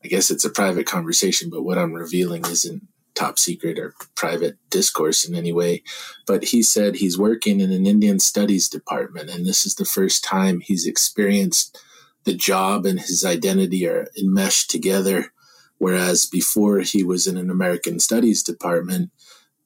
I 0.03 0.07
guess 0.07 0.31
it's 0.31 0.43
a 0.43 0.49
private 0.49 0.87
conversation, 0.87 1.51
but 1.51 1.61
what 1.61 1.77
I'm 1.77 1.93
revealing 1.93 2.43
isn't 2.45 2.87
top 3.13 3.37
secret 3.37 3.77
or 3.77 3.93
private 4.15 4.57
discourse 4.71 5.23
in 5.23 5.35
any 5.35 5.53
way. 5.53 5.83
But 6.25 6.45
he 6.45 6.63
said 6.63 6.95
he's 6.95 7.19
working 7.19 7.59
in 7.59 7.71
an 7.71 7.85
Indian 7.85 8.17
studies 8.17 8.67
department, 8.67 9.29
and 9.29 9.45
this 9.45 9.67
is 9.67 9.75
the 9.75 9.85
first 9.85 10.23
time 10.23 10.61
he's 10.61 10.87
experienced 10.87 11.79
the 12.23 12.33
job 12.33 12.87
and 12.87 12.99
his 12.99 13.23
identity 13.23 13.87
are 13.87 14.07
enmeshed 14.17 14.71
together 14.71 15.31
Whereas 15.77 16.25
before 16.25 16.79
he 16.79 17.03
was 17.03 17.27
in 17.27 17.37
an 17.37 17.49
American 17.49 17.99
Studies 17.99 18.43
department, 18.43 19.11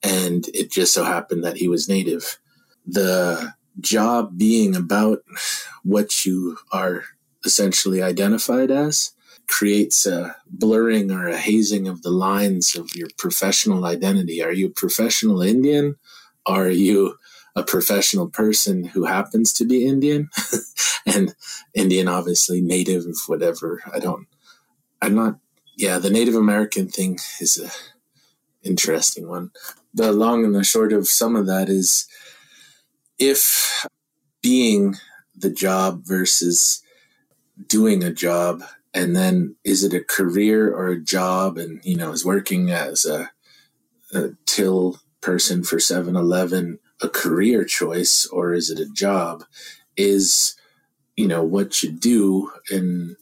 and 0.01 0.47
it 0.53 0.72
just 0.72 0.93
so 0.93 1.03
happened 1.03 1.43
that 1.43 1.57
he 1.57 1.68
was 1.68 1.89
Native. 1.89 2.39
The 2.86 3.53
job 3.80 4.38
being 4.38 4.76
about 4.76 5.20
what 5.84 6.26
you 6.26 6.57
are 6.72 7.03
essentially 7.45 8.01
identified 8.01 8.72
as 8.72 9.14
creates 9.47 10.05
a 10.05 10.36
blurring 10.47 11.12
or 11.12 11.28
a 11.28 11.38
hazing 11.38 11.88
of 11.88 12.03
the 12.03 12.12
lines 12.12 12.76
of 12.76 12.95
your 12.95 13.07
professional 13.18 13.86
identity. 13.86 14.43
Are 14.43 14.51
you 14.51 14.68
a 14.68 14.72
professional 14.72 15.41
Indian? 15.41 15.95
Are 16.45 16.70
you 16.70 17.18
a 17.55 17.64
professional 17.64 18.30
person 18.30 18.84
who 18.84 19.05
happens 19.05 19.51
to 19.53 19.66
be 19.66 19.86
Indian? 19.86 20.30
and 21.05 21.34
Indian, 21.74 22.07
obviously, 22.07 22.62
native, 22.62 23.05
of 23.05 23.18
whatever. 23.28 23.82
I 23.91 23.99
don't, 23.99 24.28
I'm 25.01 25.16
not 25.16 25.39
yeah, 25.80 25.98
the 25.98 26.10
Native 26.10 26.36
American 26.36 26.90
thing 26.90 27.20
is 27.40 27.58
a 27.58 27.70
interesting 28.68 29.30
one. 29.30 29.52
The 29.94 30.12
long 30.12 30.44
and 30.44 30.54
the 30.54 30.66
short 30.66 30.92
of 30.92 31.08
some 31.08 31.38
of 31.38 31.46
that 31.46 31.70
is 31.70 32.06
if 33.18 33.86
being 34.42 34.96
the 35.34 35.50
job 35.50 36.02
versus 36.04 36.84
doing 37.66 38.04
a 38.04 38.12
job 38.12 38.62
and 38.94 39.16
then 39.16 39.56
is 39.64 39.86
it 39.86 39.94
a 39.94 40.04
career 40.04 40.70
or 40.70 40.90
a 40.90 41.00
job 41.02 41.58
and 41.58 41.80
you 41.86 41.96
know 41.96 42.12
is 42.12 42.26
working 42.26 42.72
as 42.72 43.06
a, 43.06 43.32
a 44.14 44.32
till 44.46 45.00
person 45.22 45.64
for 45.64 45.78
7-eleven 45.78 46.80
a 47.02 47.10
career 47.10 47.64
choice 47.64 48.26
or 48.26 48.54
is 48.54 48.70
it 48.70 48.80
a 48.80 48.90
job 48.90 49.44
is 49.96 50.56
you 51.16 51.28
know 51.28 51.44
what 51.44 51.84
you 51.84 51.92
do 51.92 52.52
and 52.70 53.16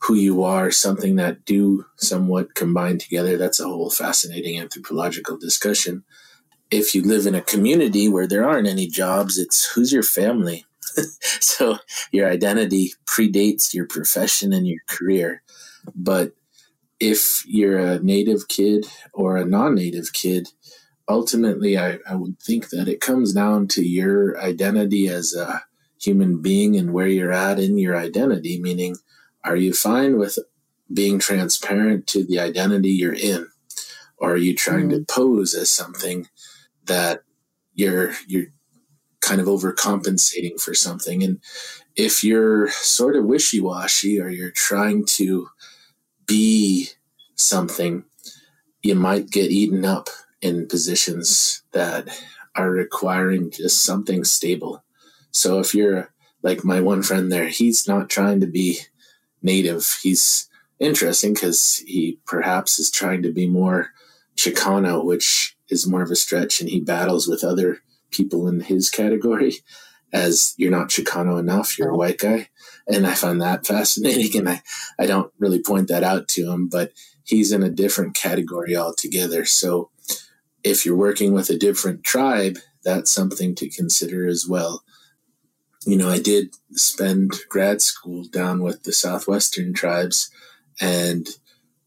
who 0.00 0.14
you 0.14 0.44
are, 0.44 0.70
something 0.70 1.16
that 1.16 1.44
do 1.44 1.84
somewhat 1.96 2.54
combine 2.54 2.98
together. 2.98 3.36
That's 3.36 3.60
a 3.60 3.64
whole 3.64 3.90
fascinating 3.90 4.58
anthropological 4.58 5.36
discussion. 5.36 6.04
If 6.70 6.94
you 6.94 7.02
live 7.02 7.26
in 7.26 7.34
a 7.34 7.42
community 7.42 8.08
where 8.08 8.26
there 8.26 8.48
aren't 8.48 8.68
any 8.68 8.86
jobs, 8.86 9.38
it's 9.38 9.70
who's 9.72 9.92
your 9.92 10.02
family. 10.02 10.66
so 11.40 11.78
your 12.12 12.30
identity 12.30 12.92
predates 13.06 13.74
your 13.74 13.86
profession 13.86 14.52
and 14.52 14.66
your 14.66 14.80
career. 14.86 15.42
But 15.94 16.32
if 17.00 17.44
you're 17.46 17.78
a 17.78 18.00
native 18.00 18.48
kid 18.48 18.86
or 19.12 19.36
a 19.36 19.44
non 19.44 19.74
native 19.74 20.12
kid, 20.12 20.48
ultimately, 21.08 21.78
I, 21.78 21.98
I 22.08 22.14
would 22.14 22.38
think 22.40 22.70
that 22.70 22.88
it 22.88 23.00
comes 23.00 23.32
down 23.32 23.68
to 23.68 23.82
your 23.82 24.40
identity 24.40 25.08
as 25.08 25.34
a 25.34 25.62
human 26.00 26.40
being 26.40 26.76
and 26.76 26.92
where 26.92 27.08
you're 27.08 27.32
at 27.32 27.58
in 27.58 27.78
your 27.78 27.96
identity, 27.96 28.60
meaning 28.60 28.96
are 29.44 29.56
you 29.56 29.72
fine 29.72 30.18
with 30.18 30.38
being 30.92 31.18
transparent 31.18 32.06
to 32.08 32.24
the 32.24 32.38
identity 32.38 32.90
you're 32.90 33.12
in? 33.14 33.46
Or 34.16 34.32
are 34.32 34.36
you 34.36 34.54
trying 34.54 34.88
mm-hmm. 34.88 35.04
to 35.04 35.04
pose 35.04 35.54
as 35.54 35.70
something 35.70 36.26
that 36.84 37.22
you're 37.74 38.14
you're 38.26 38.46
kind 39.20 39.40
of 39.40 39.46
overcompensating 39.46 40.60
for 40.60 40.74
something? 40.74 41.22
And 41.22 41.40
if 41.94 42.24
you're 42.24 42.68
sort 42.70 43.16
of 43.16 43.24
wishy-washy 43.24 44.20
or 44.20 44.28
you're 44.28 44.50
trying 44.50 45.04
to 45.06 45.48
be 46.26 46.88
something, 47.34 48.04
you 48.82 48.94
might 48.94 49.30
get 49.30 49.50
eaten 49.50 49.84
up 49.84 50.08
in 50.40 50.66
positions 50.68 51.62
that 51.72 52.08
are 52.54 52.70
requiring 52.70 53.50
just 53.50 53.84
something 53.84 54.24
stable. 54.24 54.84
So 55.30 55.60
if 55.60 55.74
you're 55.74 56.12
like 56.42 56.64
my 56.64 56.80
one 56.80 57.02
friend 57.02 57.30
there, 57.30 57.48
he's 57.48 57.86
not 57.86 58.10
trying 58.10 58.40
to 58.40 58.46
be 58.46 58.78
native. 59.42 59.98
He's 60.02 60.48
interesting 60.78 61.34
because 61.34 61.78
he 61.86 62.18
perhaps 62.26 62.78
is 62.78 62.90
trying 62.90 63.22
to 63.22 63.32
be 63.32 63.46
more 63.46 63.90
Chicano, 64.36 65.04
which 65.04 65.56
is 65.68 65.86
more 65.86 66.02
of 66.02 66.10
a 66.10 66.16
stretch, 66.16 66.60
and 66.60 66.70
he 66.70 66.80
battles 66.80 67.26
with 67.26 67.42
other 67.42 67.78
people 68.10 68.48
in 68.48 68.60
his 68.60 68.90
category 68.90 69.54
as 70.12 70.54
you're 70.56 70.70
not 70.70 70.88
Chicano 70.88 71.38
enough, 71.38 71.78
you're 71.78 71.90
a 71.90 71.94
oh. 71.94 71.98
white 71.98 72.18
guy. 72.18 72.48
and 72.86 73.06
I 73.06 73.14
find 73.14 73.40
that 73.40 73.66
fascinating. 73.66 74.38
And 74.38 74.48
I, 74.48 74.62
I 74.98 75.06
don't 75.06 75.32
really 75.38 75.62
point 75.62 75.88
that 75.88 76.02
out 76.02 76.28
to 76.28 76.50
him, 76.50 76.68
but 76.68 76.92
he's 77.24 77.52
in 77.52 77.62
a 77.62 77.70
different 77.70 78.14
category 78.14 78.76
altogether. 78.76 79.44
So 79.44 79.90
if 80.64 80.84
you're 80.84 80.96
working 80.96 81.32
with 81.32 81.50
a 81.50 81.58
different 81.58 82.04
tribe, 82.04 82.58
that's 82.84 83.10
something 83.10 83.54
to 83.56 83.68
consider 83.68 84.26
as 84.26 84.46
well. 84.48 84.82
You 85.88 85.96
know, 85.96 86.10
I 86.10 86.18
did 86.18 86.54
spend 86.72 87.32
grad 87.48 87.80
school 87.80 88.24
down 88.24 88.62
with 88.62 88.82
the 88.82 88.92
Southwestern 88.92 89.72
tribes, 89.72 90.30
and 90.82 91.26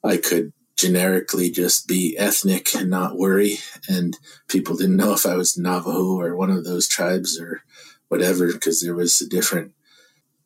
I 0.04 0.18
could 0.18 0.54
generically 0.76 1.52
just 1.52 1.88
be 1.88 2.18
ethnic 2.18 2.74
and 2.74 2.90
not 2.90 3.20
worry. 3.20 3.60
And 3.88 4.18
people 4.48 4.76
didn't 4.76 4.98
know 4.98 5.14
if 5.14 5.28
I 5.28 5.36
was 5.36 5.56
Navajo 5.56 6.20
or 6.20 6.36
one 6.36 6.50
of 6.50 6.64
those 6.64 6.88
tribes 6.88 7.40
or 7.40 7.62
whatever, 8.08 8.52
because 8.52 8.82
there 8.82 8.96
was 8.96 9.22
a 9.22 9.30
different 9.30 9.74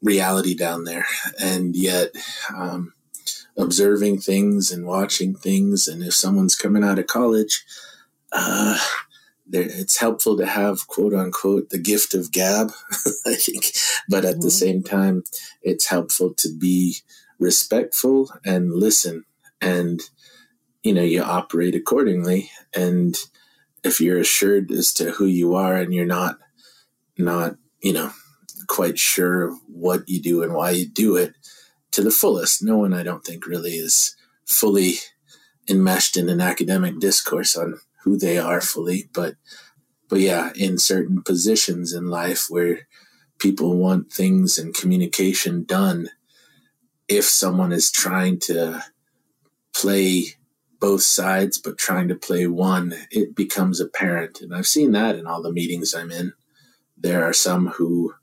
reality 0.02 0.54
down 0.54 0.84
there. 0.84 1.06
And 1.40 1.78
yet, 1.78 2.10
um, 2.54 2.92
observing 3.56 4.20
things 4.20 4.70
and 4.70 4.86
watching 4.86 5.34
things, 5.34 5.88
and 5.88 6.04
if 6.04 6.14
someone's 6.14 6.58
coming 6.58 6.84
out 6.84 7.00
of 7.00 7.08
college, 7.08 7.64
uh, 8.34 8.78
it's 9.52 9.98
helpful 9.98 10.38
to 10.38 10.46
have 10.46 10.88
quote 10.88 11.14
unquote 11.14 11.70
the 11.70 11.78
gift 11.78 12.14
of 12.14 12.32
gab, 12.32 12.72
I 13.26 13.36
think, 13.36 13.72
but 14.10 14.26
at 14.26 14.36
mm-hmm. 14.36 14.42
the 14.42 14.52
same 14.52 14.84
time, 14.84 15.24
it's 15.62 15.88
helpful 15.88 16.34
to 16.36 16.50
be 16.58 16.98
respectful 17.40 18.32
and 18.46 18.74
listen. 18.74 19.26
And 19.62 20.02
you 20.84 20.94
know 20.94 21.02
you 21.02 21.24
operate 21.24 21.76
accordingly. 21.76 22.52
And 22.76 23.16
if 23.84 24.02
you're 24.02 24.20
assured 24.20 24.72
as 24.72 24.94
to 24.94 25.12
who 25.12 25.26
you 25.26 25.56
are 25.56 25.76
and 25.76 25.94
you're 25.94 26.06
not 26.06 26.40
not 27.18 27.56
you 27.82 27.94
know 27.94 28.12
quite 28.68 28.98
sure 28.98 29.52
what 29.68 30.08
you 30.10 30.22
do 30.22 30.44
and 30.44 30.54
why 30.54 30.72
you 30.72 30.88
do 30.88 31.16
it 31.16 31.34
to 31.92 32.02
the 32.02 32.12
fullest 32.12 32.64
no 32.64 32.78
one 32.78 32.94
i 32.94 33.04
don't 33.04 33.24
think 33.24 33.46
really 33.46 33.74
is 33.74 34.16
fully 34.46 34.96
enmeshed 35.70 36.18
in 36.18 36.28
an 36.30 36.42
academic 36.42 37.00
discourse 37.00 37.56
on 37.56 37.80
who 38.06 38.18
they 38.18 38.38
are 38.38 38.62
fully 38.62 39.10
but 39.14 39.36
but 40.10 40.20
yeah 40.22 40.52
in 40.56 40.78
certain 40.78 41.22
positions 41.22 41.94
in 41.94 42.08
life 42.08 42.46
where 42.50 42.88
people 43.40 43.76
want 43.76 44.14
things 44.14 44.58
and 44.58 44.74
communication 44.74 45.66
done 45.66 46.10
if 47.08 47.26
someone 47.26 47.72
is 47.72 47.92
trying 47.92 48.40
to 48.40 48.84
play 49.76 50.26
both 50.80 51.02
sides, 51.02 51.58
but 51.58 51.78
trying 51.78 52.08
to 52.08 52.16
play 52.16 52.48
one, 52.48 52.96
it 53.12 53.36
becomes 53.36 53.80
apparent. 53.80 54.42
And 54.42 54.54
I've 54.54 54.68
seen 54.68 54.92
that 54.94 55.16
in 55.16 55.28
all 55.28 55.42
the 55.42 55.52
meetings 55.52 55.94
I'm 55.94 56.12
in. 56.12 56.34
There 56.98 57.24
are 57.24 57.34
some 57.34 57.68
who, 57.68 58.14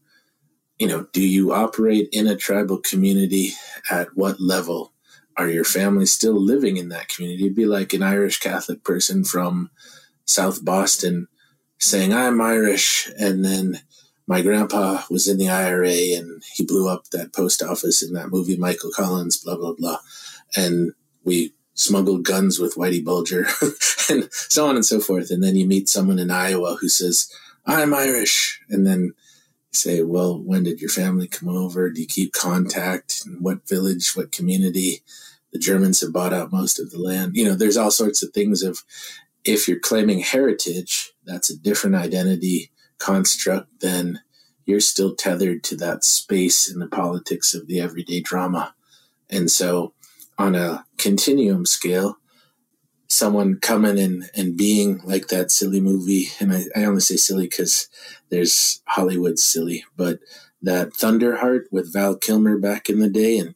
you 0.79 0.87
know, 0.87 1.07
do 1.13 1.23
you 1.23 1.53
operate 1.53 2.09
in 2.13 2.27
a 2.27 2.37
tribal 2.37 2.79
community? 2.79 3.51
At 3.91 4.17
what 4.17 4.41
level? 4.41 4.92
Are 5.37 5.49
your 5.49 5.65
family 5.65 6.07
still 6.07 6.41
living 6.41 6.77
in 6.77 6.89
that 6.91 7.09
community? 7.09 7.45
It'd 7.45 7.57
be 7.57 7.67
like 7.67 7.93
an 7.93 8.03
Irish 8.03 8.39
Catholic 8.39 8.85
person 8.85 9.25
from 9.25 9.71
South 10.25 10.65
Boston 10.65 11.29
saying, 11.79 12.13
I'm 12.13 12.41
Irish. 12.41 13.11
And 13.19 13.45
then 13.45 13.81
my 14.27 14.43
grandpa 14.43 15.03
was 15.11 15.27
in 15.27 15.39
the 15.39 15.49
IRA 15.49 16.17
and 16.17 16.43
he 16.55 16.65
blew 16.65 16.89
up 16.89 17.09
that 17.09 17.33
post 17.33 17.63
office 17.63 18.03
in 18.03 18.13
that 18.15 18.29
movie, 18.29 18.57
Michael 18.57 18.91
Collins, 18.95 19.39
blah, 19.39 19.57
blah, 19.57 19.75
blah. 19.75 19.99
And 20.57 20.93
we 21.25 21.53
smuggled 21.75 22.25
guns 22.25 22.59
with 22.59 22.77
Whitey 22.77 23.03
Bulger 23.03 23.47
and 24.11 24.29
so 24.33 24.67
on 24.67 24.77
and 24.77 24.85
so 24.85 25.01
forth. 25.01 25.31
And 25.31 25.43
then 25.43 25.57
you 25.57 25.67
meet 25.67 25.89
someone 25.89 26.19
in 26.19 26.31
Iowa 26.31 26.77
who 26.81 26.89
says, 26.89 27.33
I'm 27.67 27.95
Irish. 27.95 28.61
And 28.69 28.87
then 28.87 29.13
say, 29.73 30.03
well, 30.03 30.39
when 30.39 30.65
did 30.65 30.81
your 30.81 30.91
family 30.91 31.27
come 31.27 31.49
over? 31.49 31.91
Do 31.91 32.01
you 32.01 32.07
keep 32.07 32.33
contact? 32.33 33.23
What 33.41 33.69
village, 33.69 34.15
what 34.15 34.33
community? 34.33 35.03
The 35.53 35.59
Germans 35.59 36.01
have 36.01 36.13
bought 36.13 36.33
out 36.33 36.53
most 36.53 36.79
of 36.79 36.91
the 36.91 36.99
land. 36.99 37.37
You 37.37 37.45
know, 37.45 37.55
there's 37.55 37.77
all 37.77 37.91
sorts 37.91 38.23
of 38.23 38.33
things 38.33 38.63
of 38.63 38.83
if 39.45 39.67
you're 39.67 39.79
claiming 39.79 40.21
heritage, 40.21 41.13
that's 41.25 41.51
a 41.51 41.59
different 41.59 41.97
identity 41.97 42.71
construct 42.99 43.81
than 43.81 44.21
you're 44.65 44.81
still 44.81 45.15
tethered 45.15 45.65
to 45.65 45.77
that 45.77 46.05
space 46.05 46.71
in 46.71 46.79
the 46.79 46.87
politics 46.87 47.53
of 47.55 47.67
the 47.67 47.81
everyday 47.81 48.21
drama. 48.21 48.75
And 49.29 49.51
so 49.51 49.95
on 50.39 50.55
a 50.55 50.85
continuum 50.99 51.67
scale, 51.67 52.19
someone 53.09 53.59
coming 53.59 53.99
and, 53.99 54.31
and 54.35 54.57
being 54.57 55.01
like 55.05 55.29
that 55.29 55.51
silly 55.51 55.81
movie, 55.81 56.29
and 56.41 56.53
I, 56.53 56.65
I 56.75 56.85
only 56.85 57.01
say 57.01 57.17
silly 57.17 57.45
because 57.45 57.89
there's 58.33 58.81
Hollywood 58.87 59.39
silly, 59.39 59.85
but 59.95 60.21
that 60.63 60.95
Thunderheart 60.95 61.65
with 61.71 61.93
Val 61.93 62.17
Kilmer 62.17 62.57
back 62.57 62.89
in 62.89 62.99
the 62.99 63.11
day, 63.11 63.37
and 63.37 63.55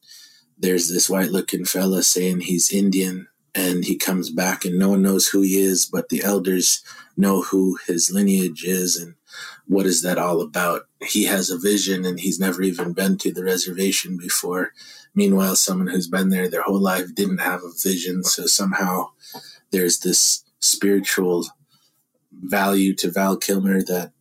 there's 0.59 0.91
this 0.91 1.09
white 1.09 1.31
looking 1.31 1.65
fella 1.65 2.03
saying 2.03 2.41
he's 2.41 2.71
Indian, 2.71 3.27
and 3.55 3.87
he 3.87 3.97
comes 3.97 4.29
back 4.29 4.67
and 4.67 4.79
no 4.79 4.91
one 4.91 5.01
knows 5.01 5.29
who 5.29 5.41
he 5.41 5.59
is, 5.59 5.87
but 5.87 6.11
the 6.11 6.23
elders 6.23 6.85
know 7.17 7.41
who 7.41 7.79
his 7.87 8.11
lineage 8.11 8.65
is, 8.65 8.99
and 8.99 9.15
what 9.67 9.87
is 9.87 10.03
that 10.03 10.19
all 10.19 10.43
about? 10.43 10.83
He 11.03 11.25
has 11.25 11.49
a 11.49 11.59
vision 11.59 12.05
and 12.05 12.21
he's 12.21 12.39
never 12.39 12.61
even 12.61 12.93
been 12.93 13.17
to 13.19 13.33
the 13.33 13.45
reservation 13.45 14.19
before. 14.19 14.73
Meanwhile, 15.15 15.57
someone 15.57 15.89
who's 15.89 16.07
been 16.07 16.29
there 16.29 16.51
their 16.51 16.63
whole 16.63 16.81
life 16.81 17.15
didn't 17.15 17.39
have 17.39 17.65
a 17.65 17.73
vision. 17.83 18.23
So 18.25 18.45
somehow 18.45 19.11
there's 19.71 20.01
this 20.01 20.45
spiritual 20.61 21.47
value 22.31 22.95
to 22.97 23.11
Val 23.11 23.39
Kilmer 23.39 23.83
that 23.83 24.13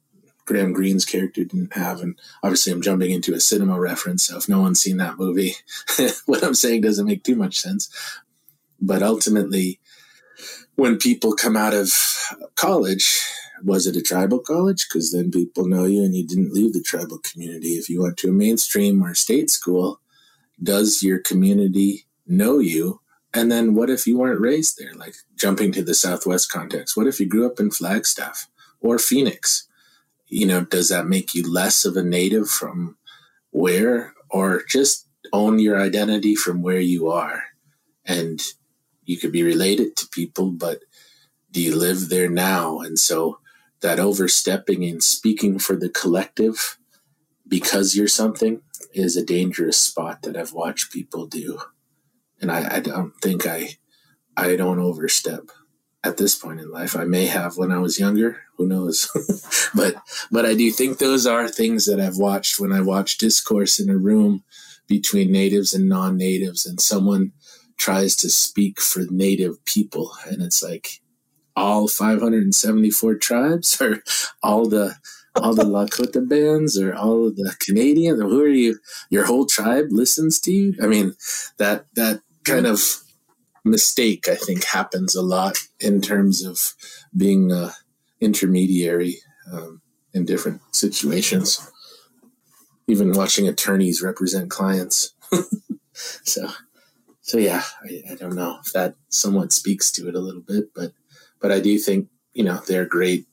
Graham 0.46 0.74
Greene's 0.74 1.06
character 1.06 1.44
didn't 1.44 1.74
have. 1.74 2.02
And 2.02 2.20
obviously, 2.44 2.72
I'm 2.72 2.82
jumping 2.82 3.12
into 3.12 3.34
a 3.34 3.40
cinema 3.40 3.80
reference. 3.80 4.26
So 4.26 4.38
if 4.38 4.48
no 4.48 4.62
one's 4.62 4.80
seen 4.80 4.98
that 4.98 5.18
movie, 5.18 5.54
what 6.26 6.44
I'm 6.44 6.56
saying 6.56 6.82
doesn't 6.82 7.08
make 7.08 7.24
too 7.24 7.36
much 7.36 7.58
sense. 7.60 7.90
But 8.80 9.02
ultimately, 9.02 9.80
when 10.76 10.98
people 10.98 11.34
come 11.34 11.58
out 11.58 11.74
of 11.74 11.92
college, 12.56 13.22
was 13.64 13.88
it 13.88 13.96
a 13.96 14.02
tribal 14.02 14.40
college? 14.40 14.88
Because 14.88 15.12
then 15.12 15.32
people 15.32 15.68
know 15.68 15.86
you 15.86 16.04
and 16.04 16.16
you 16.16 16.26
didn't 16.26 16.54
leave 16.54 16.74
the 16.74 16.82
tribal 16.82 17.20
community. 17.20 17.70
If 17.70 17.90
you 17.90 18.02
went 18.02 18.18
to 18.18 18.30
a 18.30 18.34
mainstream 18.34 19.04
or 19.04 19.16
state 19.16 19.50
school, 19.50 20.00
does 20.62 21.02
your 21.02 21.20
community 21.20 22.06
know 22.28 22.60
you? 22.60 23.02
And 23.34 23.52
then 23.52 23.76
what 23.76 23.90
if 23.90 24.08
you 24.08 24.18
weren't 24.18 24.40
raised 24.40 24.78
there? 24.78 24.94
Like 24.94 25.16
jumping 25.36 25.72
to 25.74 25.84
the 25.84 25.94
Southwest 25.94 26.52
context. 26.52 26.96
What 26.96 27.08
if 27.08 27.20
you 27.20 27.26
grew 27.26 27.46
up 27.46 27.60
in 27.60 27.72
Flagstaff 27.72 28.48
or 28.80 29.00
Phoenix? 29.00 29.68
You 30.36 30.46
know, 30.46 30.66
does 30.66 30.90
that 30.90 31.08
make 31.08 31.34
you 31.34 31.50
less 31.50 31.86
of 31.86 31.96
a 31.96 32.04
native 32.04 32.50
from 32.50 32.98
where? 33.52 34.14
Or 34.30 34.64
just 34.68 35.08
own 35.32 35.60
your 35.60 35.80
identity 35.80 36.36
from 36.36 36.62
where 36.62 36.82
you 36.82 37.10
are? 37.10 37.42
And 38.04 38.42
you 39.06 39.18
could 39.18 39.32
be 39.32 39.44
related 39.44 39.96
to 39.96 40.10
people, 40.10 40.52
but 40.52 40.80
do 41.52 41.62
you 41.62 41.74
live 41.74 42.10
there 42.10 42.30
now? 42.30 42.80
And 42.80 43.00
so 43.00 43.40
that 43.80 43.98
overstepping 43.98 44.84
and 44.84 45.02
speaking 45.02 45.58
for 45.58 45.78
the 45.78 45.88
collective 45.88 46.78
because 47.48 47.96
you're 47.96 48.10
something 48.10 48.62
is 48.94 49.16
a 49.16 49.26
dangerous 49.26 49.78
spot 49.78 50.24
that 50.24 50.36
I've 50.36 50.52
watched 50.52 50.92
people 50.92 51.28
do. 51.28 51.60
And 52.42 52.52
I, 52.52 52.76
I 52.76 52.80
don't 52.82 53.14
think 53.22 53.48
I 53.48 53.78
I 54.36 54.58
don't 54.58 54.80
overstep 54.80 55.50
at 56.06 56.18
this 56.18 56.36
point 56.36 56.60
in 56.60 56.70
life. 56.72 56.96
I 56.96 57.04
may 57.04 57.26
have 57.26 57.58
when 57.58 57.72
I 57.72 57.80
was 57.80 58.00
younger, 58.00 58.42
who 58.58 58.68
knows? 58.68 59.10
but 59.76 59.96
but 60.32 60.46
I 60.46 60.54
do 60.54 60.70
think 60.72 60.98
those 60.98 61.26
are 61.26 61.48
things 61.48 61.86
that 61.86 62.00
I've 62.00 62.18
watched 62.18 62.60
when 62.60 62.72
I 62.72 62.82
watch 62.82 63.18
discourse 63.18 63.80
in 63.80 63.90
a 63.90 63.98
room 63.98 64.44
between 64.88 65.32
natives 65.32 65.74
and 65.74 65.90
non-natives 65.90 66.66
and 66.66 66.80
someone 66.80 67.32
tries 67.78 68.16
to 68.18 68.30
speak 68.30 68.80
for 68.80 69.02
native 69.10 69.64
people 69.66 70.12
and 70.28 70.42
it's 70.44 70.62
like 70.62 71.02
all 71.56 71.88
574 71.88 73.16
tribes 73.16 73.82
or 73.82 74.04
all 74.44 74.70
the 74.70 74.96
all 75.36 75.54
the 75.54 75.64
Lakota 75.64 76.28
bands 76.30 76.80
or 76.80 76.94
all 76.94 77.28
of 77.28 77.36
the 77.36 77.54
Canadians 77.60 78.22
or 78.22 78.30
who 78.30 78.44
are 78.44 78.48
you 78.48 78.78
your 79.10 79.26
whole 79.26 79.46
tribe 79.46 79.88
listens 79.90 80.40
to 80.42 80.52
you 80.52 80.76
I 80.82 80.86
mean 80.86 81.16
that 81.58 81.88
that 81.96 82.22
kind 82.44 82.68
of 82.68 82.80
mistake 83.66 84.28
I 84.28 84.36
think 84.36 84.64
happens 84.64 85.16
a 85.16 85.22
lot 85.22 85.58
in 85.80 86.02
terms 86.02 86.44
of 86.44 86.74
being 87.16 87.52
intermediary 88.22 89.18
um, 89.52 89.82
in 90.14 90.26
different 90.26 90.62
situations 90.72 91.72
even 92.88 93.12
watching 93.14 93.48
attorneys 93.48 94.02
represent 94.02 94.50
clients 94.50 95.14
so 95.94 96.50
so 97.22 97.38
yeah 97.38 97.64
I, 97.84 98.14
I 98.14 98.16
don't 98.16 98.36
know 98.36 98.60
if 98.64 98.72
that 98.74 98.96
somewhat 99.10 99.52
speaks 99.52 99.92
to 99.94 100.08
it 100.08 100.16
a 100.16 100.20
little 100.20 100.42
bit 100.42 100.74
but 100.74 100.94
but 101.46 101.52
I 101.52 101.60
do 101.60 101.78
think, 101.78 102.10
you 102.34 102.44
know, 102.44 102.60
they're 102.68 102.88
great. 102.88 103.28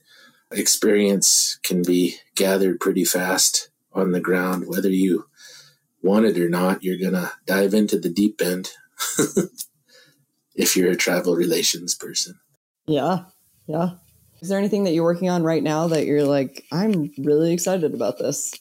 Experience 0.50 1.58
can 1.62 1.82
be 1.82 2.16
gathered 2.34 2.78
pretty 2.78 3.06
fast 3.06 3.70
on 3.94 4.12
the 4.12 4.20
ground. 4.20 4.64
Whether 4.66 4.90
you 4.90 5.26
want 6.02 6.26
it 6.26 6.38
or 6.38 6.50
not, 6.50 6.82
you're 6.82 6.98
to 7.14 7.32
dive 7.46 7.72
into 7.72 7.98
the 7.98 8.10
deep 8.10 8.42
end 8.42 8.70
if 10.54 10.76
you're 10.76 10.90
a 10.90 10.96
tribal 10.96 11.34
relations 11.34 11.94
person. 11.94 12.38
Yeah. 12.86 13.24
Yeah. 13.66 13.90
Is 14.40 14.48
there 14.48 14.58
anything 14.58 14.84
that 14.84 14.92
you're 14.92 15.04
working 15.04 15.30
on 15.30 15.44
right 15.44 15.62
now 15.62 15.86
that 15.88 16.04
you're 16.04 16.24
like, 16.24 16.64
I'm 16.72 17.12
really 17.18 17.52
excited 17.52 17.94
about 17.94 18.18
this? 18.18 18.52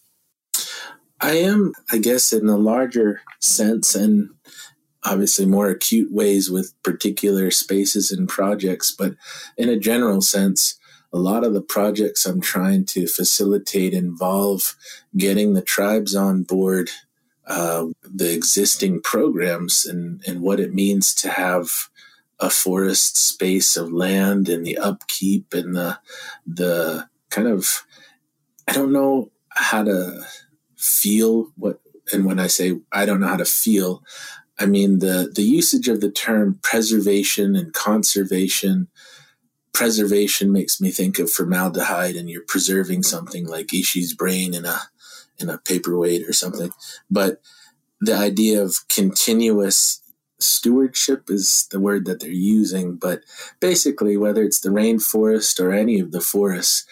I 1.20 1.34
am, 1.38 1.74
I 1.92 1.98
guess, 1.98 2.34
in 2.34 2.48
a 2.48 2.58
larger 2.58 3.22
sense 3.40 3.96
and 3.96 4.30
obviously 5.04 5.46
more 5.46 5.70
acute 5.70 6.12
ways 6.12 6.50
with 6.50 6.74
particular 6.84 7.50
spaces 7.52 8.12
and 8.12 8.30
projects, 8.30 8.92
but 8.92 9.16
in 9.58 9.70
a 9.70 9.80
general 9.80 10.22
sense, 10.22 10.78
a 11.14 11.18
lot 11.18 11.44
of 11.44 11.54
the 11.54 11.62
projects 11.62 12.26
I'm 12.26 12.42
trying 12.42 12.86
to 12.86 13.08
facilitate 13.08 13.94
involve 13.94 14.76
getting 15.18 15.54
the 15.54 15.62
tribes 15.62 16.16
on 16.16 16.44
board, 16.44 16.90
uh, 17.48 17.88
the 18.04 18.34
existing 18.34 19.02
programs, 19.02 19.86
and, 19.86 20.22
and 20.28 20.42
what 20.42 20.60
it 20.60 20.74
means 20.74 21.14
to 21.16 21.30
have 21.30 21.90
a 22.40 22.50
forest 22.50 23.16
space 23.16 23.78
of 23.78 23.94
land 23.94 24.50
and 24.50 24.66
the 24.66 24.78
upkeep 24.78 25.54
and 25.54 25.76
the 25.76 26.00
the 26.48 27.08
kind 27.30 27.48
of 27.48 27.86
I 28.68 28.74
don't 28.74 28.92
know 28.92 29.32
how 29.50 29.84
to 29.84 30.26
feel 30.76 31.52
what 31.56 31.80
and 32.12 32.26
when 32.26 32.40
I 32.40 32.48
say 32.48 32.80
I 32.92 33.06
don't 33.06 33.20
know 33.20 33.28
how 33.28 33.38
to 33.38 33.46
feel, 33.46 34.04
I 34.60 34.66
mean 34.66 35.00
the 35.00 35.32
the 35.34 35.44
usage 35.44 35.88
of 35.88 36.02
the 36.02 36.12
term 36.12 36.60
preservation 36.64 37.56
and 37.56 37.74
conservation. 37.74 38.88
Preservation 39.74 40.52
makes 40.52 40.82
me 40.82 40.92
think 40.92 41.18
of 41.18 41.32
formaldehyde, 41.32 42.16
and 42.16 42.30
you're 42.30 42.44
preserving 42.46 43.04
something 43.04 43.48
like 43.48 43.74
Ishi's 43.74 44.14
brain 44.14 44.54
in 44.54 44.66
a 44.66 44.82
in 45.40 45.50
a 45.50 45.58
paperweight 45.58 46.28
or 46.28 46.34
something. 46.34 46.72
But 47.10 47.42
the 48.00 48.16
idea 48.16 48.62
of 48.62 48.88
continuous 48.90 50.02
stewardship 50.40 51.30
is 51.30 51.68
the 51.72 51.80
word 51.80 52.06
that 52.06 52.20
they're 52.20 52.30
using. 52.30 52.96
But 52.96 53.22
basically, 53.60 54.18
whether 54.18 54.44
it's 54.44 54.60
the 54.60 54.70
rainforest 54.70 55.60
or 55.60 55.72
any 55.72 56.00
of 56.00 56.12
the 56.12 56.22
forests, 56.22 56.86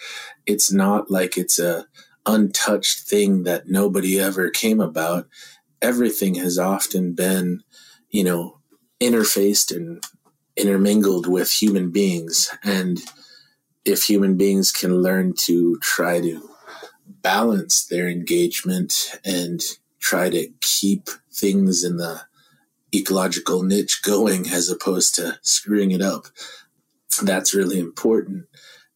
it's 0.46 0.72
not 0.72 1.10
like 1.10 1.36
it's 1.36 1.58
a 1.58 1.86
untouched 2.26 3.00
thing 3.00 3.44
that 3.44 3.68
nobody 3.68 4.20
ever 4.20 4.50
came 4.50 4.80
about. 4.80 5.26
Everything 5.82 6.36
has 6.36 6.58
often 6.58 7.12
been, 7.12 7.62
you 8.10 8.22
know, 8.22 8.58
interfaced 9.00 9.74
and 9.74 10.04
intermingled 10.56 11.26
with 11.26 11.50
human 11.50 11.90
beings. 11.90 12.50
And 12.62 13.00
if 13.84 14.04
human 14.04 14.36
beings 14.36 14.70
can 14.70 15.02
learn 15.02 15.32
to 15.34 15.78
try 15.80 16.20
to 16.20 16.49
balance 17.22 17.84
their 17.86 18.08
engagement 18.08 19.18
and 19.24 19.60
try 19.98 20.30
to 20.30 20.48
keep 20.60 21.08
things 21.32 21.84
in 21.84 21.96
the 21.96 22.20
ecological 22.94 23.62
niche 23.62 24.02
going 24.02 24.48
as 24.50 24.68
opposed 24.68 25.14
to 25.14 25.38
screwing 25.42 25.90
it 25.90 26.02
up. 26.02 26.26
That's 27.22 27.54
really 27.54 27.78
important. 27.78 28.46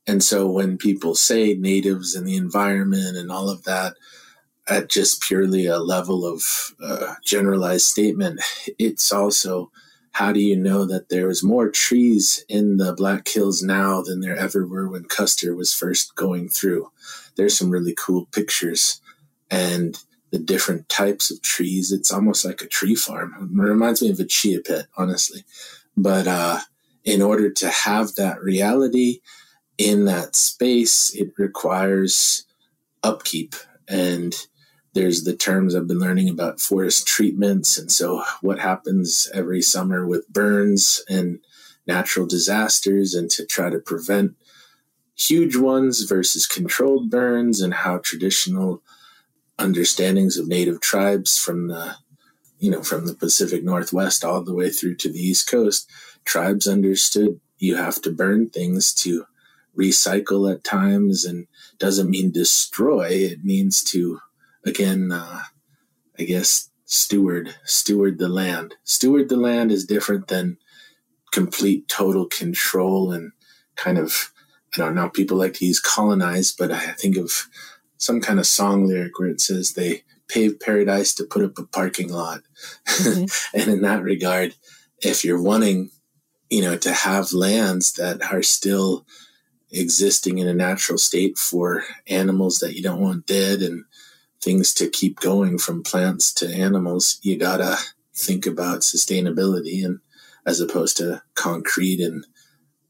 And 0.07 0.22
so 0.22 0.47
when 0.47 0.77
people 0.79 1.14
say 1.14 1.55
natives 1.55 2.14
and 2.14 2.27
the 2.27 2.37
environment 2.37 3.16
and 3.16 3.31
all 3.31 3.49
of 3.49 3.64
that, 3.64 3.95
at 4.66 4.89
just 4.89 5.22
purely 5.22 5.66
a 5.66 5.79
level 5.79 6.27
of 6.27 6.43
uh, 6.83 7.14
generalized 7.22 7.87
statement, 7.87 8.41
it's 8.79 9.12
also 9.12 9.70
how 10.15 10.33
do 10.33 10.41
you 10.41 10.57
know 10.57 10.85
that 10.87 11.09
there 11.09 11.29
is 11.29 11.45
more 11.45 11.69
trees 11.71 12.45
in 12.49 12.79
the 12.79 12.93
Black 12.95 13.29
Hills 13.29 13.62
now 13.62 14.03
than 14.03 14.21
there 14.21 14.37
ever 14.37 14.67
were 14.67 14.89
when 14.89 15.05
Custer 15.05 15.55
was 15.55 15.75
first 15.75 16.15
going 16.15 16.49
through? 16.49 16.91
There's 17.37 17.57
some 17.57 17.71
really 17.71 17.95
cool 17.97 18.27
pictures. 18.33 19.01
And 19.51 19.99
the 20.35 20.41
different 20.41 20.89
types 20.89 21.31
of 21.31 21.41
trees. 21.43 21.93
It's 21.93 22.11
almost 22.11 22.45
like 22.45 22.61
a 22.61 22.67
tree 22.67 22.97
farm. 22.97 23.53
It 23.57 23.62
reminds 23.62 24.03
me 24.03 24.11
of 24.11 24.19
a 24.19 24.25
chia 24.25 24.61
pet, 24.61 24.87
honestly. 24.97 25.45
But 25.97 26.27
uh, 26.27 26.59
in 27.05 27.23
order 27.23 27.53
to 27.53 27.69
have 27.69 28.17
that 28.17 28.43
reality 28.43 29.21
in 29.79 30.07
that 30.07 30.35
space, 30.35 31.15
it 31.15 31.29
requires 31.39 32.47
upkeep. 33.05 33.55
And 33.87 34.35
there's 34.95 35.25
the 35.25 35.37
terms 35.37 35.75
I've 35.75 35.89
been 35.89 35.99
learning 35.99 36.29
about 36.29 36.61
forest 36.61 37.07
treatments. 37.07 37.77
And 37.77 37.91
so, 37.91 38.23
what 38.41 38.61
happens 38.61 39.29
every 39.35 39.61
summer 39.61 40.07
with 40.07 40.29
burns 40.29 41.05
and 41.09 41.41
natural 41.87 42.27
disasters, 42.27 43.15
and 43.15 43.31
to 43.33 43.45
try 43.45 43.69
to 43.71 43.79
prevent 43.79 44.37
huge 45.17 45.57
ones 45.57 46.03
versus 46.03 46.47
controlled 46.47 47.11
burns, 47.11 47.61
and 47.61 47.75
how 47.75 47.99
traditional 47.99 48.83
understandings 49.59 50.37
of 50.37 50.49
native 50.49 50.81
tribes 50.81 51.37
from 51.39 51.69
the 51.69 51.97
you 52.59 52.71
know 52.71 52.83
from 52.83 53.07
the 53.07 53.15
Pacific 53.15 53.65
Northwest 53.65 54.25
all 54.25 54.43
the 54.43 54.55
way 54.55 54.71
through 54.71 54.97
to 54.97 55.11
the 55.11 55.21
East 55.21 55.51
Coast, 55.51 55.91
tribes 56.25 56.67
understood 56.69 57.41
you 57.59 57.77
have 57.77 58.01
to 58.03 58.11
burn 58.11 58.49
things 58.49 58.95
to 58.95 59.27
recycle 59.77 60.53
at 60.53 60.63
times, 60.63 61.25
and 61.25 61.49
doesn't 61.79 62.11
mean 62.11 62.31
destroy. 62.31 63.09
It 63.09 63.45
means 63.45 63.83
to 63.85 64.21
again, 64.67 65.12
uh, 65.12 65.43
I 66.19 66.25
guess 66.25 66.71
steward 66.85 67.55
steward 67.65 68.19
the 68.19 68.29
land. 68.29 68.75
Steward 68.85 69.29
the 69.29 69.37
land 69.37 69.73
is 69.73 69.87
different 69.87 70.29
than 70.29 70.59
complete 71.33 71.89
total 71.89 72.27
control 72.27 73.12
and 73.12 73.33
kind 73.77 73.99
of 73.99 74.33
I 74.75 74.79
don't 74.79 74.95
know. 74.95 75.09
People 75.09 75.37
like 75.37 75.55
to 75.55 75.67
use 75.67 75.81
colonize, 75.81 76.53
but 76.53 76.73
I 76.73 76.93
think 76.93 77.17
of 77.17 77.49
some 77.99 78.21
kind 78.21 78.39
of 78.39 78.47
song 78.47 78.87
lyric 78.87 79.19
where 79.19 79.29
it 79.29 79.41
says 79.41 79.73
they 79.73 80.03
paved 80.29 80.61
paradise 80.61 81.15
to 81.15 81.25
put 81.25 81.45
up 81.45 81.59
a 81.59 81.65
parking 81.65 82.12
lot. 82.12 82.41
Mm-hmm. 82.87 83.57
and 83.59 83.69
in 83.71 83.83
that 83.83 84.03
regard, 84.03 84.55
if 85.01 85.25
you're 85.25 85.41
wanting, 85.41 85.91
you 86.51 86.62
know, 86.62 86.77
to 86.79 86.93
have 86.93 87.33
lands 87.33 87.93
that 87.95 88.23
are 88.33 88.43
still 88.43 89.07
existing 89.71 90.39
in 90.39 90.49
a 90.49 90.55
natural 90.55 90.99
state 90.99 91.37
for 91.39 91.85
animals 92.09 92.59
that 92.59 92.75
you 92.75 92.83
don't 92.83 93.01
want 93.01 93.27
dead 93.27 93.61
and 93.61 93.85
things 94.45 94.75
to 94.75 94.89
keep 94.89 95.21
going 95.21 95.59
from 95.59 95.83
plants 95.83 96.33
to 96.35 96.47
animals, 96.49 97.19
you 97.23 97.39
gotta 97.39 97.79
think 98.15 98.47
about 98.47 98.81
sustainability 98.81 99.85
and 99.85 100.01
as 100.47 100.61
opposed 100.61 100.97
to 100.99 101.23
concrete 101.35 102.01
and 102.01 102.27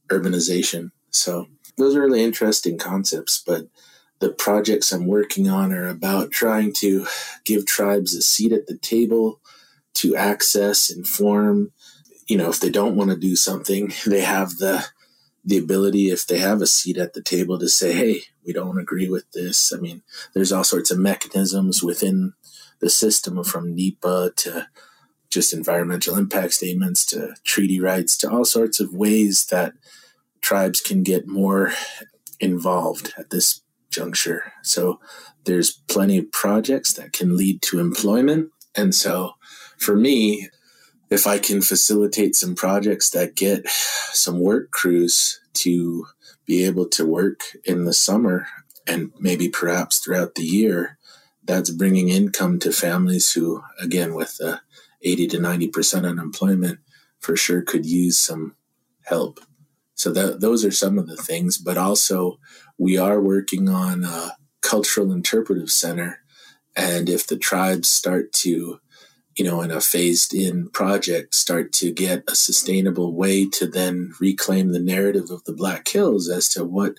urbanization. 0.09 0.91
So 1.11 1.47
those 1.79 1.95
are 1.95 2.01
really 2.01 2.23
interesting 2.23 2.77
concepts, 2.79 3.43
but 3.45 3.69
the 4.19 4.31
projects 4.31 4.93
I'm 4.93 5.07
working 5.07 5.49
on 5.49 5.73
are 5.73 5.89
about 5.89 6.31
trying 6.31 6.73
to 6.75 7.07
give 7.45 7.67
tribes 7.67 8.15
a 8.15 8.23
seat 8.23 8.53
at 8.53 8.67
the 8.67 8.77
table 8.79 9.41
to 9.95 10.17
access, 10.17 10.91
inform. 10.91 11.73
You 12.27 12.39
know, 12.39 12.49
if 12.49 12.61
they 12.61 12.71
don't 12.71 12.97
want 12.97 13.11
to 13.11 13.17
do 13.17 13.37
something, 13.37 13.93
they 14.07 14.23
have 14.23 14.57
the 14.59 14.87
the 15.47 15.59
ability, 15.59 16.09
if 16.09 16.27
they 16.27 16.39
have 16.39 16.63
a 16.63 16.67
seat 16.67 16.97
at 16.97 17.13
the 17.13 17.23
table, 17.23 17.59
to 17.59 17.69
say, 17.69 17.93
"Hey, 17.93 18.23
we 18.47 18.53
don't 18.53 18.79
agree 18.79 19.09
with 19.09 19.31
this." 19.33 19.73
I 19.73 19.79
mean, 19.79 20.03
there's 20.33 20.53
all 20.53 20.65
sorts 20.65 20.91
of 20.91 20.99
mechanisms 20.99 21.83
within 21.83 22.35
the 22.81 22.91
system, 22.91 23.43
from 23.45 23.75
NEPA 23.75 24.33
to 24.37 24.69
just 25.31 25.53
environmental 25.53 26.17
impact 26.17 26.55
statements 26.55 27.05
to 27.07 27.35
treaty 27.45 27.81
rights 27.81 28.17
to 28.19 28.31
all 28.31 28.45
sorts 28.45 28.79
of 28.79 28.93
ways 28.93 29.47
that 29.47 29.73
tribes 30.41 30.81
can 30.81 31.03
get 31.03 31.27
more 31.27 31.73
involved 32.39 33.15
at 33.19 33.31
this 33.31 33.63
juncture. 33.91 34.53
So 34.63 35.01
there's 35.45 35.81
plenty 35.89 36.19
of 36.19 36.31
projects 36.31 36.93
that 36.95 37.13
can 37.13 37.37
lead 37.37 37.63
to 37.63 37.81
employment. 37.81 38.51
And 38.75 38.95
so 38.95 39.33
for 39.79 39.97
me, 39.97 40.51
if 41.11 41.27
I 41.27 41.39
can 41.39 41.63
facilitate 41.63 42.35
some 42.35 42.55
projects 42.55 43.11
that 43.11 43.37
get 43.37 43.69
some 44.13 44.41
work 44.41 44.71
crews 44.71 45.41
to 45.55 46.07
be 46.47 46.65
able 46.65 46.89
to 46.89 47.07
work 47.07 47.41
in 47.65 47.85
the 47.85 47.93
summer 47.93 48.47
and 48.87 49.13
maybe 49.19 49.49
perhaps 49.49 49.99
throughout 49.99 50.35
the 50.35 50.45
year, 50.45 50.99
that's 51.43 51.71
bringing 51.71 52.09
income 52.09 52.59
to 52.59 52.73
families 52.73 53.33
who, 53.33 53.63
again, 53.81 54.15
with 54.15 54.37
the 54.39 54.61
80 55.03 55.29
to 55.29 55.39
90% 55.39 56.09
unemployment, 56.09 56.79
for 57.19 57.37
sure 57.37 57.63
could 57.63 57.87
use 57.87 58.19
some 58.19 58.57
help. 59.03 59.41
So 59.95 60.13
that 60.13 60.41
those 60.41 60.65
are 60.65 60.71
some 60.71 60.99
of 60.99 61.07
the 61.07 61.17
things, 61.17 61.57
but 61.57 61.79
also 61.79 62.39
we 62.79 62.99
are 62.99 63.21
working 63.21 63.69
on 63.69 64.05
a 64.05 64.37
cultural 64.61 65.13
interpretive 65.13 65.71
center. 65.71 66.21
And 66.75 67.09
if 67.09 67.27
the 67.27 67.39
tribes 67.39 67.89
start 67.89 68.33
to, 68.33 68.81
you 69.37 69.45
know, 69.45 69.61
in 69.63 69.71
a 69.71 69.81
phased 69.81 70.35
in 70.35 70.69
project, 70.71 71.35
start 71.35 71.73
to 71.75 71.93
get 71.93 72.25
a 72.29 72.35
sustainable 72.35 73.13
way 73.13 73.49
to 73.51 73.67
then 73.67 74.13
reclaim 74.21 74.73
the 74.73 74.81
narrative 74.81 75.31
of 75.31 75.45
the 75.45 75.53
Black 75.53 75.89
Hills 75.89 76.29
as 76.29 76.49
to 76.51 76.65
what 76.65 76.95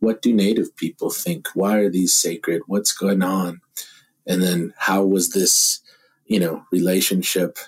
what 0.00 0.22
do 0.22 0.32
native 0.32 0.76
people 0.76 1.10
think? 1.10 1.48
Why 1.54 1.78
are 1.78 1.90
these 1.90 2.12
sacred? 2.12 2.62
What's 2.66 2.92
going 2.92 3.22
on? 3.22 3.60
And 4.26 4.42
then 4.42 4.72
how 4.76 5.04
was 5.04 5.30
this, 5.30 5.80
you 6.26 6.38
know, 6.38 6.62
relationship 6.70 7.58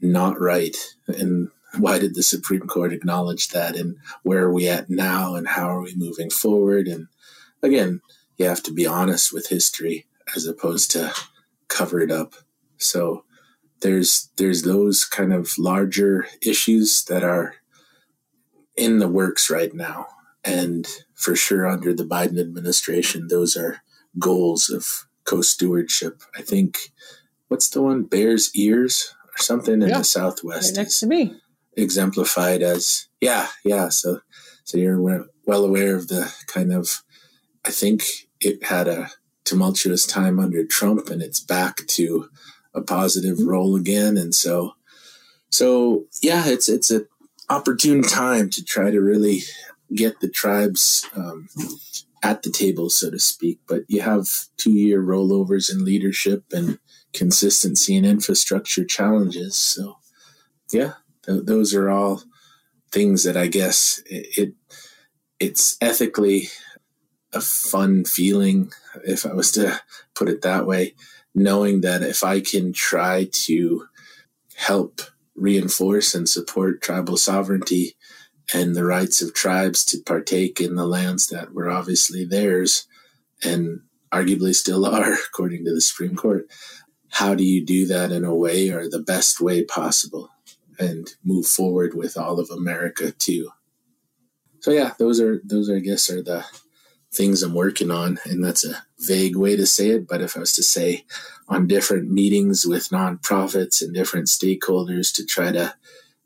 not 0.00 0.40
right? 0.40 0.76
And 1.08 1.50
why 1.78 1.98
did 1.98 2.14
the 2.14 2.22
Supreme 2.22 2.66
Court 2.66 2.92
acknowledge 2.92 3.48
that? 3.48 3.76
And 3.76 3.96
where 4.22 4.44
are 4.44 4.52
we 4.52 4.68
at 4.68 4.88
now? 4.88 5.34
And 5.34 5.46
how 5.46 5.68
are 5.68 5.82
we 5.82 5.94
moving 5.94 6.30
forward? 6.30 6.86
And 6.86 7.08
again, 7.62 8.00
you 8.36 8.46
have 8.46 8.62
to 8.62 8.72
be 8.72 8.86
honest 8.86 9.32
with 9.32 9.48
history 9.48 10.06
as 10.34 10.46
opposed 10.46 10.90
to 10.92 11.12
cover 11.68 12.00
it 12.00 12.10
up. 12.10 12.34
So 12.78 13.24
there's 13.80 14.28
there's 14.36 14.62
those 14.62 15.04
kind 15.04 15.32
of 15.32 15.50
larger 15.58 16.26
issues 16.42 17.04
that 17.04 17.22
are 17.22 17.54
in 18.76 18.98
the 18.98 19.08
works 19.08 19.50
right 19.50 19.74
now. 19.74 20.06
And 20.44 20.86
for 21.14 21.34
sure 21.34 21.66
under 21.66 21.92
the 21.92 22.04
Biden 22.04 22.40
administration, 22.40 23.28
those 23.28 23.56
are 23.56 23.82
goals 24.18 24.70
of 24.70 25.06
co-stewardship. 25.24 26.22
I 26.36 26.42
think 26.42 26.78
what's 27.48 27.68
the 27.70 27.82
one 27.82 28.04
Bears 28.04 28.50
Ears 28.54 29.14
or 29.34 29.42
something 29.42 29.82
in 29.82 29.88
Yeah. 29.88 29.98
the 29.98 30.04
Southwest 30.04 30.76
Right 30.76 30.82
next 30.84 31.00
to 31.00 31.06
me. 31.06 31.34
exemplified 31.76 32.62
as 32.62 33.08
yeah 33.20 33.48
yeah. 33.64 33.88
So 33.90 34.20
so 34.64 34.78
you're 34.78 35.00
well 35.46 35.64
aware 35.64 35.96
of 35.96 36.08
the 36.08 36.32
kind 36.46 36.72
of 36.72 37.02
I 37.64 37.70
think 37.70 38.04
it 38.40 38.64
had 38.64 38.88
a 38.88 39.10
tumultuous 39.44 40.06
time 40.06 40.38
under 40.38 40.64
Trump 40.64 41.08
and 41.10 41.22
it's 41.22 41.40
back 41.40 41.86
to 41.88 42.28
a 42.78 42.82
positive 42.82 43.38
role 43.40 43.76
again. 43.76 44.16
And 44.16 44.34
so 44.34 44.74
so 45.50 46.04
yeah 46.22 46.44
it's 46.46 46.68
it's 46.68 46.90
a 46.90 47.06
opportune 47.48 48.02
time 48.02 48.50
to 48.50 48.64
try 48.64 48.90
to 48.90 49.00
really 49.00 49.40
get 49.94 50.20
the 50.20 50.28
tribes 50.28 51.06
um, 51.16 51.48
at 52.22 52.42
the 52.42 52.50
table 52.50 52.90
so 52.90 53.10
to 53.10 53.18
speak. 53.18 53.60
But 53.66 53.82
you 53.88 54.02
have 54.02 54.28
two 54.56 54.72
year 54.72 55.02
rollovers 55.02 55.70
in 55.72 55.84
leadership 55.84 56.44
and 56.52 56.78
consistency 57.12 57.96
and 57.96 58.04
infrastructure 58.04 58.84
challenges. 58.84 59.56
So 59.56 59.98
yeah 60.72 60.94
th- 61.24 61.44
those 61.44 61.74
are 61.74 61.90
all 61.90 62.22
things 62.90 63.24
that 63.24 63.36
i 63.36 63.46
guess 63.46 64.02
it, 64.06 64.26
it 64.36 64.54
it's 65.40 65.76
ethically 65.80 66.48
a 67.32 67.40
fun 67.40 68.04
feeling 68.04 68.72
if 69.06 69.26
i 69.26 69.32
was 69.32 69.50
to 69.52 69.80
put 70.14 70.28
it 70.28 70.42
that 70.42 70.66
way 70.66 70.94
knowing 71.38 71.80
that 71.80 72.02
if 72.02 72.22
i 72.24 72.40
can 72.40 72.72
try 72.72 73.28
to 73.32 73.86
help 74.56 75.00
reinforce 75.34 76.14
and 76.14 76.28
support 76.28 76.82
tribal 76.82 77.16
sovereignty 77.16 77.94
and 78.52 78.74
the 78.74 78.84
rights 78.84 79.22
of 79.22 79.34
tribes 79.34 79.84
to 79.84 79.98
partake 80.04 80.60
in 80.60 80.74
the 80.74 80.86
lands 80.86 81.28
that 81.28 81.52
were 81.52 81.70
obviously 81.70 82.24
theirs 82.24 82.86
and 83.44 83.80
arguably 84.12 84.54
still 84.54 84.84
are 84.84 85.12
according 85.26 85.64
to 85.64 85.72
the 85.72 85.80
supreme 85.80 86.16
court 86.16 86.46
how 87.10 87.34
do 87.34 87.44
you 87.44 87.64
do 87.64 87.86
that 87.86 88.12
in 88.12 88.24
a 88.24 88.34
way 88.34 88.68
or 88.70 88.88
the 88.88 88.98
best 88.98 89.40
way 89.40 89.64
possible 89.64 90.30
and 90.78 91.14
move 91.24 91.46
forward 91.46 91.94
with 91.94 92.16
all 92.16 92.38
of 92.38 92.50
america 92.50 93.12
too? 93.12 93.50
So 94.60 94.72
yeah 94.72 94.92
those 94.98 95.20
are 95.20 95.40
those 95.44 95.70
are, 95.70 95.76
i 95.76 95.80
guess 95.80 96.10
are 96.10 96.22
the 96.22 96.44
things 97.18 97.42
i'm 97.42 97.52
working 97.52 97.90
on 97.90 98.16
and 98.24 98.44
that's 98.44 98.64
a 98.64 98.80
vague 99.00 99.36
way 99.36 99.56
to 99.56 99.66
say 99.66 99.88
it 99.88 100.06
but 100.06 100.20
if 100.22 100.36
i 100.36 100.40
was 100.40 100.52
to 100.52 100.62
say 100.62 101.04
on 101.48 101.66
different 101.66 102.08
meetings 102.08 102.64
with 102.64 102.90
nonprofits 102.90 103.82
and 103.82 103.92
different 103.92 104.28
stakeholders 104.28 105.12
to 105.12 105.26
try 105.26 105.50
to 105.50 105.74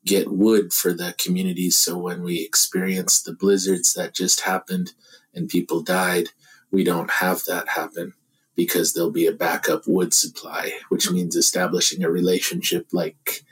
get 0.05 0.31
wood 0.31 0.71
for 0.71 0.93
the 0.93 1.15
communities 1.17 1.77
so 1.79 1.97
when 1.97 2.23
we 2.23 2.43
experience 2.43 3.23
the 3.23 3.33
blizzards 3.33 3.95
that 3.95 4.15
just 4.15 4.43
happened 4.43 4.93
and 5.35 5.49
people 5.49 5.81
died 5.81 6.29
we 6.71 6.85
don't 6.85 7.11
have 7.11 7.43
that 7.47 7.67
happen 7.69 8.13
because 8.55 8.93
there'll 8.93 9.11
be 9.11 9.27
a 9.27 9.33
backup 9.33 9.85
wood 9.87 10.13
supply 10.13 10.73
which 10.91 11.11
means 11.11 11.35
establishing 11.37 12.05
a 12.05 12.11
relationship 12.11 12.87
like 12.93 13.45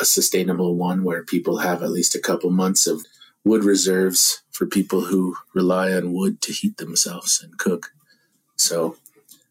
a 0.00 0.04
sustainable 0.04 0.74
one 0.74 1.04
where 1.04 1.22
people 1.22 1.58
have 1.58 1.80
at 1.80 1.90
least 1.90 2.16
a 2.16 2.20
couple 2.20 2.50
months 2.50 2.88
of 2.88 3.06
wood 3.44 3.64
reserves 3.64 4.42
for 4.50 4.66
people 4.66 5.02
who 5.02 5.36
rely 5.54 5.92
on 5.92 6.12
wood 6.12 6.40
to 6.40 6.52
heat 6.52 6.76
themselves 6.76 7.42
and 7.42 7.58
cook 7.58 7.92
so 8.56 8.96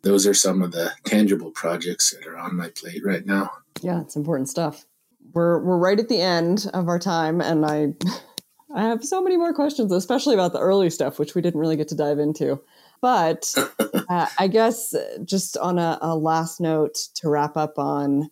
those 0.04 0.26
are 0.26 0.34
some 0.34 0.62
of 0.62 0.72
the 0.72 0.92
tangible 1.06 1.52
projects 1.52 2.12
that 2.12 2.26
are 2.26 2.38
on 2.38 2.56
my 2.56 2.70
plate 2.70 3.04
right 3.06 3.26
now 3.26 3.52
Yeah, 3.82 4.02
it's 4.02 4.16
important 4.16 4.50
stuff. 4.50 4.86
We're 5.34 5.60
we're 5.64 5.78
right 5.78 6.00
at 6.00 6.10
the 6.10 6.22
end 6.22 6.70
of 6.74 6.88
our 6.88 7.00
time, 7.00 7.42
and 7.42 7.66
I 7.66 7.94
I 8.76 8.84
have 8.84 9.04
so 9.04 9.22
many 9.22 9.38
more 9.38 9.54
questions, 9.54 9.92
especially 9.92 10.34
about 10.34 10.54
the 10.54 10.60
early 10.60 10.89
stuff, 10.89 11.20
which 11.20 11.36
we 11.36 11.42
didn't 11.42 11.60
really 11.60 11.76
get 11.76 11.88
to 11.89 11.96
dive 11.96 12.20
into. 12.20 12.62
But 13.02 13.54
uh, 14.10 14.28
I 14.38 14.48
guess 14.48 14.94
uh, 14.94 15.18
just 15.26 15.58
on 15.58 15.80
a, 15.80 15.98
a 16.02 16.16
last 16.16 16.62
note 16.62 16.96
to 17.16 17.30
wrap 17.30 17.58
up 17.58 17.80
on, 17.80 18.30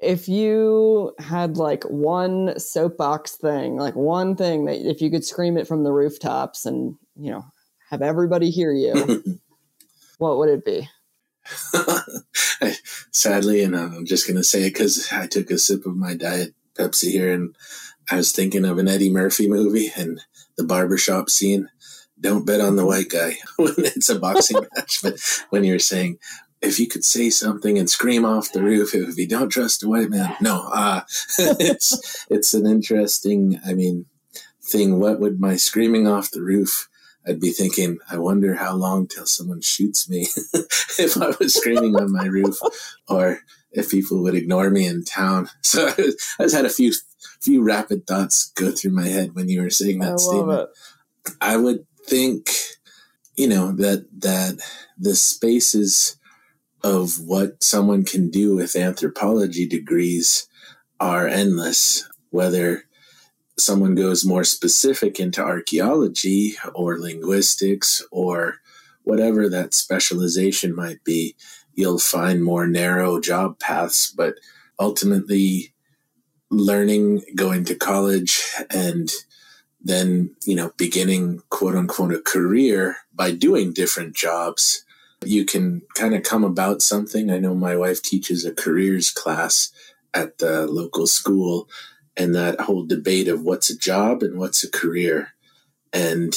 if 0.00 0.28
you 0.28 1.12
had 1.18 1.56
like 1.56 1.84
one 1.84 2.58
soapbox 2.58 3.36
thing, 3.36 3.76
like 3.76 3.96
one 3.96 4.36
thing 4.36 4.66
that 4.66 4.78
if 4.78 5.00
you 5.00 5.10
could 5.10 5.24
scream 5.24 5.56
it 5.56 5.66
from 5.66 5.84
the 5.84 5.92
rooftops 5.92 6.66
and 6.66 6.94
you 7.16 7.30
know 7.30 7.44
have 7.90 8.02
everybody 8.02 8.50
hear 8.50 8.72
you, 8.72 9.22
what 10.18 10.38
would 10.38 10.48
it 10.48 10.64
be? 10.64 10.88
Sadly, 13.12 13.62
and 13.62 13.76
I'm 13.76 14.04
just 14.04 14.26
going 14.26 14.36
to 14.36 14.44
say 14.44 14.66
it 14.66 14.74
because 14.74 15.10
I 15.12 15.26
took 15.26 15.50
a 15.50 15.58
sip 15.58 15.86
of 15.86 15.96
my 15.96 16.14
diet 16.14 16.54
Pepsi 16.74 17.10
here 17.10 17.32
and 17.32 17.56
I 18.10 18.16
was 18.16 18.32
thinking 18.32 18.64
of 18.64 18.78
an 18.78 18.88
Eddie 18.88 19.10
Murphy 19.10 19.48
movie 19.48 19.90
and 19.96 20.20
the 20.56 20.64
barbershop 20.64 21.30
scene. 21.30 21.68
Don't 22.20 22.46
bet 22.46 22.60
on 22.60 22.76
the 22.76 22.86
white 22.86 23.08
guy 23.08 23.36
when 23.56 23.74
it's 23.78 24.08
a 24.08 24.18
boxing 24.18 24.60
match. 24.74 25.02
But 25.02 25.14
when 25.50 25.64
you're 25.64 25.78
saying, 25.78 26.18
if 26.60 26.80
you 26.80 26.88
could 26.88 27.04
say 27.04 27.30
something 27.30 27.78
and 27.78 27.88
scream 27.88 28.24
off 28.24 28.52
the 28.52 28.62
roof, 28.62 28.94
if 28.94 29.16
you 29.16 29.28
don't 29.28 29.48
trust 29.50 29.82
a 29.82 29.88
white 29.88 30.10
man. 30.10 30.34
No, 30.40 30.68
uh, 30.72 31.02
it's, 31.38 32.26
it's 32.30 32.54
an 32.54 32.66
interesting, 32.66 33.60
I 33.64 33.74
mean, 33.74 34.06
thing. 34.62 34.98
What 34.98 35.20
would 35.20 35.40
my 35.40 35.56
screaming 35.56 36.06
off 36.06 36.30
the 36.30 36.42
roof? 36.42 36.88
I'd 37.26 37.40
be 37.40 37.50
thinking, 37.50 37.98
I 38.10 38.18
wonder 38.18 38.54
how 38.54 38.74
long 38.74 39.06
till 39.06 39.26
someone 39.26 39.60
shoots 39.60 40.08
me 40.08 40.26
if 40.98 41.16
I 41.20 41.32
was 41.38 41.54
screaming 41.54 41.96
on 41.96 42.10
my 42.12 42.24
roof, 42.24 42.56
or 43.06 43.40
if 43.70 43.90
people 43.90 44.22
would 44.22 44.34
ignore 44.34 44.70
me 44.70 44.86
in 44.86 45.04
town. 45.04 45.50
So 45.62 45.86
I, 45.86 45.94
was, 45.98 46.16
I 46.38 46.42
just 46.44 46.54
had 46.54 46.64
a 46.64 46.70
few 46.70 46.92
few 47.40 47.62
rapid 47.62 48.06
thoughts 48.06 48.50
go 48.52 48.70
through 48.70 48.92
my 48.92 49.06
head 49.06 49.34
when 49.34 49.48
you 49.48 49.62
were 49.62 49.70
saying 49.70 49.98
that 50.00 50.10
love 50.10 50.20
statement. 50.20 50.60
it. 51.26 51.32
I 51.40 51.56
would 51.56 51.86
think, 52.06 52.50
you 53.36 53.46
know, 53.46 53.72
that 53.72 54.06
that 54.20 54.58
the 54.96 55.14
spaces 55.14 56.17
of 56.82 57.18
what 57.20 57.62
someone 57.62 58.04
can 58.04 58.30
do 58.30 58.54
with 58.54 58.76
anthropology 58.76 59.66
degrees 59.66 60.48
are 61.00 61.26
endless. 61.26 62.08
Whether 62.30 62.84
someone 63.56 63.94
goes 63.94 64.24
more 64.24 64.44
specific 64.44 65.18
into 65.18 65.42
archaeology 65.42 66.54
or 66.74 66.98
linguistics 66.98 68.04
or 68.10 68.58
whatever 69.02 69.48
that 69.48 69.74
specialization 69.74 70.74
might 70.74 71.02
be, 71.04 71.34
you'll 71.74 71.98
find 71.98 72.42
more 72.42 72.66
narrow 72.66 73.20
job 73.20 73.58
paths. 73.58 74.12
But 74.12 74.34
ultimately, 74.78 75.72
learning, 76.50 77.22
going 77.34 77.64
to 77.64 77.74
college, 77.74 78.42
and 78.70 79.10
then, 79.80 80.34
you 80.44 80.54
know, 80.54 80.72
beginning 80.76 81.40
quote 81.50 81.74
unquote 81.74 82.12
a 82.12 82.20
career 82.20 82.96
by 83.14 83.30
doing 83.32 83.72
different 83.72 84.14
jobs, 84.14 84.84
you 85.24 85.44
can 85.44 85.82
kind 85.94 86.14
of 86.14 86.22
come 86.22 86.44
about 86.44 86.82
something. 86.82 87.30
I 87.30 87.38
know 87.38 87.54
my 87.54 87.76
wife 87.76 88.02
teaches 88.02 88.44
a 88.44 88.52
careers 88.52 89.10
class 89.10 89.72
at 90.14 90.38
the 90.38 90.66
local 90.66 91.06
school, 91.06 91.68
and 92.16 92.34
that 92.34 92.60
whole 92.60 92.84
debate 92.84 93.28
of 93.28 93.42
what's 93.42 93.70
a 93.70 93.78
job 93.78 94.22
and 94.22 94.38
what's 94.38 94.64
a 94.64 94.70
career. 94.70 95.34
And, 95.92 96.34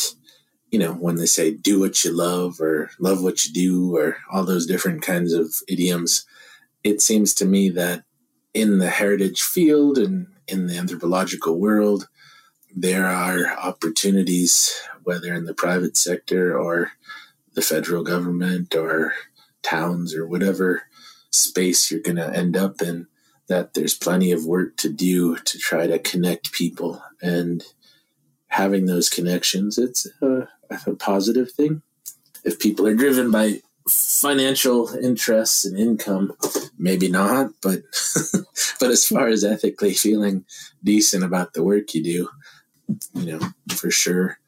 you 0.69 0.77
know, 0.77 0.93
when 0.93 1.15
they 1.15 1.25
say 1.25 1.51
do 1.51 1.79
what 1.79 2.03
you 2.03 2.11
love 2.11 2.59
or 2.61 2.91
love 2.99 3.23
what 3.23 3.45
you 3.45 3.53
do 3.53 3.95
or 3.95 4.17
all 4.31 4.45
those 4.45 4.67
different 4.67 5.01
kinds 5.01 5.33
of 5.33 5.55
idioms, 5.67 6.25
it 6.83 7.01
seems 7.01 7.33
to 7.35 7.45
me 7.45 7.69
that 7.69 8.03
in 8.53 8.79
the 8.79 8.89
heritage 8.89 9.41
field 9.41 9.97
and 9.97 10.27
in 10.47 10.67
the 10.67 10.77
anthropological 10.77 11.59
world, 11.59 12.07
there 12.75 13.07
are 13.07 13.47
opportunities, 13.57 14.81
whether 15.03 15.33
in 15.33 15.45
the 15.45 15.53
private 15.53 15.97
sector 15.97 16.57
or 16.57 16.91
the 17.53 17.61
federal 17.61 18.03
government 18.03 18.75
or 18.75 19.13
towns 19.61 20.15
or 20.15 20.27
whatever 20.27 20.83
space 21.31 21.89
you're 21.89 22.01
going 22.01 22.17
to 22.17 22.35
end 22.35 22.57
up 22.57 22.81
in, 22.81 23.07
that 23.47 23.73
there's 23.73 23.93
plenty 23.93 24.31
of 24.31 24.45
work 24.45 24.77
to 24.77 24.89
do 24.89 25.35
to 25.37 25.57
try 25.57 25.87
to 25.87 25.99
connect 25.99 26.51
people. 26.51 27.01
And 27.21 27.63
having 28.47 28.85
those 28.85 29.09
connections, 29.09 29.77
it's 29.77 30.07
a, 30.21 30.47
a 30.85 30.95
positive 30.95 31.51
thing. 31.51 31.81
If 32.43 32.59
people 32.59 32.87
are 32.87 32.95
driven 32.95 33.31
by 33.31 33.61
financial 33.87 34.89
interests 34.95 35.65
and 35.65 35.77
income, 35.77 36.33
maybe 36.77 37.09
not, 37.09 37.51
but 37.61 37.81
but 38.79 38.89
as 38.89 39.05
far 39.05 39.27
as 39.27 39.43
ethically 39.43 39.93
feeling 39.93 40.45
decent 40.83 41.23
about 41.23 41.53
the 41.53 41.63
work 41.63 41.93
you 41.93 42.03
do, 42.03 42.29
you 43.13 43.31
know, 43.31 43.39
for 43.75 43.91
sure 43.91 44.39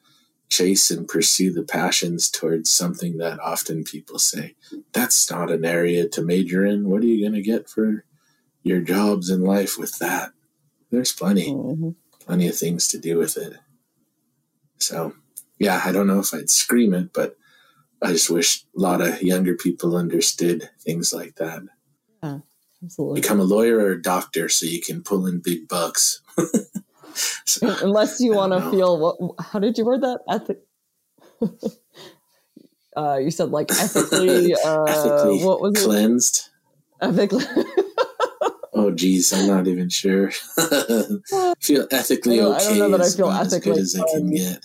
chase 0.50 0.92
and 0.92 1.08
pursue 1.08 1.52
the 1.52 1.64
passions 1.64 2.30
towards 2.30 2.70
something 2.70 3.18
that 3.18 3.40
often 3.40 3.84
people 3.84 4.20
say 4.20 4.56
that's 4.92 5.30
not 5.32 5.50
an 5.52 5.66
area 5.66 6.08
to 6.10 6.22
major 6.22 6.66
in. 6.66 6.88
What 6.90 7.02
are 7.02 7.06
you 7.08 7.22
going 7.22 7.34
to 7.34 7.42
get 7.42 7.70
for 7.70 8.06
your 8.62 8.82
jobs 8.82 9.30
in 9.30 9.42
life 9.42 9.78
with 9.78 9.98
that? 10.00 10.32
There's 10.92 11.12
plenty, 11.12 11.50
Mhm. 11.52 11.96
plenty 12.20 12.48
of 12.48 12.56
things 12.56 12.88
to 12.90 13.00
do 13.00 13.18
with 13.18 13.36
it. 13.38 13.54
So, 14.78 15.14
yeah, 15.58 15.82
I 15.84 15.92
don't 15.92 16.08
know 16.08 16.20
if 16.20 16.34
I'd 16.34 16.50
scream 16.52 16.94
it, 16.94 17.14
but 17.14 17.36
I 18.02 18.12
just 18.12 18.30
wish 18.30 18.66
a 18.78 18.80
lot 18.80 19.02
of 19.02 19.22
younger 19.24 19.56
people 19.56 19.96
understood 19.96 20.70
things 20.80 21.14
like 21.14 21.36
that. 21.38 21.64
Absolutely. 22.84 23.22
Become 23.22 23.40
a 23.40 23.44
lawyer 23.46 23.78
or 23.78 23.92
a 23.92 24.02
doctor 24.02 24.50
so 24.50 24.66
you 24.66 24.82
can 24.82 25.02
pull 25.04 25.26
in 25.26 25.40
big 25.40 25.68
bucks. 25.68 26.22
So, 27.46 27.76
Unless 27.82 28.20
you 28.20 28.34
want 28.34 28.54
to 28.54 28.62
feel 28.72 28.98
what? 29.00 29.18
How 29.46 29.60
did 29.60 29.78
you 29.78 29.86
word 29.86 30.02
that? 30.02 30.20
Ethic. 30.30 30.60
uh, 32.98 33.18
you 33.18 33.32
said 33.32 33.50
like 33.50 33.72
ethically, 33.72 34.54
uh, 34.66 34.84
ethically 34.86 35.44
what 35.44 35.62
was 35.62 35.82
it? 35.82 35.86
cleansed. 35.86 36.50
Ethically. 37.02 37.46
Oh, 38.76 38.90
geez, 38.90 39.32
I'm 39.32 39.46
not 39.46 39.68
even 39.68 39.88
sure. 39.88 40.32
feel 41.62 41.88
ethically 41.92 42.40
I 42.40 42.44
don't- 42.44 42.54
I 42.54 42.58
okay. 42.58 42.66
don't 42.70 42.80
know 42.80 42.98
that 42.98 43.06
I 43.06 43.10
feel 43.16 43.30
ethically 43.30 43.80
as 43.80 43.94
good 43.94 44.02
as 44.02 44.02
I 44.02 44.04
can 44.12 44.32
get. 44.32 44.60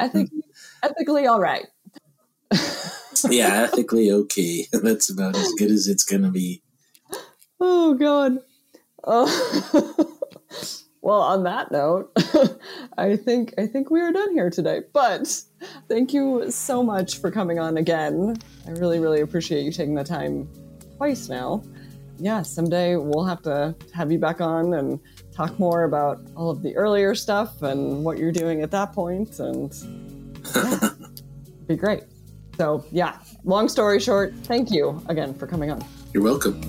ethically, 0.00 0.42
ethically 0.82 1.26
all 1.26 1.38
right. 1.38 1.66
yeah, 3.28 3.62
ethically 3.64 4.10
okay. 4.10 4.66
That's 4.72 5.10
about 5.10 5.36
as 5.36 5.52
good 5.58 5.70
as 5.70 5.86
it's 5.86 6.02
gonna 6.02 6.30
be. 6.30 6.62
Oh 7.60 7.92
God. 7.94 8.38
Uh, 9.04 9.30
well, 11.02 11.20
on 11.20 11.44
that 11.44 11.72
note, 11.72 12.12
I 12.98 13.16
think 13.16 13.54
I 13.58 13.66
think 13.66 13.90
we 13.90 14.00
are 14.00 14.12
done 14.12 14.32
here 14.32 14.50
today. 14.50 14.82
But 14.92 15.42
thank 15.88 16.12
you 16.12 16.50
so 16.50 16.82
much 16.82 17.18
for 17.18 17.30
coming 17.30 17.58
on 17.58 17.76
again. 17.76 18.36
I 18.66 18.70
really 18.72 18.98
really 18.98 19.20
appreciate 19.20 19.64
you 19.64 19.72
taking 19.72 19.94
the 19.94 20.04
time 20.04 20.48
twice 20.96 21.28
now. 21.28 21.62
Yeah, 22.18 22.42
someday 22.42 22.96
we'll 22.96 23.24
have 23.24 23.40
to 23.42 23.74
have 23.94 24.12
you 24.12 24.18
back 24.18 24.42
on 24.42 24.74
and 24.74 25.00
talk 25.32 25.58
more 25.58 25.84
about 25.84 26.20
all 26.36 26.50
of 26.50 26.62
the 26.62 26.76
earlier 26.76 27.14
stuff 27.14 27.62
and 27.62 28.04
what 28.04 28.18
you're 28.18 28.32
doing 28.32 28.60
at 28.60 28.70
that 28.72 28.92
point, 28.92 29.38
and 29.38 29.74
yeah, 30.54 30.90
be 31.66 31.76
great. 31.76 32.02
So 32.58 32.84
yeah, 32.92 33.18
long 33.44 33.70
story 33.70 34.00
short, 34.00 34.34
thank 34.42 34.70
you 34.70 35.02
again 35.08 35.32
for 35.32 35.46
coming 35.46 35.70
on. 35.70 35.82
You're 36.12 36.24
welcome. 36.24 36.60